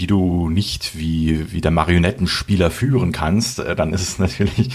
die 0.00 0.06
du 0.06 0.48
nicht 0.48 0.96
wie, 0.96 1.52
wie 1.52 1.60
der 1.60 1.70
Marionettenspieler 1.70 2.70
führen 2.70 3.12
kannst, 3.12 3.58
äh, 3.58 3.76
dann 3.76 3.92
ist 3.92 4.02
es 4.02 4.18
natürlich 4.18 4.70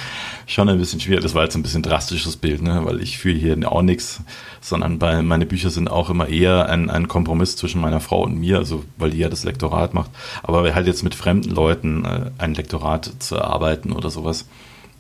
schon 0.45 0.69
ein 0.69 0.77
bisschen 0.77 0.99
schwierig. 0.99 1.23
Das 1.23 1.33
war 1.33 1.43
jetzt 1.43 1.55
ein 1.55 1.63
bisschen 1.63 1.81
drastisches 1.83 2.37
Bild, 2.37 2.61
ne? 2.61 2.81
weil 2.83 3.01
ich 3.01 3.17
führe 3.17 3.35
hier 3.35 3.71
auch 3.71 3.81
nichts, 3.81 4.21
sondern 4.61 4.99
bei, 4.99 5.21
meine 5.21 5.45
Bücher 5.45 5.69
sind 5.69 5.89
auch 5.89 6.09
immer 6.09 6.27
eher 6.27 6.69
ein, 6.69 6.89
ein 6.89 7.07
Kompromiss 7.07 7.55
zwischen 7.55 7.81
meiner 7.81 7.99
Frau 7.99 8.23
und 8.23 8.39
mir, 8.39 8.57
also 8.57 8.83
weil 8.97 9.11
die 9.11 9.17
ja 9.17 9.29
das 9.29 9.43
Lektorat 9.43 9.93
macht. 9.93 10.11
Aber 10.43 10.73
halt 10.73 10.87
jetzt 10.87 11.03
mit 11.03 11.15
fremden 11.15 11.49
Leuten 11.49 12.05
äh, 12.05 12.31
ein 12.37 12.53
Lektorat 12.53 13.11
zu 13.19 13.35
erarbeiten 13.35 13.91
oder 13.91 14.09
sowas, 14.09 14.47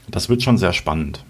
das 0.09 0.29
wird 0.29 0.41
schon 0.41 0.57
sehr 0.57 0.73
spannend. 0.73 1.23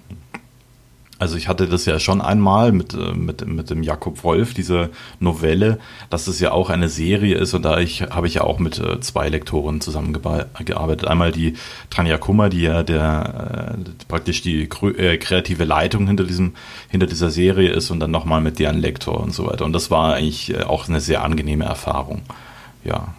Also 1.19 1.35
ich 1.35 1.47
hatte 1.47 1.67
das 1.67 1.85
ja 1.85 1.99
schon 1.99 2.21
einmal 2.21 2.71
mit, 2.71 2.93
äh, 2.93 3.13
mit, 3.13 3.45
mit 3.47 3.69
dem 3.69 3.81
Jakob 3.81 4.23
Wolf, 4.23 4.53
diese 4.53 4.89
Novelle, 5.19 5.79
dass 6.09 6.27
es 6.27 6.39
ja 6.39 6.51
auch 6.51 6.69
eine 6.69 6.89
Serie 6.89 7.35
ist 7.37 7.53
und 7.53 7.63
da 7.63 7.79
ich, 7.79 8.03
habe 8.03 8.27
ich 8.27 8.35
ja 8.35 8.43
auch 8.43 8.59
mit 8.59 8.79
äh, 8.79 8.99
zwei 8.99 9.29
Lektoren 9.29 9.81
zusammengearbeitet. 9.81 11.07
Einmal 11.07 11.31
die 11.31 11.55
Tanja 11.89 12.17
Kummer, 12.17 12.49
die 12.49 12.61
ja 12.61 12.83
der 12.83 13.75
äh, 13.77 14.05
praktisch 14.07 14.41
die 14.41 14.63
äh, 14.63 15.17
kreative 15.17 15.63
Leitung 15.63 16.05
hinter 16.07 16.23
diesem, 16.23 16.53
hinter 16.89 17.07
dieser 17.07 17.31
Serie 17.31 17.71
ist 17.71 17.89
und 17.89 17.99
dann 17.99 18.11
nochmal 18.11 18.41
mit 18.41 18.59
deren 18.59 18.77
Lektor 18.79 19.19
und 19.19 19.33
so 19.33 19.47
weiter. 19.47 19.65
Und 19.65 19.73
das 19.73 19.89
war 19.89 20.13
eigentlich 20.13 20.65
auch 20.65 20.87
eine 20.87 21.01
sehr 21.01 21.23
angenehme 21.23 21.65
Erfahrung. 21.65 22.21
Ja, 22.83 23.15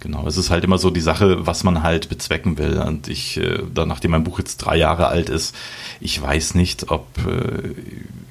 Genau, 0.00 0.26
es 0.26 0.38
ist 0.38 0.48
halt 0.48 0.64
immer 0.64 0.78
so 0.78 0.90
die 0.90 1.02
Sache, 1.02 1.46
was 1.46 1.62
man 1.62 1.82
halt 1.82 2.08
bezwecken 2.08 2.56
will. 2.56 2.78
Und 2.78 3.08
ich, 3.08 3.36
äh, 3.36 3.62
dann, 3.72 3.88
nachdem 3.88 4.12
mein 4.12 4.24
Buch 4.24 4.38
jetzt 4.38 4.56
drei 4.58 4.76
Jahre 4.76 5.08
alt 5.08 5.28
ist, 5.28 5.54
ich 6.00 6.20
weiß 6.20 6.54
nicht, 6.54 6.90
ob 6.90 7.06
äh, 7.18 7.74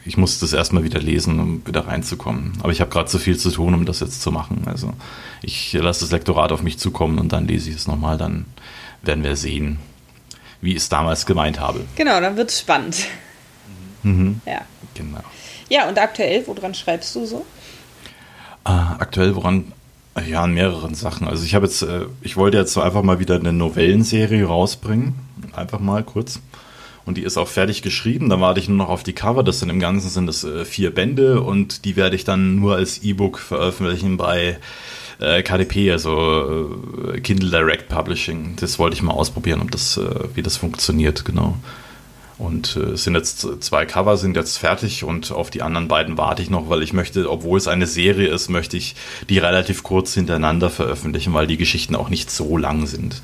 ich 0.03 0.17
muss 0.17 0.39
das 0.39 0.53
erstmal 0.53 0.83
wieder 0.83 0.99
lesen, 0.99 1.39
um 1.39 1.67
wieder 1.67 1.85
reinzukommen. 1.85 2.53
Aber 2.63 2.71
ich 2.71 2.81
habe 2.81 2.89
gerade 2.89 3.07
zu 3.07 3.19
viel 3.19 3.37
zu 3.37 3.51
tun, 3.51 3.75
um 3.75 3.85
das 3.85 3.99
jetzt 3.99 4.23
zu 4.23 4.31
machen. 4.31 4.63
Also 4.65 4.93
ich 5.43 5.73
lasse 5.73 6.01
das 6.01 6.11
Lektorat 6.11 6.51
auf 6.51 6.63
mich 6.63 6.79
zukommen 6.79 7.19
und 7.19 7.31
dann 7.31 7.47
lese 7.47 7.69
ich 7.69 7.75
es 7.75 7.87
nochmal, 7.87 8.17
dann 8.17 8.45
werden 9.03 9.23
wir 9.23 9.35
sehen, 9.35 9.77
wie 10.61 10.71
ich 10.71 10.77
es 10.77 10.89
damals 10.89 11.27
gemeint 11.27 11.59
habe. 11.59 11.85
Genau, 11.95 12.19
dann 12.19 12.35
wird 12.35 12.49
es 12.49 12.59
spannend. 12.61 13.05
Mhm. 14.01 14.41
Ja. 14.47 14.61
Genau. 14.95 15.21
Ja, 15.69 15.87
und 15.87 15.99
aktuell, 15.99 16.45
woran 16.47 16.73
schreibst 16.73 17.15
du 17.15 17.25
so? 17.25 17.45
Äh, 18.65 18.71
aktuell, 18.71 19.35
woran 19.35 19.71
ja, 20.27 20.43
an 20.43 20.53
mehreren 20.53 20.95
Sachen. 20.95 21.27
Also 21.27 21.43
ich 21.43 21.55
habe 21.55 21.65
jetzt, 21.65 21.81
äh, 21.81 22.05
ich 22.21 22.37
wollte 22.37 22.57
jetzt 22.57 22.73
so 22.73 22.81
einfach 22.81 23.03
mal 23.03 23.19
wieder 23.19 23.35
eine 23.35 23.53
Novellenserie 23.53 24.45
rausbringen. 24.45 25.15
Einfach 25.53 25.79
mal 25.79 26.03
kurz. 26.03 26.39
Und 27.05 27.17
die 27.17 27.23
ist 27.23 27.37
auch 27.37 27.47
fertig 27.47 27.81
geschrieben. 27.81 28.29
Da 28.29 28.39
warte 28.39 28.59
ich 28.59 28.69
nur 28.69 28.77
noch 28.77 28.89
auf 28.89 29.03
die 29.03 29.13
Cover. 29.13 29.43
Das 29.43 29.59
sind 29.59 29.69
im 29.69 29.79
Ganzen 29.79 30.09
sind 30.09 30.27
das 30.27 30.43
äh, 30.43 30.65
vier 30.65 30.93
Bände 30.93 31.41
und 31.41 31.85
die 31.85 31.95
werde 31.95 32.15
ich 32.15 32.23
dann 32.23 32.55
nur 32.55 32.75
als 32.75 32.99
E-Book 32.99 33.39
veröffentlichen 33.39 34.17
bei 34.17 34.57
äh, 35.19 35.41
KDP, 35.43 35.91
also 35.91 36.81
Kindle 37.23 37.49
Direct 37.49 37.89
Publishing. 37.89 38.55
Das 38.59 38.79
wollte 38.79 38.95
ich 38.95 39.01
mal 39.01 39.11
ausprobieren, 39.11 39.61
ob 39.61 39.71
das, 39.71 39.99
wie 40.33 40.41
das 40.41 40.57
funktioniert, 40.57 41.25
genau. 41.25 41.57
Und 42.39 42.77
äh, 42.77 42.91
es 42.91 43.03
sind 43.03 43.15
jetzt 43.15 43.45
zwei 43.59 43.85
Cover 43.85 44.15
sind 44.15 44.37
jetzt 44.37 44.57
fertig 44.57 45.03
und 45.03 45.31
auf 45.31 45.49
die 45.49 45.61
anderen 45.61 45.89
beiden 45.89 46.17
warte 46.17 46.41
ich 46.41 46.49
noch, 46.49 46.69
weil 46.69 46.81
ich 46.81 46.93
möchte, 46.93 47.29
obwohl 47.29 47.57
es 47.57 47.67
eine 47.67 47.85
Serie 47.85 48.29
ist, 48.29 48.49
möchte 48.49 48.77
ich 48.77 48.95
die 49.27 49.39
relativ 49.39 49.83
kurz 49.83 50.13
hintereinander 50.13 50.69
veröffentlichen, 50.69 51.33
weil 51.33 51.47
die 51.47 51.57
Geschichten 51.57 51.95
auch 51.95 52.07
nicht 52.07 52.31
so 52.31 52.55
lang 52.57 52.87
sind. 52.87 53.21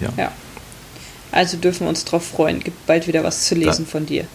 Ja. 0.00 0.12
ja. 0.18 0.32
Also 1.30 1.56
dürfen 1.56 1.86
wir 1.86 1.88
uns 1.88 2.04
drauf 2.04 2.26
freuen. 2.26 2.60
Gibt 2.60 2.86
bald 2.86 3.08
wieder 3.08 3.24
was 3.24 3.46
zu 3.46 3.54
lesen 3.54 3.86
da, 3.86 3.90
von 3.90 4.04
dir. 4.04 4.26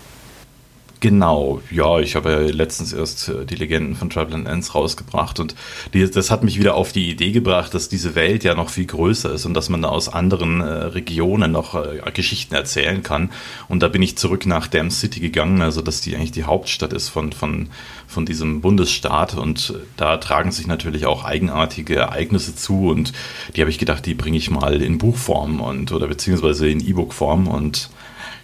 Genau, 0.99 1.61
ja, 1.69 1.99
ich 1.99 2.15
habe 2.15 2.31
ja 2.31 2.39
letztens 2.39 2.91
erst 2.91 3.29
äh, 3.29 3.45
die 3.45 3.55
Legenden 3.55 3.95
von 3.95 4.09
Travel 4.09 4.33
and 4.33 4.47
Ends 4.47 4.73
rausgebracht 4.73 5.39
und 5.39 5.53
die, 5.93 6.09
das 6.09 6.31
hat 6.31 6.43
mich 6.43 6.57
wieder 6.57 6.73
auf 6.73 6.91
die 6.91 7.09
Idee 7.11 7.31
gebracht, 7.31 7.75
dass 7.75 7.87
diese 7.87 8.15
Welt 8.15 8.43
ja 8.43 8.55
noch 8.55 8.69
viel 8.69 8.87
größer 8.87 9.31
ist 9.31 9.45
und 9.45 9.53
dass 9.53 9.69
man 9.69 9.83
da 9.83 9.89
aus 9.89 10.09
anderen 10.09 10.61
äh, 10.61 10.65
Regionen 10.65 11.51
noch 11.51 11.75
äh, 11.75 12.01
Geschichten 12.11 12.55
erzählen 12.55 13.03
kann. 13.03 13.29
Und 13.67 13.83
da 13.83 13.89
bin 13.89 14.01
ich 14.01 14.17
zurück 14.17 14.47
nach 14.47 14.65
Dam 14.65 14.89
City 14.89 15.19
gegangen, 15.19 15.61
also 15.61 15.83
dass 15.83 16.01
die 16.01 16.15
eigentlich 16.15 16.31
die 16.31 16.45
Hauptstadt 16.45 16.93
ist 16.93 17.09
von, 17.09 17.31
von, 17.31 17.69
von 18.07 18.25
diesem 18.25 18.61
Bundesstaat 18.61 19.35
und 19.35 19.75
da 19.97 20.17
tragen 20.17 20.51
sich 20.51 20.65
natürlich 20.65 21.05
auch 21.05 21.23
eigenartige 21.23 21.95
Ereignisse 21.95 22.55
zu 22.55 22.89
und 22.89 23.13
die 23.55 23.61
habe 23.61 23.69
ich 23.69 23.77
gedacht, 23.77 24.03
die 24.07 24.15
bringe 24.15 24.37
ich 24.37 24.49
mal 24.49 24.81
in 24.81 24.97
Buchform 24.97 25.61
und 25.61 25.91
oder 25.91 26.07
beziehungsweise 26.07 26.67
in 26.67 26.79
E-Book-Form 26.79 27.47
und 27.47 27.91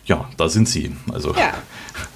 ja, 0.05 0.29
da 0.37 0.49
sind 0.49 0.67
sie. 0.67 0.91
Also 1.11 1.33
ja. 1.35 1.53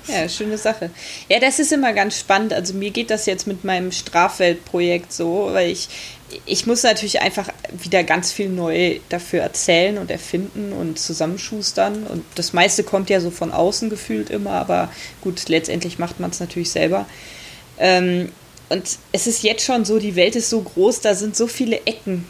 Ja, 0.07 0.29
schöne 0.29 0.57
Sache. 0.57 0.89
Ja, 1.27 1.39
das 1.39 1.59
ist 1.59 1.73
immer 1.73 1.91
ganz 1.91 2.17
spannend. 2.17 2.53
Also 2.53 2.73
mir 2.73 2.91
geht 2.91 3.09
das 3.09 3.25
jetzt 3.25 3.45
mit 3.45 3.65
meinem 3.65 3.91
Strafweltprojekt 3.91 5.11
so, 5.11 5.49
weil 5.51 5.69
ich, 5.69 5.89
ich 6.45 6.65
muss 6.65 6.83
natürlich 6.83 7.19
einfach 7.19 7.49
wieder 7.77 8.03
ganz 8.05 8.31
viel 8.31 8.47
neu 8.47 8.99
dafür 9.09 9.41
erzählen 9.41 9.97
und 9.97 10.09
erfinden 10.09 10.71
und 10.71 10.97
zusammenschustern. 10.97 12.05
Und 12.07 12.23
das 12.35 12.53
meiste 12.53 12.83
kommt 12.83 13.09
ja 13.09 13.19
so 13.19 13.31
von 13.31 13.51
außen 13.51 13.89
gefühlt 13.89 14.29
immer, 14.29 14.51
aber 14.51 14.89
gut, 15.19 15.49
letztendlich 15.49 15.99
macht 15.99 16.21
man 16.21 16.29
es 16.29 16.39
natürlich 16.39 16.71
selber. 16.71 17.05
Ähm, 17.77 18.31
und 18.69 18.97
es 19.11 19.27
ist 19.27 19.43
jetzt 19.43 19.65
schon 19.65 19.83
so, 19.83 19.99
die 19.99 20.15
Welt 20.15 20.37
ist 20.37 20.49
so 20.49 20.61
groß, 20.61 21.01
da 21.01 21.15
sind 21.15 21.35
so 21.35 21.47
viele 21.47 21.85
Ecken. 21.85 22.25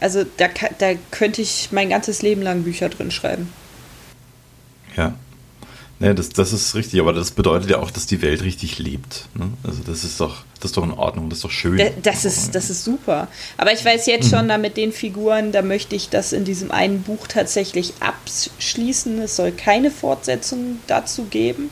Also 0.00 0.24
da, 0.36 0.48
da 0.78 0.92
könnte 1.10 1.40
ich 1.40 1.68
mein 1.70 1.88
ganzes 1.88 2.20
Leben 2.20 2.42
lang 2.42 2.62
Bücher 2.62 2.90
drin 2.90 3.10
schreiben. 3.10 3.50
Ja. 4.96 5.14
Ne, 6.02 6.16
das, 6.16 6.30
das 6.30 6.52
ist 6.52 6.74
richtig, 6.74 6.98
aber 6.98 7.12
das 7.12 7.30
bedeutet 7.30 7.70
ja 7.70 7.78
auch, 7.78 7.92
dass 7.92 8.06
die 8.06 8.22
Welt 8.22 8.42
richtig 8.42 8.80
lebt. 8.80 9.28
Ne? 9.34 9.50
Also 9.62 9.84
das 9.86 10.02
ist 10.02 10.18
doch, 10.20 10.42
das 10.56 10.72
ist 10.72 10.76
doch 10.76 10.82
in 10.82 10.90
Ordnung, 10.90 11.30
das 11.30 11.38
ist 11.38 11.44
doch 11.44 11.50
schön. 11.52 11.78
Da, 11.78 11.84
das, 12.02 12.24
ist, 12.24 12.56
das 12.56 12.70
ist 12.70 12.82
super. 12.82 13.28
Aber 13.56 13.72
ich 13.72 13.84
weiß 13.84 14.06
jetzt 14.06 14.28
schon, 14.28 14.48
da 14.48 14.58
mit 14.58 14.76
den 14.76 14.90
Figuren, 14.90 15.52
da 15.52 15.62
möchte 15.62 15.94
ich 15.94 16.08
das 16.08 16.32
in 16.32 16.44
diesem 16.44 16.72
einen 16.72 17.02
Buch 17.02 17.28
tatsächlich 17.28 17.94
abschließen. 18.00 19.20
Es 19.20 19.36
soll 19.36 19.52
keine 19.52 19.92
Fortsetzung 19.92 20.80
dazu 20.88 21.26
geben. 21.26 21.70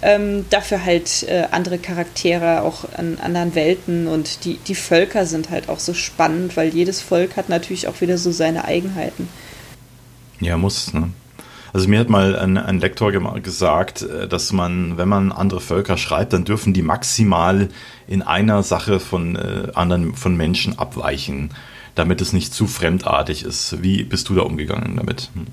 Ähm, 0.00 0.46
dafür 0.48 0.82
halt 0.82 1.24
äh, 1.24 1.48
andere 1.50 1.76
Charaktere 1.76 2.62
auch 2.62 2.86
an 2.96 3.18
anderen 3.22 3.54
Welten 3.54 4.06
und 4.06 4.46
die, 4.46 4.56
die 4.66 4.74
Völker 4.74 5.26
sind 5.26 5.50
halt 5.50 5.68
auch 5.68 5.78
so 5.78 5.92
spannend, 5.92 6.56
weil 6.56 6.70
jedes 6.70 7.02
Volk 7.02 7.36
hat 7.36 7.50
natürlich 7.50 7.86
auch 7.86 8.00
wieder 8.00 8.16
so 8.16 8.32
seine 8.32 8.64
Eigenheiten. 8.64 9.28
Ja, 10.40 10.56
muss, 10.56 10.94
ne? 10.94 11.10
Also 11.72 11.88
mir 11.88 12.00
hat 12.00 12.10
mal 12.10 12.36
ein, 12.36 12.58
ein 12.58 12.80
Lektor 12.80 13.12
gesagt, 13.40 14.02
äh, 14.02 14.28
dass 14.28 14.52
man, 14.52 14.98
wenn 14.98 15.08
man 15.08 15.32
andere 15.32 15.60
Völker 15.60 15.96
schreibt, 15.96 16.32
dann 16.32 16.44
dürfen 16.44 16.72
die 16.74 16.82
maximal 16.82 17.68
in 18.06 18.22
einer 18.22 18.62
Sache 18.62 19.00
von 19.00 19.36
äh, 19.36 19.68
anderen, 19.74 20.14
von 20.14 20.36
Menschen 20.36 20.78
abweichen. 20.78 21.50
damit 21.94 22.20
es 22.22 22.32
nicht 22.32 22.54
zu 22.54 22.66
fremdartig 22.66 23.44
ist. 23.44 23.82
Wie 23.82 24.02
bist 24.04 24.28
du 24.28 24.34
da 24.34 24.42
umgegangen 24.42 24.96
damit? 24.96 25.30
Hm. 25.34 25.46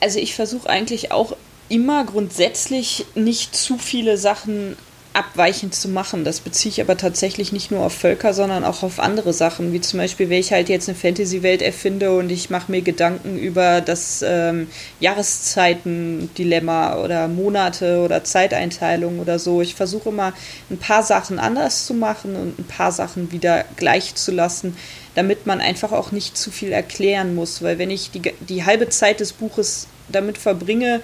Also 0.00 0.18
ich 0.18 0.34
versuche 0.34 0.68
eigentlich 0.68 1.12
auch 1.12 1.36
immer 1.68 2.04
grundsätzlich 2.04 3.04
nicht 3.14 3.54
zu 3.54 3.78
viele 3.78 4.16
Sachen 4.16 4.76
abweichend 5.18 5.74
zu 5.74 5.88
machen. 5.88 6.24
Das 6.24 6.40
beziehe 6.40 6.70
ich 6.70 6.80
aber 6.80 6.96
tatsächlich 6.96 7.50
nicht 7.50 7.72
nur 7.72 7.84
auf 7.84 7.92
Völker, 7.92 8.32
sondern 8.32 8.64
auch 8.64 8.84
auf 8.84 9.00
andere 9.00 9.32
Sachen, 9.32 9.72
wie 9.72 9.80
zum 9.80 9.98
Beispiel, 9.98 10.30
wenn 10.30 10.38
ich 10.38 10.52
halt 10.52 10.68
jetzt 10.68 10.88
eine 10.88 10.96
Fantasy-Welt 10.96 11.60
erfinde 11.60 12.16
und 12.16 12.30
ich 12.30 12.50
mache 12.50 12.70
mir 12.70 12.82
Gedanken 12.82 13.36
über 13.36 13.80
das 13.80 14.24
ähm, 14.24 14.68
Jahreszeiten-Dilemma 15.00 17.02
oder 17.02 17.26
Monate 17.26 18.02
oder 18.04 18.22
Zeiteinteilung 18.22 19.18
oder 19.18 19.40
so. 19.40 19.60
Ich 19.60 19.74
versuche 19.74 20.10
immer 20.10 20.32
ein 20.70 20.78
paar 20.78 21.02
Sachen 21.02 21.40
anders 21.40 21.86
zu 21.86 21.94
machen 21.94 22.36
und 22.36 22.58
ein 22.58 22.64
paar 22.64 22.92
Sachen 22.92 23.32
wieder 23.32 23.64
gleich 23.76 24.14
zu 24.14 24.30
lassen, 24.30 24.76
damit 25.16 25.46
man 25.46 25.60
einfach 25.60 25.90
auch 25.90 26.12
nicht 26.12 26.38
zu 26.38 26.52
viel 26.52 26.70
erklären 26.70 27.34
muss, 27.34 27.60
weil 27.60 27.78
wenn 27.78 27.90
ich 27.90 28.12
die, 28.12 28.22
die 28.48 28.64
halbe 28.64 28.88
Zeit 28.88 29.18
des 29.18 29.32
Buches 29.32 29.88
damit 30.08 30.38
verbringe, 30.38 31.00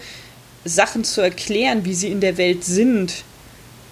Sachen 0.65 1.03
zu 1.03 1.21
erklären, 1.21 1.85
wie 1.85 1.95
sie 1.95 2.12
in 2.12 2.21
der 2.21 2.39
Welt 2.39 2.65
sind, 2.65 3.25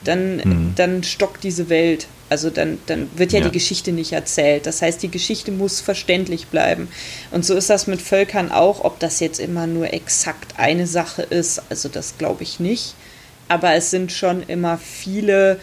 dann, 0.04 0.36
mhm. 0.36 0.72
dann 0.76 1.02
stockt 1.02 1.44
diese 1.44 1.68
Welt. 1.68 2.06
Also 2.28 2.48
dann, 2.48 2.78
dann 2.86 3.10
wird 3.16 3.32
ja, 3.32 3.40
ja, 3.40 3.46
die 3.46 3.52
Geschichte 3.52 3.92
nicht 3.92 4.12
erzählt. 4.12 4.66
Das 4.66 4.80
heißt, 4.80 5.02
die 5.02 5.10
Geschichte 5.10 5.52
muss 5.52 5.80
verständlich 5.80 6.46
bleiben. 6.46 6.88
Und 7.30 7.44
so 7.44 7.54
ist 7.54 7.68
das 7.68 7.86
mit 7.86 8.00
Völkern 8.00 8.50
auch, 8.50 8.84
ob 8.84 8.98
das 9.00 9.20
jetzt 9.20 9.38
immer 9.38 9.66
nur 9.66 9.92
exakt 9.92 10.54
eine 10.58 10.86
Sache 10.86 11.22
ist. 11.22 11.62
Also 11.68 11.88
das 11.90 12.16
glaube 12.16 12.42
ich 12.42 12.58
nicht. 12.58 12.94
Aber 13.48 13.74
es 13.74 13.90
sind 13.90 14.12
schon 14.12 14.42
immer 14.42 14.78
viele 14.78 15.60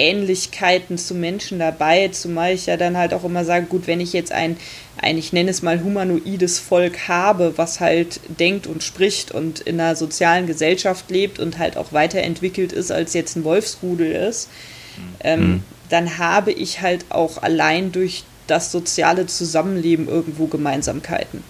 Ähnlichkeiten 0.00 0.96
zu 0.96 1.14
Menschen 1.14 1.58
dabei, 1.58 2.08
zumal 2.08 2.54
ich 2.54 2.64
ja 2.64 2.78
dann 2.78 2.96
halt 2.96 3.12
auch 3.12 3.22
immer 3.22 3.44
sage, 3.44 3.66
gut, 3.66 3.86
wenn 3.86 4.00
ich 4.00 4.14
jetzt 4.14 4.32
ein, 4.32 4.56
ein, 4.96 5.18
ich 5.18 5.34
nenne 5.34 5.50
es 5.50 5.60
mal 5.60 5.84
humanoides 5.84 6.58
Volk 6.58 7.06
habe, 7.06 7.52
was 7.56 7.80
halt 7.80 8.20
denkt 8.40 8.66
und 8.66 8.82
spricht 8.82 9.30
und 9.30 9.60
in 9.60 9.78
einer 9.78 9.96
sozialen 9.96 10.46
Gesellschaft 10.46 11.10
lebt 11.10 11.38
und 11.38 11.58
halt 11.58 11.76
auch 11.76 11.92
weiterentwickelt 11.92 12.72
ist, 12.72 12.90
als 12.90 13.12
jetzt 13.12 13.36
ein 13.36 13.44
Wolfsrudel 13.44 14.10
ist, 14.10 14.48
mhm. 14.96 15.02
ähm, 15.20 15.62
dann 15.90 16.16
habe 16.18 16.52
ich 16.52 16.80
halt 16.80 17.04
auch 17.10 17.42
allein 17.42 17.92
durch 17.92 18.24
das 18.46 18.72
soziale 18.72 19.26
Zusammenleben 19.26 20.08
irgendwo 20.08 20.46
Gemeinsamkeiten. 20.46 21.44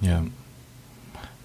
Ja, 0.00 0.24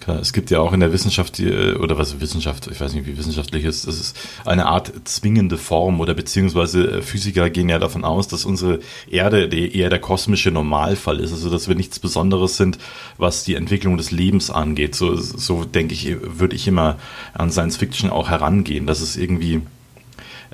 Klar, 0.04 0.20
es 0.20 0.34
gibt 0.34 0.50
ja 0.50 0.60
auch 0.60 0.74
in 0.74 0.80
der 0.80 0.92
Wissenschaft, 0.92 1.40
oder 1.40 1.96
was 1.96 2.20
Wissenschaft, 2.20 2.66
ich 2.70 2.78
weiß 2.78 2.92
nicht, 2.92 3.06
wie 3.06 3.16
wissenschaftlich 3.16 3.64
ist, 3.64 3.86
das 3.86 3.98
ist 3.98 4.16
eine 4.44 4.66
Art 4.66 4.92
zwingende 5.04 5.56
Form 5.56 5.98
oder 5.98 6.12
beziehungsweise 6.12 6.98
äh, 6.98 7.02
Physiker 7.02 7.48
gehen 7.48 7.70
ja 7.70 7.78
davon 7.78 8.04
aus, 8.04 8.28
dass 8.28 8.44
unsere 8.44 8.80
Erde 9.10 9.46
eher 9.46 9.88
der 9.88 10.00
kosmische 10.00 10.50
Normalfall 10.50 11.20
ist, 11.20 11.32
also 11.32 11.48
dass 11.48 11.68
wir 11.68 11.74
nichts 11.74 12.00
Besonderes 12.00 12.58
sind, 12.58 12.76
was 13.16 13.44
die 13.44 13.54
Entwicklung 13.54 13.96
des 13.96 14.10
Lebens 14.10 14.50
angeht. 14.50 14.94
So, 14.94 15.16
so 15.16 15.64
denke 15.64 15.94
ich, 15.94 16.14
würde 16.20 16.54
ich 16.54 16.68
immer 16.68 16.98
an 17.32 17.50
Science 17.50 17.78
Fiction 17.78 18.10
auch 18.10 18.28
herangehen, 18.28 18.86
dass 18.86 19.00
es 19.00 19.16
irgendwie 19.16 19.62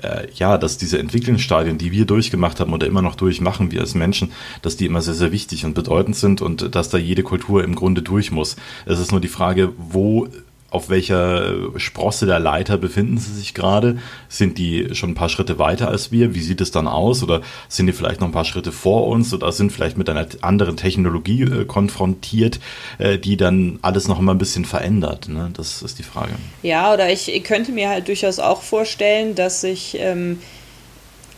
äh, 0.01 0.27
ja, 0.35 0.57
dass 0.57 0.77
diese 0.77 0.99
Entwicklungsstadien, 0.99 1.77
die 1.77 1.91
wir 1.91 2.05
durchgemacht 2.05 2.59
haben 2.59 2.73
oder 2.73 2.87
immer 2.87 3.01
noch 3.01 3.15
durchmachen, 3.15 3.71
wir 3.71 3.81
als 3.81 3.95
Menschen, 3.95 4.31
dass 4.61 4.77
die 4.77 4.85
immer 4.85 5.01
sehr, 5.01 5.13
sehr 5.13 5.31
wichtig 5.31 5.65
und 5.65 5.73
bedeutend 5.73 6.15
sind 6.15 6.41
und 6.41 6.75
dass 6.75 6.89
da 6.89 6.97
jede 6.97 7.23
Kultur 7.23 7.63
im 7.63 7.75
Grunde 7.75 8.01
durch 8.01 8.31
muss. 8.31 8.55
Es 8.85 8.99
ist 8.99 9.11
nur 9.11 9.21
die 9.21 9.27
Frage, 9.27 9.73
wo 9.77 10.27
auf 10.71 10.89
welcher 10.89 11.77
Sprosse 11.77 12.25
der 12.25 12.39
Leiter 12.39 12.77
befinden 12.77 13.17
sie 13.17 13.33
sich 13.33 13.53
gerade? 13.53 13.99
Sind 14.29 14.57
die 14.57 14.95
schon 14.95 15.11
ein 15.11 15.15
paar 15.15 15.27
Schritte 15.27 15.59
weiter 15.59 15.89
als 15.89 16.13
wir? 16.13 16.33
Wie 16.33 16.39
sieht 16.39 16.61
es 16.61 16.71
dann 16.71 16.87
aus? 16.87 17.21
Oder 17.23 17.41
sind 17.67 17.87
die 17.87 17.93
vielleicht 17.93 18.21
noch 18.21 18.29
ein 18.29 18.33
paar 18.33 18.45
Schritte 18.45 18.71
vor 18.71 19.07
uns 19.07 19.33
oder 19.33 19.51
sind 19.51 19.73
vielleicht 19.73 19.97
mit 19.97 20.09
einer 20.09 20.25
anderen 20.39 20.77
Technologie 20.77 21.43
äh, 21.43 21.65
konfrontiert, 21.65 22.61
äh, 22.99 23.17
die 23.17 23.35
dann 23.35 23.79
alles 23.81 24.07
noch 24.07 24.17
immer 24.17 24.33
ein 24.33 24.37
bisschen 24.37 24.63
verändert? 24.63 25.27
Ne? 25.27 25.49
Das 25.53 25.81
ist 25.81 25.99
die 25.99 26.03
Frage. 26.03 26.31
Ja, 26.63 26.93
oder 26.93 27.11
ich, 27.11 27.33
ich 27.33 27.43
könnte 27.43 27.73
mir 27.73 27.89
halt 27.89 28.07
durchaus 28.07 28.39
auch 28.39 28.61
vorstellen, 28.61 29.35
dass 29.35 29.59
sich 29.59 29.97
ähm, 29.99 30.39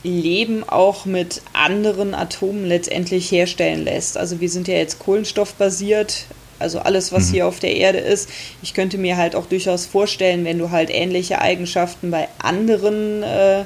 Leben 0.03 0.63
auch 0.63 1.05
mit 1.05 1.41
anderen 1.53 2.13
Atomen 2.13 2.67
letztendlich 2.67 3.31
herstellen 3.31 3.83
lässt. 3.83 4.15
Also 4.15 4.39
wir 4.39 4.49
sind 4.49 4.67
ja 4.67 4.75
jetzt 4.75 4.99
kohlenstoffbasiert 4.99 6.25
also 6.63 6.79
alles, 6.79 7.11
was 7.11 7.27
mhm. 7.27 7.33
hier 7.33 7.47
auf 7.47 7.59
der 7.59 7.75
Erde 7.75 7.99
ist. 7.99 8.29
Ich 8.63 8.73
könnte 8.73 8.97
mir 8.97 9.17
halt 9.17 9.35
auch 9.35 9.45
durchaus 9.45 9.85
vorstellen, 9.85 10.45
wenn 10.45 10.57
du 10.57 10.71
halt 10.71 10.89
ähnliche 10.89 11.39
Eigenschaften 11.39 12.09
bei 12.09 12.27
anderen 12.39 13.21
äh, 13.21 13.65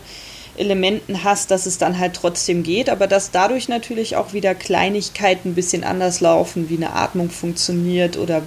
Elementen 0.58 1.24
hast, 1.24 1.52
dass 1.52 1.66
es 1.66 1.78
dann 1.78 2.00
halt 2.00 2.16
trotzdem 2.16 2.64
geht, 2.64 2.90
aber 2.90 3.08
dass 3.08 3.32
dadurch 3.32 3.70
natürlich 3.70 4.16
auch 4.16 4.34
wieder 4.34 4.56
Kleinigkeiten 4.56 5.52
ein 5.52 5.56
bisschen 5.56 5.84
anders 5.84 6.20
laufen, 6.20 6.70
wie 6.70 6.78
eine 6.78 6.94
Atmung 6.94 7.30
funktioniert 7.30 8.18
oder 8.18 8.42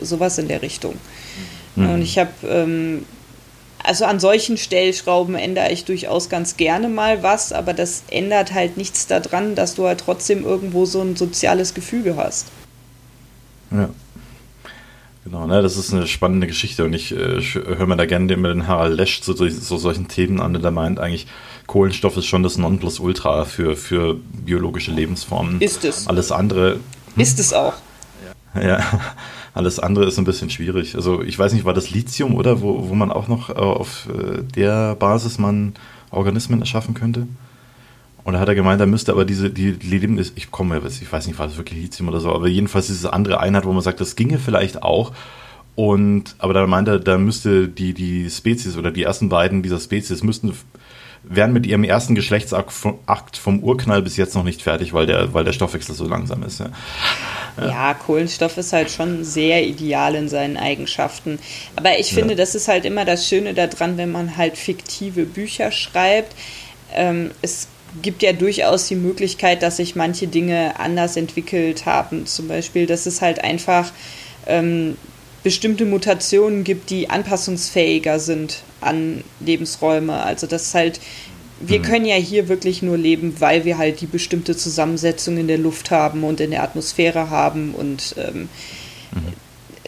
sowas 0.00 0.38
in 0.38 0.48
der 0.48 0.62
Richtung. 0.62 0.94
Mhm. 1.76 1.90
Und 1.90 2.02
ich 2.02 2.18
habe, 2.18 2.30
ähm, 2.48 3.04
also 3.82 4.04
an 4.04 4.20
solchen 4.20 4.56
Stellschrauben 4.56 5.34
ändere 5.34 5.72
ich 5.72 5.84
durchaus 5.84 6.28
ganz 6.28 6.56
gerne 6.56 6.88
mal 6.88 7.22
was, 7.22 7.52
aber 7.52 7.74
das 7.74 8.04
ändert 8.08 8.54
halt 8.54 8.76
nichts 8.76 9.08
daran, 9.08 9.54
dass 9.56 9.74
du 9.74 9.86
halt 9.86 10.00
trotzdem 10.00 10.44
irgendwo 10.44 10.86
so 10.86 11.00
ein 11.02 11.16
soziales 11.16 11.74
Gefüge 11.74 12.16
hast. 12.16 12.46
Ja. 13.72 13.88
Genau, 15.24 15.46
ne, 15.46 15.62
das 15.62 15.76
ist 15.76 15.92
eine 15.92 16.08
spannende 16.08 16.48
Geschichte 16.48 16.84
und 16.84 16.92
ich 16.94 17.12
äh, 17.12 17.40
höre 17.40 17.86
mir 17.86 17.96
da 17.96 18.06
gerne 18.06 18.32
immer 18.32 18.48
den 18.48 18.66
Harald 18.66 18.96
Lesch 18.96 19.20
zu 19.20 19.34
so, 19.34 19.48
so, 19.48 19.78
solchen 19.78 20.08
Themen 20.08 20.40
an, 20.40 20.60
der 20.60 20.70
meint 20.72 20.98
eigentlich, 20.98 21.28
Kohlenstoff 21.68 22.16
ist 22.16 22.26
schon 22.26 22.42
das 22.42 22.58
Nonplusultra 22.58 23.44
für, 23.44 23.76
für 23.76 24.16
biologische 24.32 24.90
Lebensformen. 24.90 25.60
Ist 25.60 25.84
es. 25.84 26.08
Alles 26.08 26.32
andere. 26.32 26.80
Hm? 27.14 27.22
Ist 27.22 27.38
es 27.38 27.52
auch. 27.52 27.74
Ja. 28.56 28.78
ja, 28.78 29.00
alles 29.54 29.78
andere 29.78 30.06
ist 30.06 30.18
ein 30.18 30.24
bisschen 30.24 30.50
schwierig. 30.50 30.96
Also 30.96 31.22
ich 31.22 31.38
weiß 31.38 31.52
nicht, 31.52 31.64
war 31.64 31.74
das 31.74 31.90
Lithium 31.90 32.34
oder 32.34 32.60
wo, 32.60 32.88
wo 32.88 32.94
man 32.94 33.12
auch 33.12 33.28
noch 33.28 33.48
äh, 33.48 33.52
auf 33.52 34.08
äh, 34.08 34.42
der 34.42 34.96
Basis 34.96 35.38
man 35.38 35.74
Organismen 36.10 36.60
erschaffen 36.60 36.94
könnte? 36.94 37.28
Und 38.24 38.34
da 38.34 38.40
hat 38.40 38.48
er 38.48 38.54
gemeint, 38.54 38.80
er 38.80 38.86
müsste 38.86 39.12
aber 39.12 39.24
diese, 39.24 39.50
die 39.50 39.72
Leben 39.72 40.18
ist, 40.18 40.32
ich 40.36 40.50
komme, 40.50 40.80
ich 40.86 41.12
weiß 41.12 41.26
nicht, 41.26 41.38
war 41.38 41.46
das 41.46 41.56
wirklich 41.56 41.80
Lithium 41.80 42.08
oder 42.08 42.20
so, 42.20 42.32
aber 42.32 42.46
jedenfalls 42.46 42.86
diese 42.86 43.12
andere 43.12 43.40
Einheit, 43.40 43.64
wo 43.64 43.72
man 43.72 43.82
sagt, 43.82 44.00
das 44.00 44.14
ginge 44.14 44.38
vielleicht 44.38 44.82
auch. 44.82 45.12
Und, 45.74 46.36
aber 46.38 46.52
da 46.52 46.66
meinte 46.66 46.92
er, 46.92 46.98
da 46.98 47.18
müsste 47.18 47.66
die, 47.66 47.94
die 47.94 48.30
Spezies 48.30 48.76
oder 48.76 48.90
die 48.90 49.02
ersten 49.02 49.28
beiden 49.28 49.62
dieser 49.62 49.80
Spezies 49.80 50.22
müssten, 50.22 50.54
wären 51.24 51.52
mit 51.52 51.66
ihrem 51.66 51.84
ersten 51.84 52.14
Geschlechtsakt 52.14 52.72
vom 52.72 53.60
Urknall 53.60 54.02
bis 54.02 54.16
jetzt 54.16 54.34
noch 54.34 54.44
nicht 54.44 54.62
fertig, 54.62 54.92
weil 54.92 55.06
der, 55.06 55.32
weil 55.34 55.44
der 55.44 55.52
Stoffwechsel 55.52 55.94
so 55.94 56.06
langsam 56.06 56.42
ist. 56.42 56.60
Ja. 56.60 56.70
Ja. 57.56 57.68
ja. 57.68 57.94
Kohlenstoff 57.94 58.56
ist 58.58 58.72
halt 58.72 58.90
schon 58.90 59.24
sehr 59.24 59.64
ideal 59.64 60.14
in 60.14 60.28
seinen 60.28 60.56
Eigenschaften. 60.56 61.38
Aber 61.76 61.98
ich 61.98 62.12
finde, 62.12 62.30
ja. 62.30 62.36
das 62.36 62.54
ist 62.54 62.68
halt 62.68 62.84
immer 62.84 63.04
das 63.04 63.28
Schöne 63.28 63.54
daran, 63.54 63.96
wenn 63.96 64.10
man 64.10 64.36
halt 64.36 64.56
fiktive 64.56 65.24
Bücher 65.24 65.70
schreibt. 65.70 66.34
Ähm, 66.94 67.30
es 67.40 67.68
gibt 68.00 68.22
ja 68.22 68.32
durchaus 68.32 68.88
die 68.88 68.96
Möglichkeit, 68.96 69.62
dass 69.62 69.76
sich 69.76 69.94
manche 69.96 70.26
Dinge 70.26 70.78
anders 70.78 71.16
entwickelt 71.16 71.84
haben. 71.84 72.26
Zum 72.26 72.48
Beispiel, 72.48 72.86
dass 72.86 73.06
es 73.06 73.20
halt 73.20 73.44
einfach 73.44 73.92
ähm, 74.46 74.96
bestimmte 75.42 75.84
Mutationen 75.84 76.64
gibt, 76.64 76.90
die 76.90 77.10
anpassungsfähiger 77.10 78.18
sind 78.18 78.62
an 78.80 79.22
Lebensräume. 79.40 80.22
Also 80.22 80.46
das 80.46 80.74
halt, 80.74 81.00
wir 81.60 81.80
mhm. 81.80 81.82
können 81.82 82.04
ja 82.06 82.16
hier 82.16 82.48
wirklich 82.48 82.82
nur 82.82 82.96
leben, 82.96 83.34
weil 83.40 83.64
wir 83.64 83.76
halt 83.76 84.00
die 84.00 84.06
bestimmte 84.06 84.56
Zusammensetzung 84.56 85.36
in 85.36 85.48
der 85.48 85.58
Luft 85.58 85.90
haben 85.90 86.24
und 86.24 86.40
in 86.40 86.52
der 86.52 86.62
Atmosphäre 86.62 87.28
haben 87.30 87.74
und 87.74 88.14
ähm, 88.16 88.48
mhm 89.12 89.41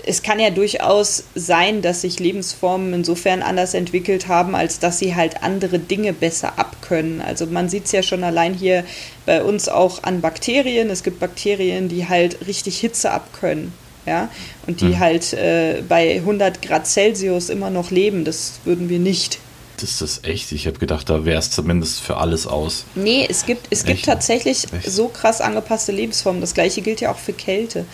es 0.07 0.22
kann 0.22 0.38
ja 0.38 0.50
durchaus 0.50 1.24
sein, 1.34 1.82
dass 1.82 2.02
sich 2.02 2.18
Lebensformen 2.18 2.92
insofern 2.92 3.42
anders 3.42 3.74
entwickelt 3.74 4.28
haben, 4.28 4.55
als 4.55 4.78
dass 4.78 4.98
sie 4.98 5.14
halt 5.14 5.42
andere 5.42 5.78
Dinge 5.78 6.12
besser 6.12 6.59
abkönnen. 6.59 7.20
Also 7.20 7.46
man 7.46 7.68
sieht 7.68 7.86
es 7.86 7.92
ja 7.92 8.02
schon 8.02 8.24
allein 8.24 8.55
hier 8.55 8.84
bei 9.26 9.42
uns 9.42 9.68
auch 9.68 10.02
an 10.02 10.20
Bakterien. 10.20 10.90
Es 10.90 11.02
gibt 11.02 11.20
Bakterien, 11.20 11.88
die 11.88 12.09
halt 12.09 12.46
richtig 12.46 12.78
Hitze 12.78 13.11
abkönnen. 13.11 13.72
Ja, 14.07 14.28
und 14.66 14.82
die 14.82 14.88
mhm. 14.88 14.98
halt 14.98 15.32
äh, 15.32 15.82
bei 15.88 16.16
100 16.16 16.61
Grad 16.61 16.86
Celsius 16.86 17.48
immer 17.48 17.70
noch 17.70 17.90
leben. 17.90 18.26
Das 18.26 18.61
würden 18.64 18.90
wir 18.90 18.98
nicht. 18.98 19.38
Das 19.78 20.02
ist 20.02 20.26
echt. 20.26 20.52
Ich 20.52 20.66
habe 20.66 20.78
gedacht, 20.78 21.09
da 21.09 21.24
wäre 21.24 21.38
es 21.38 21.50
zumindest 21.50 22.00
für 22.00 22.18
alles 22.18 22.46
aus. 22.46 22.84
Nee, 22.94 23.26
es 23.28 23.46
gibt, 23.46 23.66
es 23.70 23.84
gibt 23.84 24.05
tatsächlich 24.05 24.66
echt? 24.72 24.90
so 24.90 25.09
krass 25.09 25.40
angepasste 25.40 25.92
Lebensformen. 25.92 26.42
Das 26.42 26.52
gleiche 26.52 26.82
gilt 26.82 27.00
ja 27.00 27.11
auch 27.11 27.18
für 27.18 27.32
Kälte. 27.32 27.86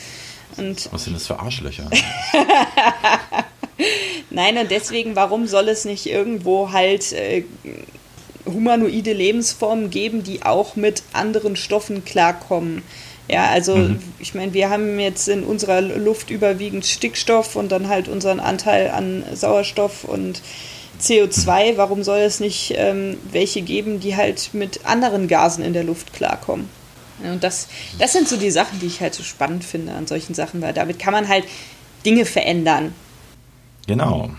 Und 0.56 0.88
Was 0.92 1.04
sind 1.04 1.14
das 1.14 1.26
für 1.26 1.38
Arschlöcher? 1.38 1.88
Nein, 4.30 4.58
und 4.58 4.70
deswegen, 4.70 5.16
warum 5.16 5.46
soll 5.46 5.68
es 5.68 5.84
nicht 5.84 6.06
irgendwo 6.06 6.70
halt 6.70 7.12
äh, 7.12 7.44
humanoide 8.46 9.12
Lebensformen 9.12 9.90
geben, 9.90 10.22
die 10.22 10.42
auch 10.42 10.76
mit 10.76 11.02
anderen 11.12 11.56
Stoffen 11.56 12.04
klarkommen? 12.04 12.82
Ja, 13.28 13.46
also 13.46 13.76
mhm. 13.76 14.00
ich 14.18 14.34
meine, 14.34 14.52
wir 14.54 14.70
haben 14.70 14.98
jetzt 14.98 15.28
in 15.28 15.44
unserer 15.44 15.80
Luft 15.80 16.30
überwiegend 16.30 16.84
Stickstoff 16.84 17.54
und 17.54 17.70
dann 17.70 17.88
halt 17.88 18.08
unseren 18.08 18.40
Anteil 18.40 18.90
an 18.90 19.24
Sauerstoff 19.32 20.04
und 20.04 20.42
CO2. 21.00 21.76
Warum 21.76 22.02
soll 22.02 22.18
es 22.18 22.40
nicht 22.40 22.74
ähm, 22.76 23.16
welche 23.30 23.62
geben, 23.62 24.00
die 24.00 24.16
halt 24.16 24.50
mit 24.52 24.84
anderen 24.84 25.28
Gasen 25.28 25.64
in 25.64 25.72
der 25.72 25.84
Luft 25.84 26.12
klarkommen? 26.12 26.68
Und 27.24 27.42
das, 27.42 27.68
das 27.98 28.12
sind 28.12 28.28
so 28.28 28.36
die 28.36 28.50
Sachen, 28.50 28.78
die 28.80 28.86
ich 28.86 29.00
halt 29.00 29.14
so 29.14 29.22
spannend 29.22 29.64
finde 29.64 29.92
an 29.94 30.06
solchen 30.06 30.34
Sachen, 30.34 30.60
weil 30.62 30.72
damit 30.72 30.98
kann 30.98 31.12
man 31.12 31.28
halt 31.28 31.44
Dinge 32.04 32.24
verändern. 32.24 32.92
Genau. 33.86 34.30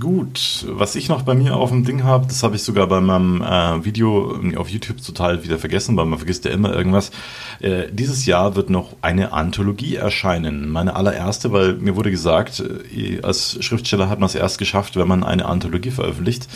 Gut, 0.00 0.66
was 0.68 0.96
ich 0.96 1.08
noch 1.08 1.22
bei 1.22 1.34
mir 1.34 1.54
auf 1.54 1.70
dem 1.70 1.84
Ding 1.84 2.02
habe, 2.02 2.26
das 2.26 2.42
habe 2.42 2.56
ich 2.56 2.62
sogar 2.64 2.88
bei 2.88 3.00
meinem 3.00 3.40
äh, 3.40 3.84
Video 3.84 4.36
auf 4.56 4.68
YouTube 4.68 5.00
total 5.00 5.44
wieder 5.44 5.60
vergessen, 5.60 5.96
weil 5.96 6.06
man 6.06 6.18
vergisst 6.18 6.44
ja 6.44 6.50
immer 6.50 6.74
irgendwas. 6.74 7.12
Äh, 7.60 7.84
dieses 7.92 8.26
Jahr 8.26 8.56
wird 8.56 8.68
noch 8.68 8.96
eine 9.00 9.32
Anthologie 9.32 9.94
erscheinen. 9.94 10.70
Meine 10.70 10.96
allererste, 10.96 11.52
weil 11.52 11.74
mir 11.74 11.94
wurde 11.94 12.10
gesagt, 12.10 12.64
äh, 12.92 13.20
als 13.22 13.62
Schriftsteller 13.64 14.08
hat 14.08 14.18
man 14.18 14.26
es 14.26 14.34
erst 14.34 14.58
geschafft, 14.58 14.96
wenn 14.96 15.06
man 15.06 15.22
eine 15.22 15.44
Anthologie 15.44 15.92
veröffentlicht. 15.92 16.48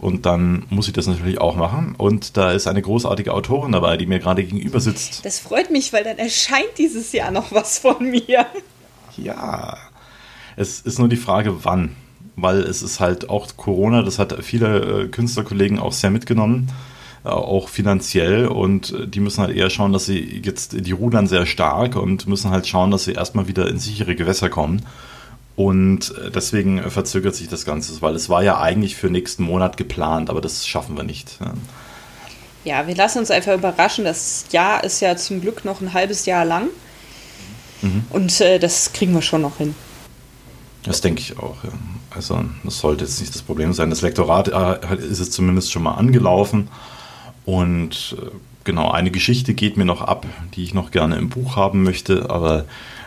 Und 0.00 0.24
dann 0.26 0.64
muss 0.70 0.86
ich 0.86 0.94
das 0.94 1.06
natürlich 1.06 1.40
auch 1.40 1.56
machen. 1.56 1.94
Und 1.96 2.36
da 2.36 2.52
ist 2.52 2.66
eine 2.66 2.80
großartige 2.80 3.34
Autorin 3.34 3.72
dabei, 3.72 3.96
die 3.96 4.06
mir 4.06 4.18
gerade 4.18 4.42
gegenüber 4.42 4.80
sitzt. 4.80 5.24
Das 5.24 5.38
freut 5.40 5.70
mich, 5.70 5.92
weil 5.92 6.04
dann 6.04 6.18
erscheint 6.18 6.78
dieses 6.78 7.12
Jahr 7.12 7.30
noch 7.30 7.52
was 7.52 7.78
von 7.78 8.10
mir. 8.10 8.46
Ja. 9.16 9.76
Es 10.56 10.80
ist 10.80 10.98
nur 10.98 11.08
die 11.08 11.16
Frage, 11.16 11.64
wann 11.64 11.96
weil 12.42 12.60
es 12.60 12.82
ist 12.82 13.00
halt 13.00 13.28
auch 13.28 13.48
Corona, 13.56 14.02
das 14.02 14.18
hat 14.18 14.36
viele 14.42 15.04
äh, 15.04 15.08
Künstlerkollegen 15.08 15.78
auch 15.78 15.92
sehr 15.92 16.10
mitgenommen, 16.10 16.68
äh, 17.24 17.28
auch 17.28 17.68
finanziell 17.68 18.46
und 18.46 18.92
äh, 18.92 19.06
die 19.06 19.20
müssen 19.20 19.42
halt 19.42 19.56
eher 19.56 19.70
schauen, 19.70 19.92
dass 19.92 20.06
sie 20.06 20.40
jetzt, 20.44 20.86
die 20.86 20.92
rudern 20.92 21.26
sehr 21.26 21.46
stark 21.46 21.96
und 21.96 22.26
müssen 22.26 22.50
halt 22.50 22.66
schauen, 22.66 22.90
dass 22.90 23.04
sie 23.04 23.12
erstmal 23.12 23.48
wieder 23.48 23.68
in 23.68 23.78
sichere 23.78 24.14
Gewässer 24.14 24.48
kommen. 24.48 24.82
Und 25.56 26.14
äh, 26.16 26.30
deswegen 26.30 26.90
verzögert 26.90 27.34
sich 27.34 27.48
das 27.48 27.64
Ganze, 27.64 28.00
weil 28.02 28.14
es 28.14 28.28
war 28.28 28.42
ja 28.42 28.60
eigentlich 28.60 28.96
für 28.96 29.10
nächsten 29.10 29.42
Monat 29.44 29.76
geplant, 29.76 30.30
aber 30.30 30.40
das 30.40 30.66
schaffen 30.66 30.96
wir 30.96 31.04
nicht. 31.04 31.38
Ja, 32.64 32.86
wir 32.86 32.94
lassen 32.94 33.18
uns 33.18 33.30
einfach 33.30 33.54
überraschen. 33.54 34.04
Das 34.04 34.46
Jahr 34.50 34.84
ist 34.84 35.00
ja 35.00 35.16
zum 35.16 35.40
Glück 35.40 35.64
noch 35.64 35.80
ein 35.80 35.92
halbes 35.92 36.26
Jahr 36.26 36.44
lang. 36.44 36.68
Mhm. 37.82 38.04
Und 38.10 38.40
äh, 38.40 38.58
das 38.58 38.92
kriegen 38.92 39.14
wir 39.14 39.22
schon 39.22 39.42
noch 39.42 39.56
hin. 39.56 39.74
Das 40.82 41.00
denke 41.00 41.20
ich 41.20 41.38
auch. 41.38 41.62
Ja. 41.64 41.70
Also 42.10 42.42
das 42.64 42.78
sollte 42.78 43.04
jetzt 43.04 43.20
nicht 43.20 43.34
das 43.34 43.42
Problem 43.42 43.72
sein. 43.72 43.90
Das 43.90 44.02
Lektorat 44.02 44.48
äh, 44.48 44.96
ist 44.96 45.20
es 45.20 45.30
zumindest 45.30 45.72
schon 45.72 45.82
mal 45.82 45.94
angelaufen. 45.94 46.68
Und 47.44 48.16
äh, 48.18 48.26
genau, 48.64 48.90
eine 48.90 49.10
Geschichte 49.10 49.54
geht 49.54 49.76
mir 49.76 49.84
noch 49.84 50.02
ab, 50.02 50.26
die 50.54 50.64
ich 50.64 50.74
noch 50.74 50.90
gerne 50.90 51.16
im 51.16 51.28
Buch 51.28 51.56
haben 51.56 51.82
möchte, 51.82 52.28
aber 52.30 52.64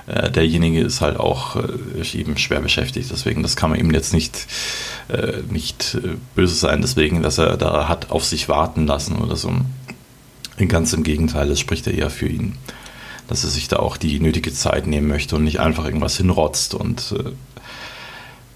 äh, 0.08 0.30
derjenige 0.30 0.82
ist 0.82 1.02
halt 1.02 1.18
auch 1.18 1.56
äh, 1.56 2.18
eben 2.18 2.38
schwer 2.38 2.62
beschäftigt. 2.62 3.10
Deswegen, 3.12 3.44
das 3.44 3.56
kann 3.56 3.70
man 3.70 3.80
ihm 3.80 3.92
jetzt 3.92 4.14
nicht, 4.14 4.48
äh, 5.10 5.42
nicht 5.50 5.96
äh, 5.96 6.16
böse 6.36 6.56
sein, 6.56 6.82
deswegen, 6.82 7.22
dass 7.22 7.38
er 7.38 7.58
da 7.58 7.88
hat 7.88 8.12
auf 8.12 8.24
sich 8.26 8.50
warten 8.50 8.88
lassen 8.88 9.18
oder 9.18 9.36
so. 9.36 9.52
Ganz 10.68 10.94
im 10.94 11.04
Gegenteil, 11.04 11.50
das 11.50 11.60
spricht 11.60 11.88
er 11.88 11.94
eher 11.94 12.10
für 12.10 12.28
ihn 12.28 12.58
dass 13.30 13.46
er 13.46 13.50
sich 13.50 13.70
da 13.70 13.78
auch 13.78 13.96
die 13.96 14.20
nötige 14.20 14.54
Zeit 14.54 14.86
nehmen 14.86 15.08
möchte 15.08 15.38
und 15.38 15.46
nicht 15.46 15.62
einfach 15.62 15.86
irgendwas 15.86 16.18
hinrotzt 16.18 16.76
und 16.76 17.16
äh, 17.18 17.32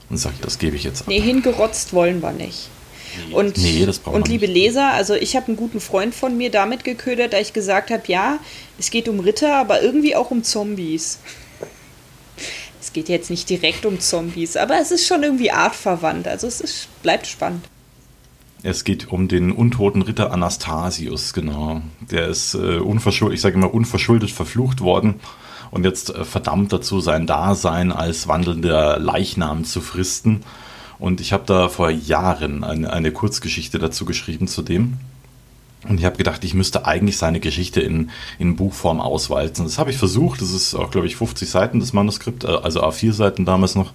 und 0.09 0.17
sagt, 0.17 0.45
das 0.45 0.57
gebe 0.57 0.75
ich 0.75 0.83
jetzt 0.83 1.01
ab. 1.01 1.07
Nee, 1.07 1.19
hingerotzt 1.19 1.93
wollen 1.93 2.21
wir 2.21 2.31
nicht. 2.31 2.69
Und, 3.32 3.57
nee, 3.57 3.86
das 3.86 3.99
und 3.99 4.28
liebe 4.28 4.47
nicht. 4.47 4.55
Leser, 4.55 4.91
also 4.93 5.13
ich 5.13 5.36
habe 5.36 5.47
einen 5.47 5.57
guten 5.57 5.80
Freund 5.80 6.13
von 6.13 6.38
mir 6.38 6.51
damit 6.51 6.84
geködert, 6.84 7.34
da 7.34 7.39
ich 7.39 7.53
gesagt 7.53 7.91
habe, 7.91 8.03
ja, 8.07 8.39
es 8.80 8.91
geht 8.91 9.07
um 9.07 9.20
Ritter, 9.20 9.55
aber 9.55 9.82
irgendwie 9.82 10.15
auch 10.15 10.32
um 10.32 10.43
Zombies. 10.43 11.20
Es 12.80 12.93
geht 12.93 13.09
jetzt 13.09 13.30
nicht 13.30 13.49
direkt 13.49 13.86
um 13.86 13.99
Zombies, 13.99 14.55
aber 14.55 14.80
es 14.80 14.91
ist 14.91 15.05
schon 15.05 15.22
irgendwie 15.22 15.51
artverwandt, 15.51 16.26
also 16.26 16.47
es 16.47 16.61
ist, 16.61 16.88
bleibt 17.03 17.28
spannend. 17.28 17.65
Es 18.63 18.86
geht 18.86 19.11
um 19.11 19.28
den 19.28 19.51
untoten 19.51 20.01
Ritter 20.01 20.32
Anastasius, 20.32 21.34
genau. 21.34 21.82
Der 21.99 22.28
ist 22.28 22.53
äh, 22.53 22.78
unverschuldet, 22.78 23.36
ich 23.36 23.41
sage 23.41 23.55
immer 23.55 23.74
unverschuldet 23.74 24.32
verflucht 24.32 24.80
worden 24.80 25.20
und 25.72 25.84
jetzt 25.84 26.09
äh, 26.09 26.26
verdammt 26.26 26.74
dazu, 26.74 26.99
sein 26.99 27.28
Dasein 27.28 27.91
als 27.91 28.28
wandelnder 28.28 28.99
Leichnam 28.99 29.63
zu 29.63 29.82
fristen. 29.82 30.43
Und 30.99 31.21
ich 31.21 31.33
habe 31.33 31.43
da 31.45 31.69
vor 31.69 31.89
Jahren 31.89 32.63
eine, 32.63 32.91
eine 32.91 33.11
Kurzgeschichte 33.11 33.79
dazu 33.79 34.05
geschrieben 34.05 34.47
zu 34.47 34.61
dem. 34.61 34.97
Und 35.87 35.99
ich 35.99 36.05
habe 36.05 36.17
gedacht, 36.17 36.43
ich 36.43 36.53
müsste 36.53 36.85
eigentlich 36.85 37.17
seine 37.17 37.39
Geschichte 37.39 37.81
in, 37.81 38.09
in 38.39 38.55
Buchform 38.55 38.99
auswalzen. 38.99 39.65
Das 39.65 39.77
habe 39.77 39.91
ich 39.91 39.97
versucht. 39.97 40.41
Das 40.41 40.51
ist 40.51 40.73
auch, 40.73 40.91
glaube 40.91 41.07
ich, 41.07 41.15
50 41.15 41.49
Seiten 41.49 41.79
das 41.79 41.93
Manuskript, 41.93 42.43
äh, 42.43 42.47
also 42.47 42.83
A4 42.83 43.13
Seiten 43.13 43.45
damals 43.45 43.75
noch. 43.75 43.93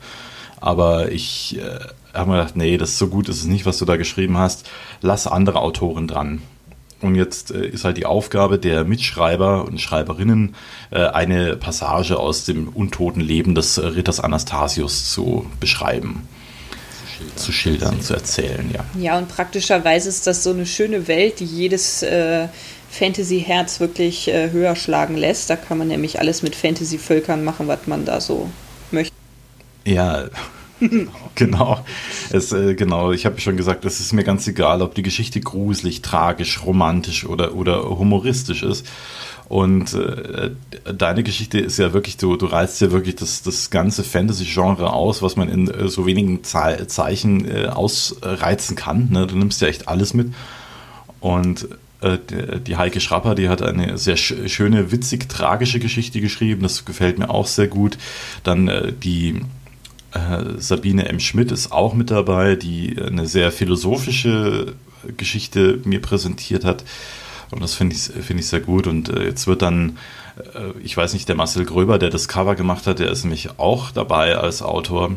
Aber 0.61 1.11
ich 1.11 1.59
äh, 1.59 1.81
habe 2.15 2.31
mir 2.31 2.37
gedacht, 2.39 2.57
nee, 2.57 2.77
das 2.79 2.91
ist 2.91 2.99
so 2.99 3.09
gut 3.09 3.29
ist 3.29 3.39
es 3.39 3.47
nicht, 3.47 3.67
was 3.67 3.79
du 3.79 3.85
da 3.85 3.97
geschrieben 3.97 4.39
hast. 4.39 4.71
Lass 5.01 5.27
andere 5.27 5.61
Autoren 5.61 6.07
dran. 6.07 6.43
Und 7.01 7.17
jetzt 7.17 7.51
äh, 7.51 7.67
ist 7.67 7.85
halt 7.85 7.97
die 7.97 8.07
Aufgabe 8.07 8.59
der 8.59 8.85
Mitschreiber 8.85 9.65
und 9.65 9.81
Schreiberinnen, 9.81 10.55
äh, 10.91 11.05
eine 11.07 11.57
Passage 11.57 12.19
aus 12.19 12.45
dem 12.45 12.69
untoten 12.69 13.21
Leben 13.21 13.55
des 13.57 13.83
Ritters 13.83 14.21
Anastasius 14.21 15.11
zu 15.11 15.47
beschreiben, 15.59 16.29
zu 17.37 17.53
schildern, 17.53 18.01
zu 18.01 18.15
erzählen, 18.15 18.71
ja. 18.73 18.85
Ja, 19.01 19.19
und 19.19 19.29
praktischerweise 19.29 20.09
ist 20.09 20.27
das 20.27 20.43
so 20.43 20.51
eine 20.51 20.67
schöne 20.67 21.09
Welt, 21.09 21.41
die 21.41 21.45
jedes 21.45 22.03
äh, 22.03 22.49
Fantasy-Herz 22.91 23.81
wirklich 23.81 24.29
äh, 24.29 24.51
höher 24.51 24.77
schlagen 24.77 25.17
lässt. 25.17 25.49
Da 25.51 25.57
kann 25.57 25.79
man 25.79 25.89
nämlich 25.89 26.21
alles 26.21 26.43
mit 26.43 26.55
Fantasy-Völkern 26.55 27.43
machen, 27.43 27.67
was 27.69 27.87
man 27.87 28.05
da 28.05 28.21
so 28.21 28.51
möchte. 28.91 29.15
Ja, 29.85 30.29
genau. 31.35 31.85
Es, 32.31 32.53
äh, 32.53 32.75
genau, 32.75 33.13
ich 33.13 33.27
habe 33.27 33.41
schon 33.41 33.57
gesagt, 33.57 33.85
es 33.85 34.01
ist 34.01 34.13
mir 34.13 34.25
ganz 34.25 34.47
egal, 34.47 34.83
ob 34.83 34.95
die 34.95 35.03
Geschichte 35.03 35.41
gruselig, 35.41 36.03
tragisch, 36.03 36.65
romantisch 36.65 37.25
oder, 37.27 37.55
oder 37.55 37.89
humoristisch 37.89 38.63
ist. 38.63 38.87
Und 39.53 39.93
äh, 39.93 40.53
deine 40.97 41.23
Geschichte 41.23 41.61
ist 41.61 41.77
ja 41.77 41.93
wirklich, 41.93 42.17
du, 42.17 42.37
du 42.37 42.47
reizt 42.47 42.81
ja 42.81 42.91
wirklich 42.91 43.17
das, 43.17 43.43
das 43.43 43.69
ganze 43.69 44.03
Fantasy-Genre 44.03 44.91
aus, 44.91 45.21
was 45.21 45.37
man 45.37 45.51
in 45.51 45.69
äh, 45.69 45.89
so 45.89 46.07
wenigen 46.07 46.43
Ze 46.43 46.87
Zeichen 46.87 47.47
äh, 47.47 47.67
ausreizen 47.67 48.77
kann. 48.77 49.11
Ne? 49.11 49.27
Du 49.27 49.37
nimmst 49.37 49.61
ja 49.61 49.69
echt 49.69 49.89
alles 49.89 50.15
mit. 50.15 50.33
Und 51.21 51.69
äh, 52.01 52.17
die 52.67 52.79
Heike 52.79 52.99
Schrapper, 53.03 53.35
die 53.35 53.51
hat 53.51 53.61
eine 53.61 53.99
sehr 53.99 54.17
schöne, 54.17 54.91
witzig, 54.91 55.29
tragische 55.29 55.81
Geschichte 55.81 56.23
geschrieben. 56.23 56.63
Das 56.63 56.87
gefällt 56.87 57.19
mir 57.19 57.29
auch 57.29 57.47
sehr 57.47 57.69
gut. 57.69 57.99
Dann 58.45 58.69
äh, 58.69 58.91
die 58.91 59.43
äh, 60.13 60.45
Sabine 60.57 61.11
M. 61.11 61.21
Schmidt 61.21 61.53
ist 61.53 61.73
auch 61.73 61.93
mit 61.93 62.11
dabei, 62.11 62.57
die 62.57 62.97
eine 62.99 63.27
sehr 63.27 63.53
philosophische 63.53 64.73
Geschichte 65.19 65.79
mir 65.85 66.01
präsentiert 66.01 66.65
hat. 66.65 66.85
Und 67.53 67.63
das 67.63 67.75
finde 67.75 67.95
ich, 67.95 68.03
find 68.03 68.41
ich 68.41 68.49
sehr 68.49 68.61
gut. 68.61 68.87
Und 68.87 69.09
äh, 69.11 69.25
jetzt 69.25 69.47
wird 69.47 69.63
dann, 69.63 69.99
äh, 70.55 70.79
ich 70.83 70.97
weiß 70.97 71.13
nicht, 71.13 71.29
der 71.29 71.37
Marcel 71.37 71.65
Gröber, 71.65 71.99
der 71.99 72.11
das 72.11 72.27
Cover 72.27 72.55
gemacht 72.55 72.87
hat, 72.87 72.99
der 72.99 73.11
ist 73.11 73.25
nämlich 73.25 73.59
auch 73.59 73.91
dabei 73.91 74.37
als 74.37 74.63
Autor. 74.63 75.13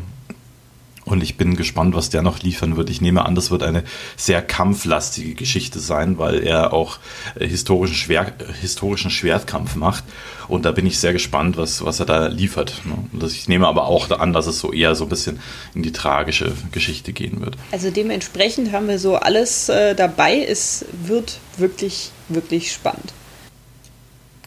Und 1.06 1.22
ich 1.22 1.36
bin 1.36 1.54
gespannt, 1.54 1.94
was 1.94 2.10
der 2.10 2.22
noch 2.22 2.40
liefern 2.40 2.76
wird. 2.76 2.90
Ich 2.90 3.00
nehme 3.00 3.24
an, 3.24 3.36
das 3.36 3.52
wird 3.52 3.62
eine 3.62 3.84
sehr 4.16 4.42
kampflastige 4.42 5.34
Geschichte 5.34 5.78
sein, 5.78 6.18
weil 6.18 6.42
er 6.42 6.72
auch 6.72 6.98
äh, 7.36 7.46
historischen, 7.46 7.94
Schwer, 7.94 8.32
historischen 8.60 9.10
Schwertkampf 9.10 9.76
macht. 9.76 10.02
Und 10.48 10.64
da 10.64 10.72
bin 10.72 10.84
ich 10.84 10.98
sehr 10.98 11.12
gespannt, 11.12 11.56
was, 11.56 11.84
was 11.84 12.00
er 12.00 12.06
da 12.06 12.26
liefert. 12.26 12.82
Ne? 12.84 13.26
Ich 13.26 13.48
nehme 13.48 13.68
aber 13.68 13.86
auch 13.86 14.10
an, 14.10 14.32
dass 14.32 14.48
es 14.48 14.58
so 14.58 14.72
eher 14.72 14.96
so 14.96 15.04
ein 15.04 15.08
bisschen 15.08 15.38
in 15.74 15.84
die 15.84 15.92
tragische 15.92 16.52
Geschichte 16.72 17.12
gehen 17.12 17.40
wird. 17.40 17.56
Also 17.70 17.90
dementsprechend 17.90 18.72
haben 18.72 18.88
wir 18.88 18.98
so 18.98 19.14
alles 19.14 19.68
äh, 19.68 19.94
dabei. 19.94 20.44
Es 20.44 20.86
wird 21.06 21.38
wirklich, 21.56 22.10
wirklich 22.28 22.72
spannend. 22.72 23.12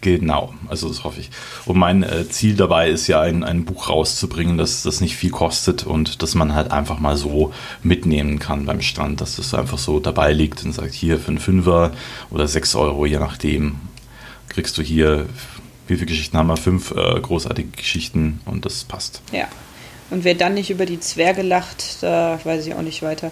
Genau, 0.02 0.54
also 0.68 0.88
das 0.88 1.04
hoffe 1.04 1.20
ich. 1.20 1.30
Und 1.66 1.78
mein 1.78 2.04
äh, 2.04 2.28
Ziel 2.30 2.56
dabei 2.56 2.90
ist 2.90 3.08
ja, 3.08 3.20
ein, 3.22 3.44
ein 3.44 3.66
Buch 3.66 3.90
rauszubringen, 3.90 4.58
das, 4.58 4.84
das 4.84 5.02
nicht 5.02 5.18
viel 5.18 5.30
kostet 5.30 5.86
und 5.86 6.22
das 6.22 6.36
man 6.36 6.54
halt 6.54 6.72
einfach 6.72 7.00
mal 7.00 7.18
so 7.18 7.54
mitnehmen 7.84 8.40
kann 8.40 8.66
beim 8.66 8.82
Strand, 8.82 9.20
dass 9.20 9.36
das 9.36 9.54
einfach 9.54 9.78
so 9.78 10.00
dabei 10.00 10.32
liegt 10.32 10.64
und 10.64 10.72
sagt, 10.72 10.94
hier 10.94 11.20
für 11.20 11.30
einen 11.30 11.40
Fünfer 11.40 11.92
oder 12.30 12.48
sechs 12.48 12.76
Euro, 12.76 13.06
je 13.06 13.20
nachdem, 13.20 13.76
kriegst 14.48 14.78
du 14.78 14.82
hier, 14.82 15.26
wie 15.88 15.96
viele 15.96 16.08
Geschichten 16.08 16.38
haben 16.38 16.48
wir? 16.48 16.58
Fünf 16.58 16.92
äh, 16.92 17.20
großartige 17.20 17.70
Geschichten 17.70 18.42
und 18.46 18.66
das 18.66 18.84
passt. 18.86 19.22
Ja. 19.32 19.48
Und 20.12 20.24
wer 20.24 20.34
dann 20.34 20.54
nicht 20.56 20.70
über 20.70 20.86
die 20.86 21.00
Zwerge 21.00 21.42
lacht, 21.42 22.02
da 22.02 22.40
weiß 22.44 22.66
ich 22.66 22.74
auch 22.74 22.82
nicht 22.82 23.04
weiter. 23.04 23.32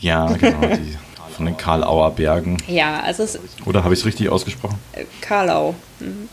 Ja, 0.00 0.26
genau. 0.32 0.60
Die, 0.60 0.96
von 1.38 1.46
den 1.46 1.56
Karlauer 1.56 2.10
Bergen. 2.10 2.58
Ja, 2.66 3.00
also 3.00 3.22
es 3.22 3.38
Oder 3.64 3.84
habe 3.84 3.94
ich 3.94 4.00
es 4.00 4.06
richtig 4.06 4.28
ausgesprochen? 4.28 4.78
Äh, 4.92 5.04
Karlau. 5.20 5.74
Mhm. 6.00 6.28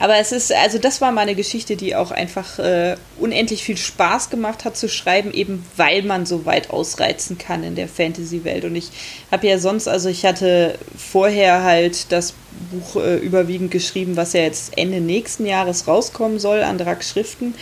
Aber 0.00 0.16
es 0.16 0.30
ist, 0.30 0.52
also 0.52 0.78
das 0.78 1.00
war 1.00 1.10
meine 1.10 1.34
Geschichte, 1.34 1.76
die 1.76 1.96
auch 1.96 2.10
einfach 2.10 2.58
äh, 2.58 2.96
unendlich 3.18 3.64
viel 3.64 3.76
Spaß 3.76 4.30
gemacht 4.30 4.64
hat 4.64 4.76
zu 4.76 4.88
schreiben, 4.88 5.32
eben 5.32 5.64
weil 5.76 6.02
man 6.02 6.24
so 6.26 6.46
weit 6.46 6.70
ausreizen 6.70 7.38
kann 7.38 7.64
in 7.64 7.74
der 7.74 7.88
Fantasy-Welt. 7.88 8.64
Und 8.64 8.76
ich 8.76 8.90
habe 9.32 9.46
ja 9.46 9.58
sonst, 9.58 9.88
also 9.88 10.08
ich 10.08 10.24
hatte 10.24 10.78
vorher 10.96 11.64
halt 11.64 12.12
das 12.12 12.34
Buch 12.70 13.02
äh, 13.02 13.16
überwiegend 13.16 13.70
geschrieben, 13.70 14.16
was 14.16 14.34
ja 14.34 14.42
jetzt 14.42 14.76
Ende 14.76 15.00
nächsten 15.00 15.46
Jahres 15.46 15.88
rauskommen 15.88 16.38
soll, 16.38 16.62
Andrak 16.62 17.02
Schriften, 17.02 17.54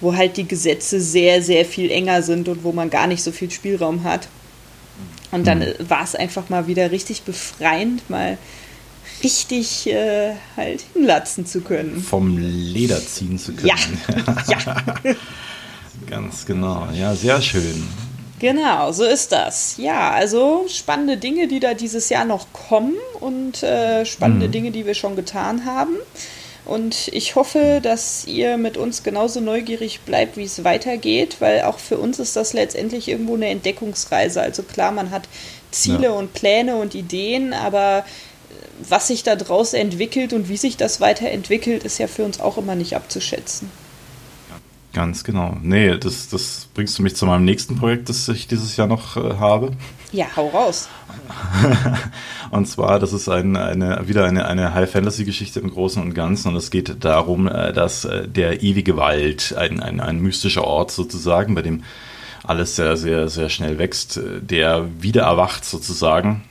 wo 0.00 0.16
halt 0.16 0.36
die 0.36 0.48
Gesetze 0.48 1.00
sehr, 1.00 1.42
sehr 1.42 1.64
viel 1.64 1.90
enger 1.90 2.22
sind 2.22 2.48
und 2.48 2.64
wo 2.64 2.72
man 2.72 2.90
gar 2.90 3.06
nicht 3.06 3.22
so 3.22 3.30
viel 3.30 3.50
Spielraum 3.50 4.02
hat. 4.04 4.28
Und 5.34 5.48
dann 5.48 5.58
mhm. 5.58 5.74
war 5.88 6.04
es 6.04 6.14
einfach 6.14 6.48
mal 6.48 6.68
wieder 6.68 6.92
richtig 6.92 7.22
befreiend, 7.22 8.08
mal 8.08 8.38
richtig 9.24 9.88
äh, 9.88 10.34
halt 10.56 10.84
hinlatzen 10.92 11.44
zu 11.44 11.60
können. 11.60 12.00
Vom 12.00 12.38
Leder 12.38 13.04
ziehen 13.04 13.36
zu 13.36 13.52
können. 13.52 13.98
Ja. 14.06 14.26
ja. 15.04 15.12
Ganz 16.08 16.46
genau. 16.46 16.86
Ja, 16.94 17.16
sehr 17.16 17.42
schön. 17.42 17.82
Genau, 18.38 18.92
so 18.92 19.02
ist 19.02 19.32
das. 19.32 19.76
Ja, 19.76 20.12
also 20.12 20.66
spannende 20.68 21.16
Dinge, 21.16 21.48
die 21.48 21.58
da 21.58 21.74
dieses 21.74 22.10
Jahr 22.10 22.24
noch 22.24 22.52
kommen 22.52 22.94
und 23.18 23.64
äh, 23.64 24.04
spannende 24.04 24.46
mhm. 24.46 24.52
Dinge, 24.52 24.70
die 24.70 24.86
wir 24.86 24.94
schon 24.94 25.16
getan 25.16 25.64
haben. 25.64 25.96
Und 26.64 27.08
ich 27.08 27.34
hoffe, 27.34 27.80
dass 27.82 28.26
ihr 28.26 28.56
mit 28.56 28.76
uns 28.76 29.02
genauso 29.02 29.40
neugierig 29.40 30.00
bleibt, 30.00 30.36
wie 30.36 30.44
es 30.44 30.64
weitergeht, 30.64 31.36
weil 31.40 31.62
auch 31.62 31.78
für 31.78 31.98
uns 31.98 32.18
ist 32.18 32.36
das 32.36 32.54
letztendlich 32.54 33.08
irgendwo 33.08 33.34
eine 33.34 33.48
Entdeckungsreise. 33.48 34.40
Also 34.40 34.62
klar, 34.62 34.90
man 34.90 35.10
hat 35.10 35.28
Ziele 35.70 36.04
ja. 36.04 36.10
und 36.12 36.32
Pläne 36.32 36.76
und 36.76 36.94
Ideen, 36.94 37.52
aber 37.52 38.04
was 38.88 39.08
sich 39.08 39.22
da 39.22 39.36
draus 39.36 39.74
entwickelt 39.74 40.32
und 40.32 40.48
wie 40.48 40.56
sich 40.56 40.76
das 40.76 41.00
weiterentwickelt, 41.00 41.84
ist 41.84 41.98
ja 41.98 42.06
für 42.06 42.24
uns 42.24 42.40
auch 42.40 42.56
immer 42.56 42.74
nicht 42.74 42.96
abzuschätzen. 42.96 43.70
Ganz 44.94 45.24
genau. 45.24 45.56
Nee, 45.60 45.98
das, 45.98 46.28
das 46.28 46.68
bringst 46.72 46.98
du 46.98 47.02
mich 47.02 47.16
zu 47.16 47.26
meinem 47.26 47.44
nächsten 47.44 47.76
Projekt, 47.76 48.08
das 48.08 48.28
ich 48.28 48.46
dieses 48.46 48.76
Jahr 48.76 48.86
noch 48.86 49.16
äh, 49.16 49.34
habe. 49.38 49.72
Ja, 50.14 50.26
hau 50.36 50.46
raus. 50.46 50.88
und 52.52 52.66
zwar, 52.66 53.00
das 53.00 53.12
ist 53.12 53.28
ein, 53.28 53.56
eine, 53.56 54.06
wieder 54.06 54.24
eine, 54.26 54.46
eine 54.46 54.72
High-Fantasy-Geschichte 54.72 55.58
im 55.58 55.70
Großen 55.70 56.00
und 56.00 56.14
Ganzen. 56.14 56.50
Und 56.50 56.56
es 56.56 56.70
geht 56.70 57.04
darum, 57.04 57.48
äh, 57.48 57.72
dass 57.72 58.04
äh, 58.04 58.28
der 58.28 58.62
ewige 58.62 58.96
Wald, 58.96 59.56
ein, 59.58 59.80
ein, 59.80 59.98
ein 59.98 60.20
mystischer 60.20 60.62
Ort 60.62 60.92
sozusagen, 60.92 61.56
bei 61.56 61.62
dem 61.62 61.82
alles 62.44 62.76
sehr, 62.76 62.96
sehr, 62.96 63.28
sehr 63.28 63.48
schnell 63.48 63.78
wächst, 63.78 64.18
äh, 64.18 64.40
der 64.40 64.86
wieder 65.02 65.22
erwacht 65.22 65.64
sozusagen 65.64 66.44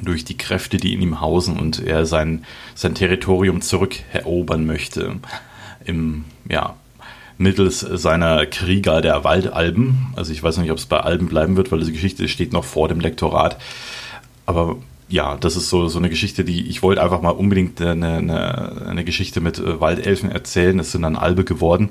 durch 0.00 0.24
die 0.24 0.36
Kräfte, 0.36 0.76
die 0.76 0.94
in 0.94 1.02
ihm 1.02 1.20
hausen 1.20 1.58
und 1.58 1.84
er 1.84 2.06
sein, 2.06 2.44
sein 2.76 2.94
Territorium 2.94 3.62
zurückerobern 3.62 4.64
möchte. 4.64 5.16
Im, 5.84 6.24
ja, 6.48 6.76
mittels 7.38 7.80
seiner 7.80 8.46
Krieger 8.46 9.00
der 9.00 9.24
Waldalben. 9.24 10.12
Also 10.16 10.32
ich 10.32 10.42
weiß 10.42 10.58
nicht, 10.58 10.70
ob 10.70 10.78
es 10.78 10.86
bei 10.86 11.00
Alben 11.00 11.28
bleiben 11.28 11.56
wird, 11.56 11.70
weil 11.72 11.80
die 11.80 11.92
Geschichte 11.92 12.28
steht 12.28 12.52
noch 12.52 12.64
vor 12.64 12.88
dem 12.88 13.00
Lektorat. 13.00 13.58
Aber 14.46 14.76
ja, 15.08 15.36
das 15.36 15.56
ist 15.56 15.68
so, 15.68 15.88
so 15.88 15.98
eine 15.98 16.08
Geschichte, 16.08 16.44
die 16.44 16.68
ich 16.68 16.82
wollte 16.82 17.02
einfach 17.02 17.20
mal 17.20 17.30
unbedingt 17.30 17.80
eine, 17.80 18.14
eine, 18.14 18.86
eine 18.86 19.04
Geschichte 19.04 19.40
mit 19.40 19.58
äh, 19.58 19.80
Waldelfen 19.80 20.30
erzählen. 20.30 20.78
Es 20.78 20.92
sind 20.92 21.02
dann 21.02 21.16
Albe 21.16 21.44
geworden. 21.44 21.90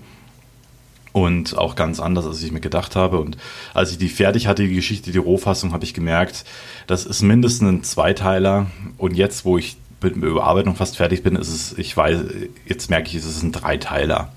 Und 1.14 1.58
auch 1.58 1.76
ganz 1.76 2.02
anders, 2.02 2.26
als 2.26 2.44
ich 2.44 2.52
mir 2.52 2.60
gedacht 2.60 2.98
habe. 2.98 3.20
Und 3.22 3.38
als 3.74 3.92
ich 3.92 3.98
die 3.98 4.10
fertig 4.10 4.48
hatte, 4.48 4.68
die 4.68 4.76
Geschichte, 4.76 5.12
die 5.12 5.18
Rohfassung, 5.18 5.72
habe 5.72 5.86
ich 5.86 5.94
gemerkt, 5.94 6.44
das 6.88 7.06
ist 7.06 7.22
mindestens 7.22 7.70
ein 7.70 7.84
Zweiteiler. 7.84 8.66
Und 8.98 9.16
jetzt, 9.16 9.46
wo 9.46 9.58
ich 9.58 9.78
mit 10.02 10.22
der 10.22 10.30
Überarbeitung 10.30 10.76
fast 10.76 10.98
fertig 10.98 11.24
bin, 11.24 11.38
ist 11.38 11.48
es, 11.48 11.78
ich 11.78 11.96
weiß, 11.96 12.20
jetzt 12.66 12.90
merke 12.90 13.08
ich, 13.08 13.16
es 13.16 13.26
ist 13.26 13.44
ein 13.44 13.54
Dreiteiler. 13.54 14.34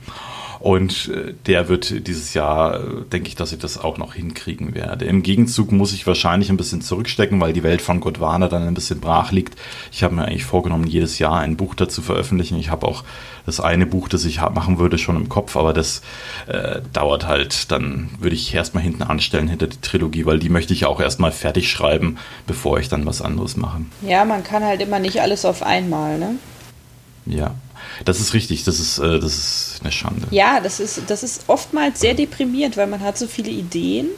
Und 0.60 1.08
äh, 1.08 1.34
der 1.46 1.68
wird 1.68 2.06
dieses 2.06 2.34
Jahr, 2.34 2.80
äh, 2.80 3.02
denke 3.12 3.28
ich, 3.28 3.36
dass 3.36 3.52
ich 3.52 3.58
das 3.58 3.78
auch 3.78 3.98
noch 3.98 4.14
hinkriegen 4.14 4.74
werde. 4.74 5.04
Im 5.04 5.22
Gegenzug 5.22 5.72
muss 5.72 5.92
ich 5.92 6.06
wahrscheinlich 6.06 6.50
ein 6.50 6.56
bisschen 6.56 6.80
zurückstecken, 6.80 7.40
weil 7.40 7.52
die 7.52 7.62
Welt 7.62 7.82
von 7.82 8.00
Godwana 8.00 8.48
dann 8.48 8.66
ein 8.66 8.74
bisschen 8.74 9.00
brach 9.00 9.32
liegt. 9.32 9.58
Ich 9.92 10.02
habe 10.02 10.14
mir 10.14 10.24
eigentlich 10.24 10.44
vorgenommen, 10.44 10.86
jedes 10.86 11.18
Jahr 11.18 11.38
ein 11.38 11.56
Buch 11.56 11.74
dazu 11.74 12.02
veröffentlichen. 12.02 12.58
Ich 12.58 12.70
habe 12.70 12.86
auch 12.86 13.04
das 13.46 13.60
eine 13.60 13.86
Buch, 13.86 14.08
das 14.08 14.24
ich 14.24 14.40
machen 14.40 14.78
würde, 14.78 14.98
schon 14.98 15.16
im 15.16 15.28
Kopf, 15.28 15.56
aber 15.56 15.72
das 15.72 16.02
äh, 16.48 16.80
dauert 16.92 17.26
halt. 17.26 17.70
Dann 17.70 18.10
würde 18.18 18.36
ich 18.36 18.54
erstmal 18.54 18.82
hinten 18.82 19.02
anstellen 19.02 19.48
hinter 19.48 19.68
die 19.68 19.80
Trilogie, 19.80 20.26
weil 20.26 20.38
die 20.38 20.50
möchte 20.50 20.74
ich 20.74 20.84
auch 20.86 21.00
erstmal 21.00 21.32
fertig 21.32 21.70
schreiben, 21.70 22.18
bevor 22.46 22.78
ich 22.78 22.88
dann 22.88 23.06
was 23.06 23.22
anderes 23.22 23.56
mache. 23.56 23.80
Ja, 24.02 24.24
man 24.24 24.44
kann 24.44 24.64
halt 24.64 24.82
immer 24.82 24.98
nicht 24.98 25.22
alles 25.22 25.44
auf 25.44 25.62
einmal, 25.62 26.18
ne? 26.18 26.34
Ja, 27.24 27.54
das 28.04 28.20
ist 28.20 28.34
richtig, 28.34 28.64
das 28.64 28.80
ist, 28.80 28.98
äh, 28.98 29.18
das 29.18 29.36
ist 29.36 29.80
eine 29.82 29.92
Schande. 29.92 30.26
Ja, 30.30 30.60
das 30.60 30.80
ist, 30.80 31.02
das 31.08 31.22
ist 31.22 31.44
oftmals 31.46 32.00
sehr 32.00 32.14
deprimierend, 32.14 32.76
weil 32.76 32.86
man 32.86 33.00
hat 33.00 33.18
so 33.18 33.26
viele 33.26 33.50
Ideen 33.50 34.08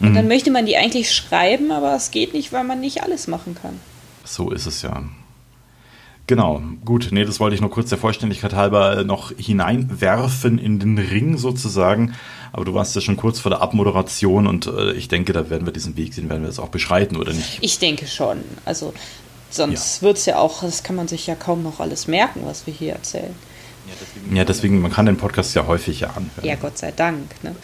und 0.00 0.10
mhm. 0.10 0.14
dann 0.14 0.28
möchte 0.28 0.50
man 0.50 0.66
die 0.66 0.76
eigentlich 0.76 1.12
schreiben, 1.12 1.70
aber 1.70 1.94
es 1.94 2.10
geht 2.10 2.34
nicht, 2.34 2.52
weil 2.52 2.64
man 2.64 2.80
nicht 2.80 3.02
alles 3.02 3.28
machen 3.28 3.54
kann. 3.54 3.78
So 4.24 4.50
ist 4.50 4.66
es 4.66 4.82
ja. 4.82 5.02
Genau, 6.26 6.62
gut, 6.84 7.08
nee, 7.10 7.24
das 7.24 7.40
wollte 7.40 7.54
ich 7.54 7.60
nur 7.60 7.70
kurz 7.70 7.88
der 7.88 7.98
Vollständigkeit 7.98 8.54
halber 8.54 8.98
äh, 8.98 9.04
noch 9.04 9.32
hineinwerfen 9.36 10.58
in 10.58 10.78
den 10.78 10.98
Ring 10.98 11.36
sozusagen. 11.36 12.14
Aber 12.52 12.64
du 12.64 12.74
warst 12.74 12.94
ja 12.94 13.00
schon 13.00 13.16
kurz 13.16 13.38
vor 13.38 13.50
der 13.50 13.60
Abmoderation 13.60 14.46
und 14.46 14.66
äh, 14.66 14.92
ich 14.92 15.08
denke, 15.08 15.32
da 15.32 15.50
werden 15.50 15.66
wir 15.66 15.72
diesen 15.72 15.96
Weg, 15.96 16.14
den 16.14 16.28
werden 16.28 16.42
wir 16.42 16.48
jetzt 16.48 16.58
auch 16.58 16.68
beschreiten, 16.68 17.16
oder 17.16 17.32
nicht? 17.32 17.58
Ich 17.60 17.78
denke 17.78 18.06
schon. 18.06 18.38
Also 18.64 18.92
Sonst 19.52 20.00
ja. 20.00 20.02
wird 20.02 20.18
es 20.18 20.26
ja 20.26 20.38
auch, 20.38 20.62
das 20.62 20.82
kann 20.82 20.96
man 20.96 21.08
sich 21.08 21.26
ja 21.26 21.34
kaum 21.34 21.62
noch 21.62 21.78
alles 21.80 22.06
merken, 22.06 22.40
was 22.44 22.66
wir 22.66 22.74
hier 22.74 22.94
erzählen. 22.94 23.34
Ja 23.86 23.94
deswegen, 24.00 24.36
ja, 24.36 24.44
deswegen 24.44 24.80
man 24.80 24.92
kann 24.92 25.06
den 25.06 25.16
Podcast 25.16 25.54
ja 25.54 25.66
häufig 25.66 26.00
ja 26.00 26.08
anhören. 26.08 26.44
Ja, 26.44 26.54
Gott 26.54 26.78
sei 26.78 26.92
Dank. 26.92 27.42
Ne? 27.42 27.50
Und 27.50 27.56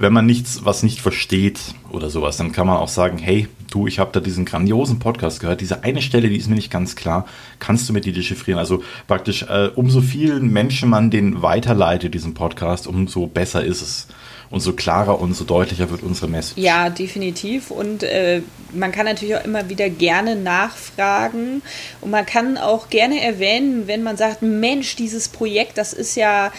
wenn 0.00 0.12
man 0.12 0.26
nichts, 0.26 0.64
was 0.64 0.82
nicht 0.82 1.00
versteht 1.00 1.60
oder 1.90 2.10
sowas, 2.10 2.36
dann 2.36 2.52
kann 2.52 2.66
man 2.66 2.78
auch 2.78 2.88
sagen, 2.88 3.18
hey, 3.18 3.48
du, 3.70 3.86
ich 3.86 3.98
habe 3.98 4.10
da 4.12 4.20
diesen 4.20 4.44
grandiosen 4.44 4.98
Podcast 4.98 5.40
gehört, 5.40 5.60
diese 5.60 5.84
eine 5.84 6.02
Stelle, 6.02 6.28
die 6.28 6.36
ist 6.36 6.48
mir 6.48 6.56
nicht 6.56 6.70
ganz 6.70 6.96
klar, 6.96 7.26
kannst 7.58 7.88
du 7.88 7.92
mir 7.92 8.00
die 8.00 8.12
dechiffrieren? 8.12 8.58
Also 8.58 8.82
praktisch, 9.06 9.44
äh, 9.44 9.70
umso 9.74 10.00
vielen 10.00 10.52
Menschen 10.52 10.88
man 10.88 11.10
den 11.10 11.42
weiterleitet, 11.42 12.14
diesen 12.14 12.34
Podcast, 12.34 12.86
umso 12.86 13.26
besser 13.26 13.64
ist 13.64 13.82
es 13.82 14.08
umso 14.52 14.74
klarer 14.74 15.18
und 15.18 15.32
so 15.34 15.44
deutlicher 15.44 15.90
wird 15.90 16.02
unsere 16.02 16.28
Message. 16.28 16.60
Ja, 16.60 16.90
definitiv. 16.90 17.70
Und 17.70 18.02
äh, 18.02 18.42
man 18.72 18.92
kann 18.92 19.06
natürlich 19.06 19.34
auch 19.34 19.44
immer 19.44 19.70
wieder 19.70 19.88
gerne 19.88 20.36
nachfragen. 20.36 21.62
Und 22.02 22.10
man 22.10 22.26
kann 22.26 22.58
auch 22.58 22.90
gerne 22.90 23.22
erwähnen, 23.22 23.86
wenn 23.86 24.02
man 24.02 24.18
sagt, 24.18 24.42
Mensch, 24.42 24.94
dieses 24.94 25.28
Projekt, 25.28 25.78
das 25.78 25.94
ist 25.94 26.16
ja, 26.16 26.52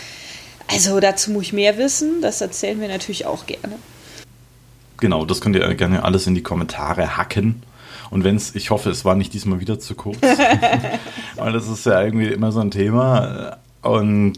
also 0.67 0.99
dazu 0.99 1.31
muss 1.31 1.43
ich 1.43 1.53
mehr 1.53 1.77
wissen. 1.77 2.21
Das 2.21 2.41
erzählen 2.41 2.79
wir 2.79 2.87
natürlich 2.87 3.25
auch 3.25 3.45
gerne. 3.45 3.75
Genau, 4.97 5.25
das 5.25 5.41
könnt 5.41 5.55
ihr 5.55 5.73
gerne 5.75 6.03
alles 6.03 6.27
in 6.27 6.35
die 6.35 6.43
Kommentare 6.43 7.17
hacken. 7.17 7.63
Und 8.09 8.23
wenn 8.23 8.35
es, 8.35 8.55
ich 8.55 8.69
hoffe, 8.69 8.89
es 8.89 9.05
war 9.05 9.15
nicht 9.15 9.33
diesmal 9.33 9.59
wieder 9.59 9.79
zu 9.79 9.95
kurz. 9.95 10.19
Weil 11.35 11.53
das 11.53 11.67
ist 11.67 11.85
ja 11.85 12.01
irgendwie 12.01 12.27
immer 12.27 12.51
so 12.51 12.59
ein 12.59 12.71
Thema. 12.71 13.57
Und 13.81 14.37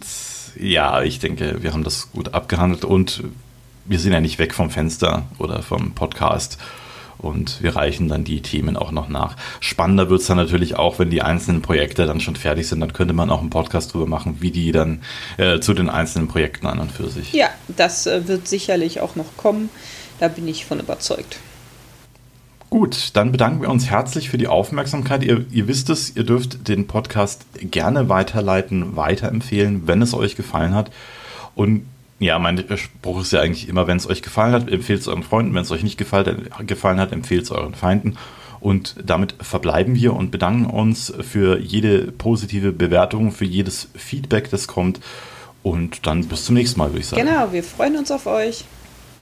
ja, 0.58 1.04
ich 1.04 1.20
denke, 1.20 1.62
wir 1.62 1.74
haben 1.74 1.84
das 1.84 2.12
gut 2.12 2.34
abgehandelt 2.34 2.86
und 2.86 3.24
wir 3.86 4.00
sind 4.00 4.14
ja 4.14 4.22
nicht 4.22 4.40
weg 4.40 4.54
vom 4.54 4.70
Fenster 4.70 5.24
oder 5.38 5.62
vom 5.62 5.92
Podcast 5.92 6.58
und 7.18 7.62
wir 7.62 7.76
reichen 7.76 8.08
dann 8.08 8.24
die 8.24 8.42
Themen 8.42 8.78
auch 8.78 8.92
noch 8.92 9.10
nach. 9.10 9.36
Spannender 9.60 10.10
wird 10.10 10.22
es 10.22 10.28
dann 10.28 10.38
natürlich 10.38 10.76
auch, 10.76 11.00
wenn 11.00 11.10
die 11.10 11.22
einzelnen 11.22 11.62
Projekte 11.62 12.06
dann 12.06 12.20
schon 12.20 12.36
fertig 12.36 12.68
sind. 12.68 12.80
Dann 12.80 12.94
könnte 12.94 13.14
man 13.14 13.30
auch 13.30 13.42
einen 13.42 13.50
Podcast 13.50 13.94
drüber 13.94 14.08
machen, 14.08 14.38
wie 14.40 14.52
die 14.52 14.72
dann 14.72 15.02
äh, 15.38 15.60
zu 15.60 15.74
den 15.74 15.90
einzelnen 15.90 16.28
Projekten 16.28 16.68
an 16.68 16.80
und 16.80 16.92
für 16.92 17.10
sich. 17.10 17.34
Ja, 17.34 17.50
das 17.68 18.08
äh, 18.08 18.28
wird 18.28 18.48
sicherlich 18.48 19.02
auch 19.02 19.16
noch 19.16 19.38
kommen. 19.38 19.70
Da 20.20 20.28
bin 20.28 20.48
ich 20.48 20.66
von 20.66 20.80
überzeugt. 20.80 21.38
Gut, 22.70 23.12
dann 23.14 23.32
bedanken 23.32 23.62
wir 23.62 23.70
uns 23.70 23.90
herzlich 23.90 24.30
für 24.30 24.38
die 24.38 24.48
Aufmerksamkeit. 24.48 25.24
Ihr, 25.24 25.46
ihr, 25.52 25.68
wisst 25.68 25.90
es, 25.90 26.16
ihr 26.16 26.24
dürft 26.24 26.68
den 26.68 26.88
Podcast 26.88 27.46
gerne 27.60 28.10
weiterleiten, 28.10 28.96
weiterempfehlen, 28.96 29.88
wenn 29.88 30.02
es 30.02 30.14
euch 30.14 30.36
gefallen 30.36 30.74
hat. 30.74 30.92
Und 31.54 31.86
ja, 32.20 32.40
mein 32.40 32.64
Spruch 32.78 33.22
ist 33.22 33.34
ja 33.34 33.42
eigentlich 33.42 33.68
immer, 33.68 33.88
wenn 33.88 33.98
es 33.98 34.10
euch 34.10 34.22
gefallen 34.22 34.54
hat, 34.54 34.70
empfehlt 34.70 35.02
es 35.02 35.08
euren 35.08 35.24
Freunden. 35.24 35.54
Wenn 35.54 35.64
es 35.64 35.72
euch 35.72 35.84
nicht 35.84 35.98
gefallen, 35.98 36.48
gefallen 36.66 37.00
hat, 37.00 37.12
empfehlt 37.12 37.44
es 37.44 37.52
euren 37.52 37.76
Feinden. 37.76 38.18
Und 38.62 38.96
damit 39.04 39.36
verbleiben 39.42 39.96
wir 39.96 40.14
und 40.14 40.32
bedanken 40.32 40.66
uns 40.66 41.14
für 41.22 41.60
jede 41.60 42.12
positive 42.12 42.72
Bewertung, 42.72 43.32
für 43.32 43.46
jedes 43.46 43.90
Feedback, 43.96 44.50
das 44.50 44.68
kommt. 44.68 45.02
Und 45.62 46.08
dann 46.08 46.26
bis 46.26 46.46
zum 46.46 46.56
nächsten 46.56 46.80
Mal, 46.80 46.90
würde 46.90 47.00
ich 47.00 47.08
sagen. 47.08 47.26
Genau, 47.26 47.52
wir 47.52 47.64
freuen 47.64 47.98
uns 47.98 48.12
auf 48.12 48.28
euch. 48.28 48.64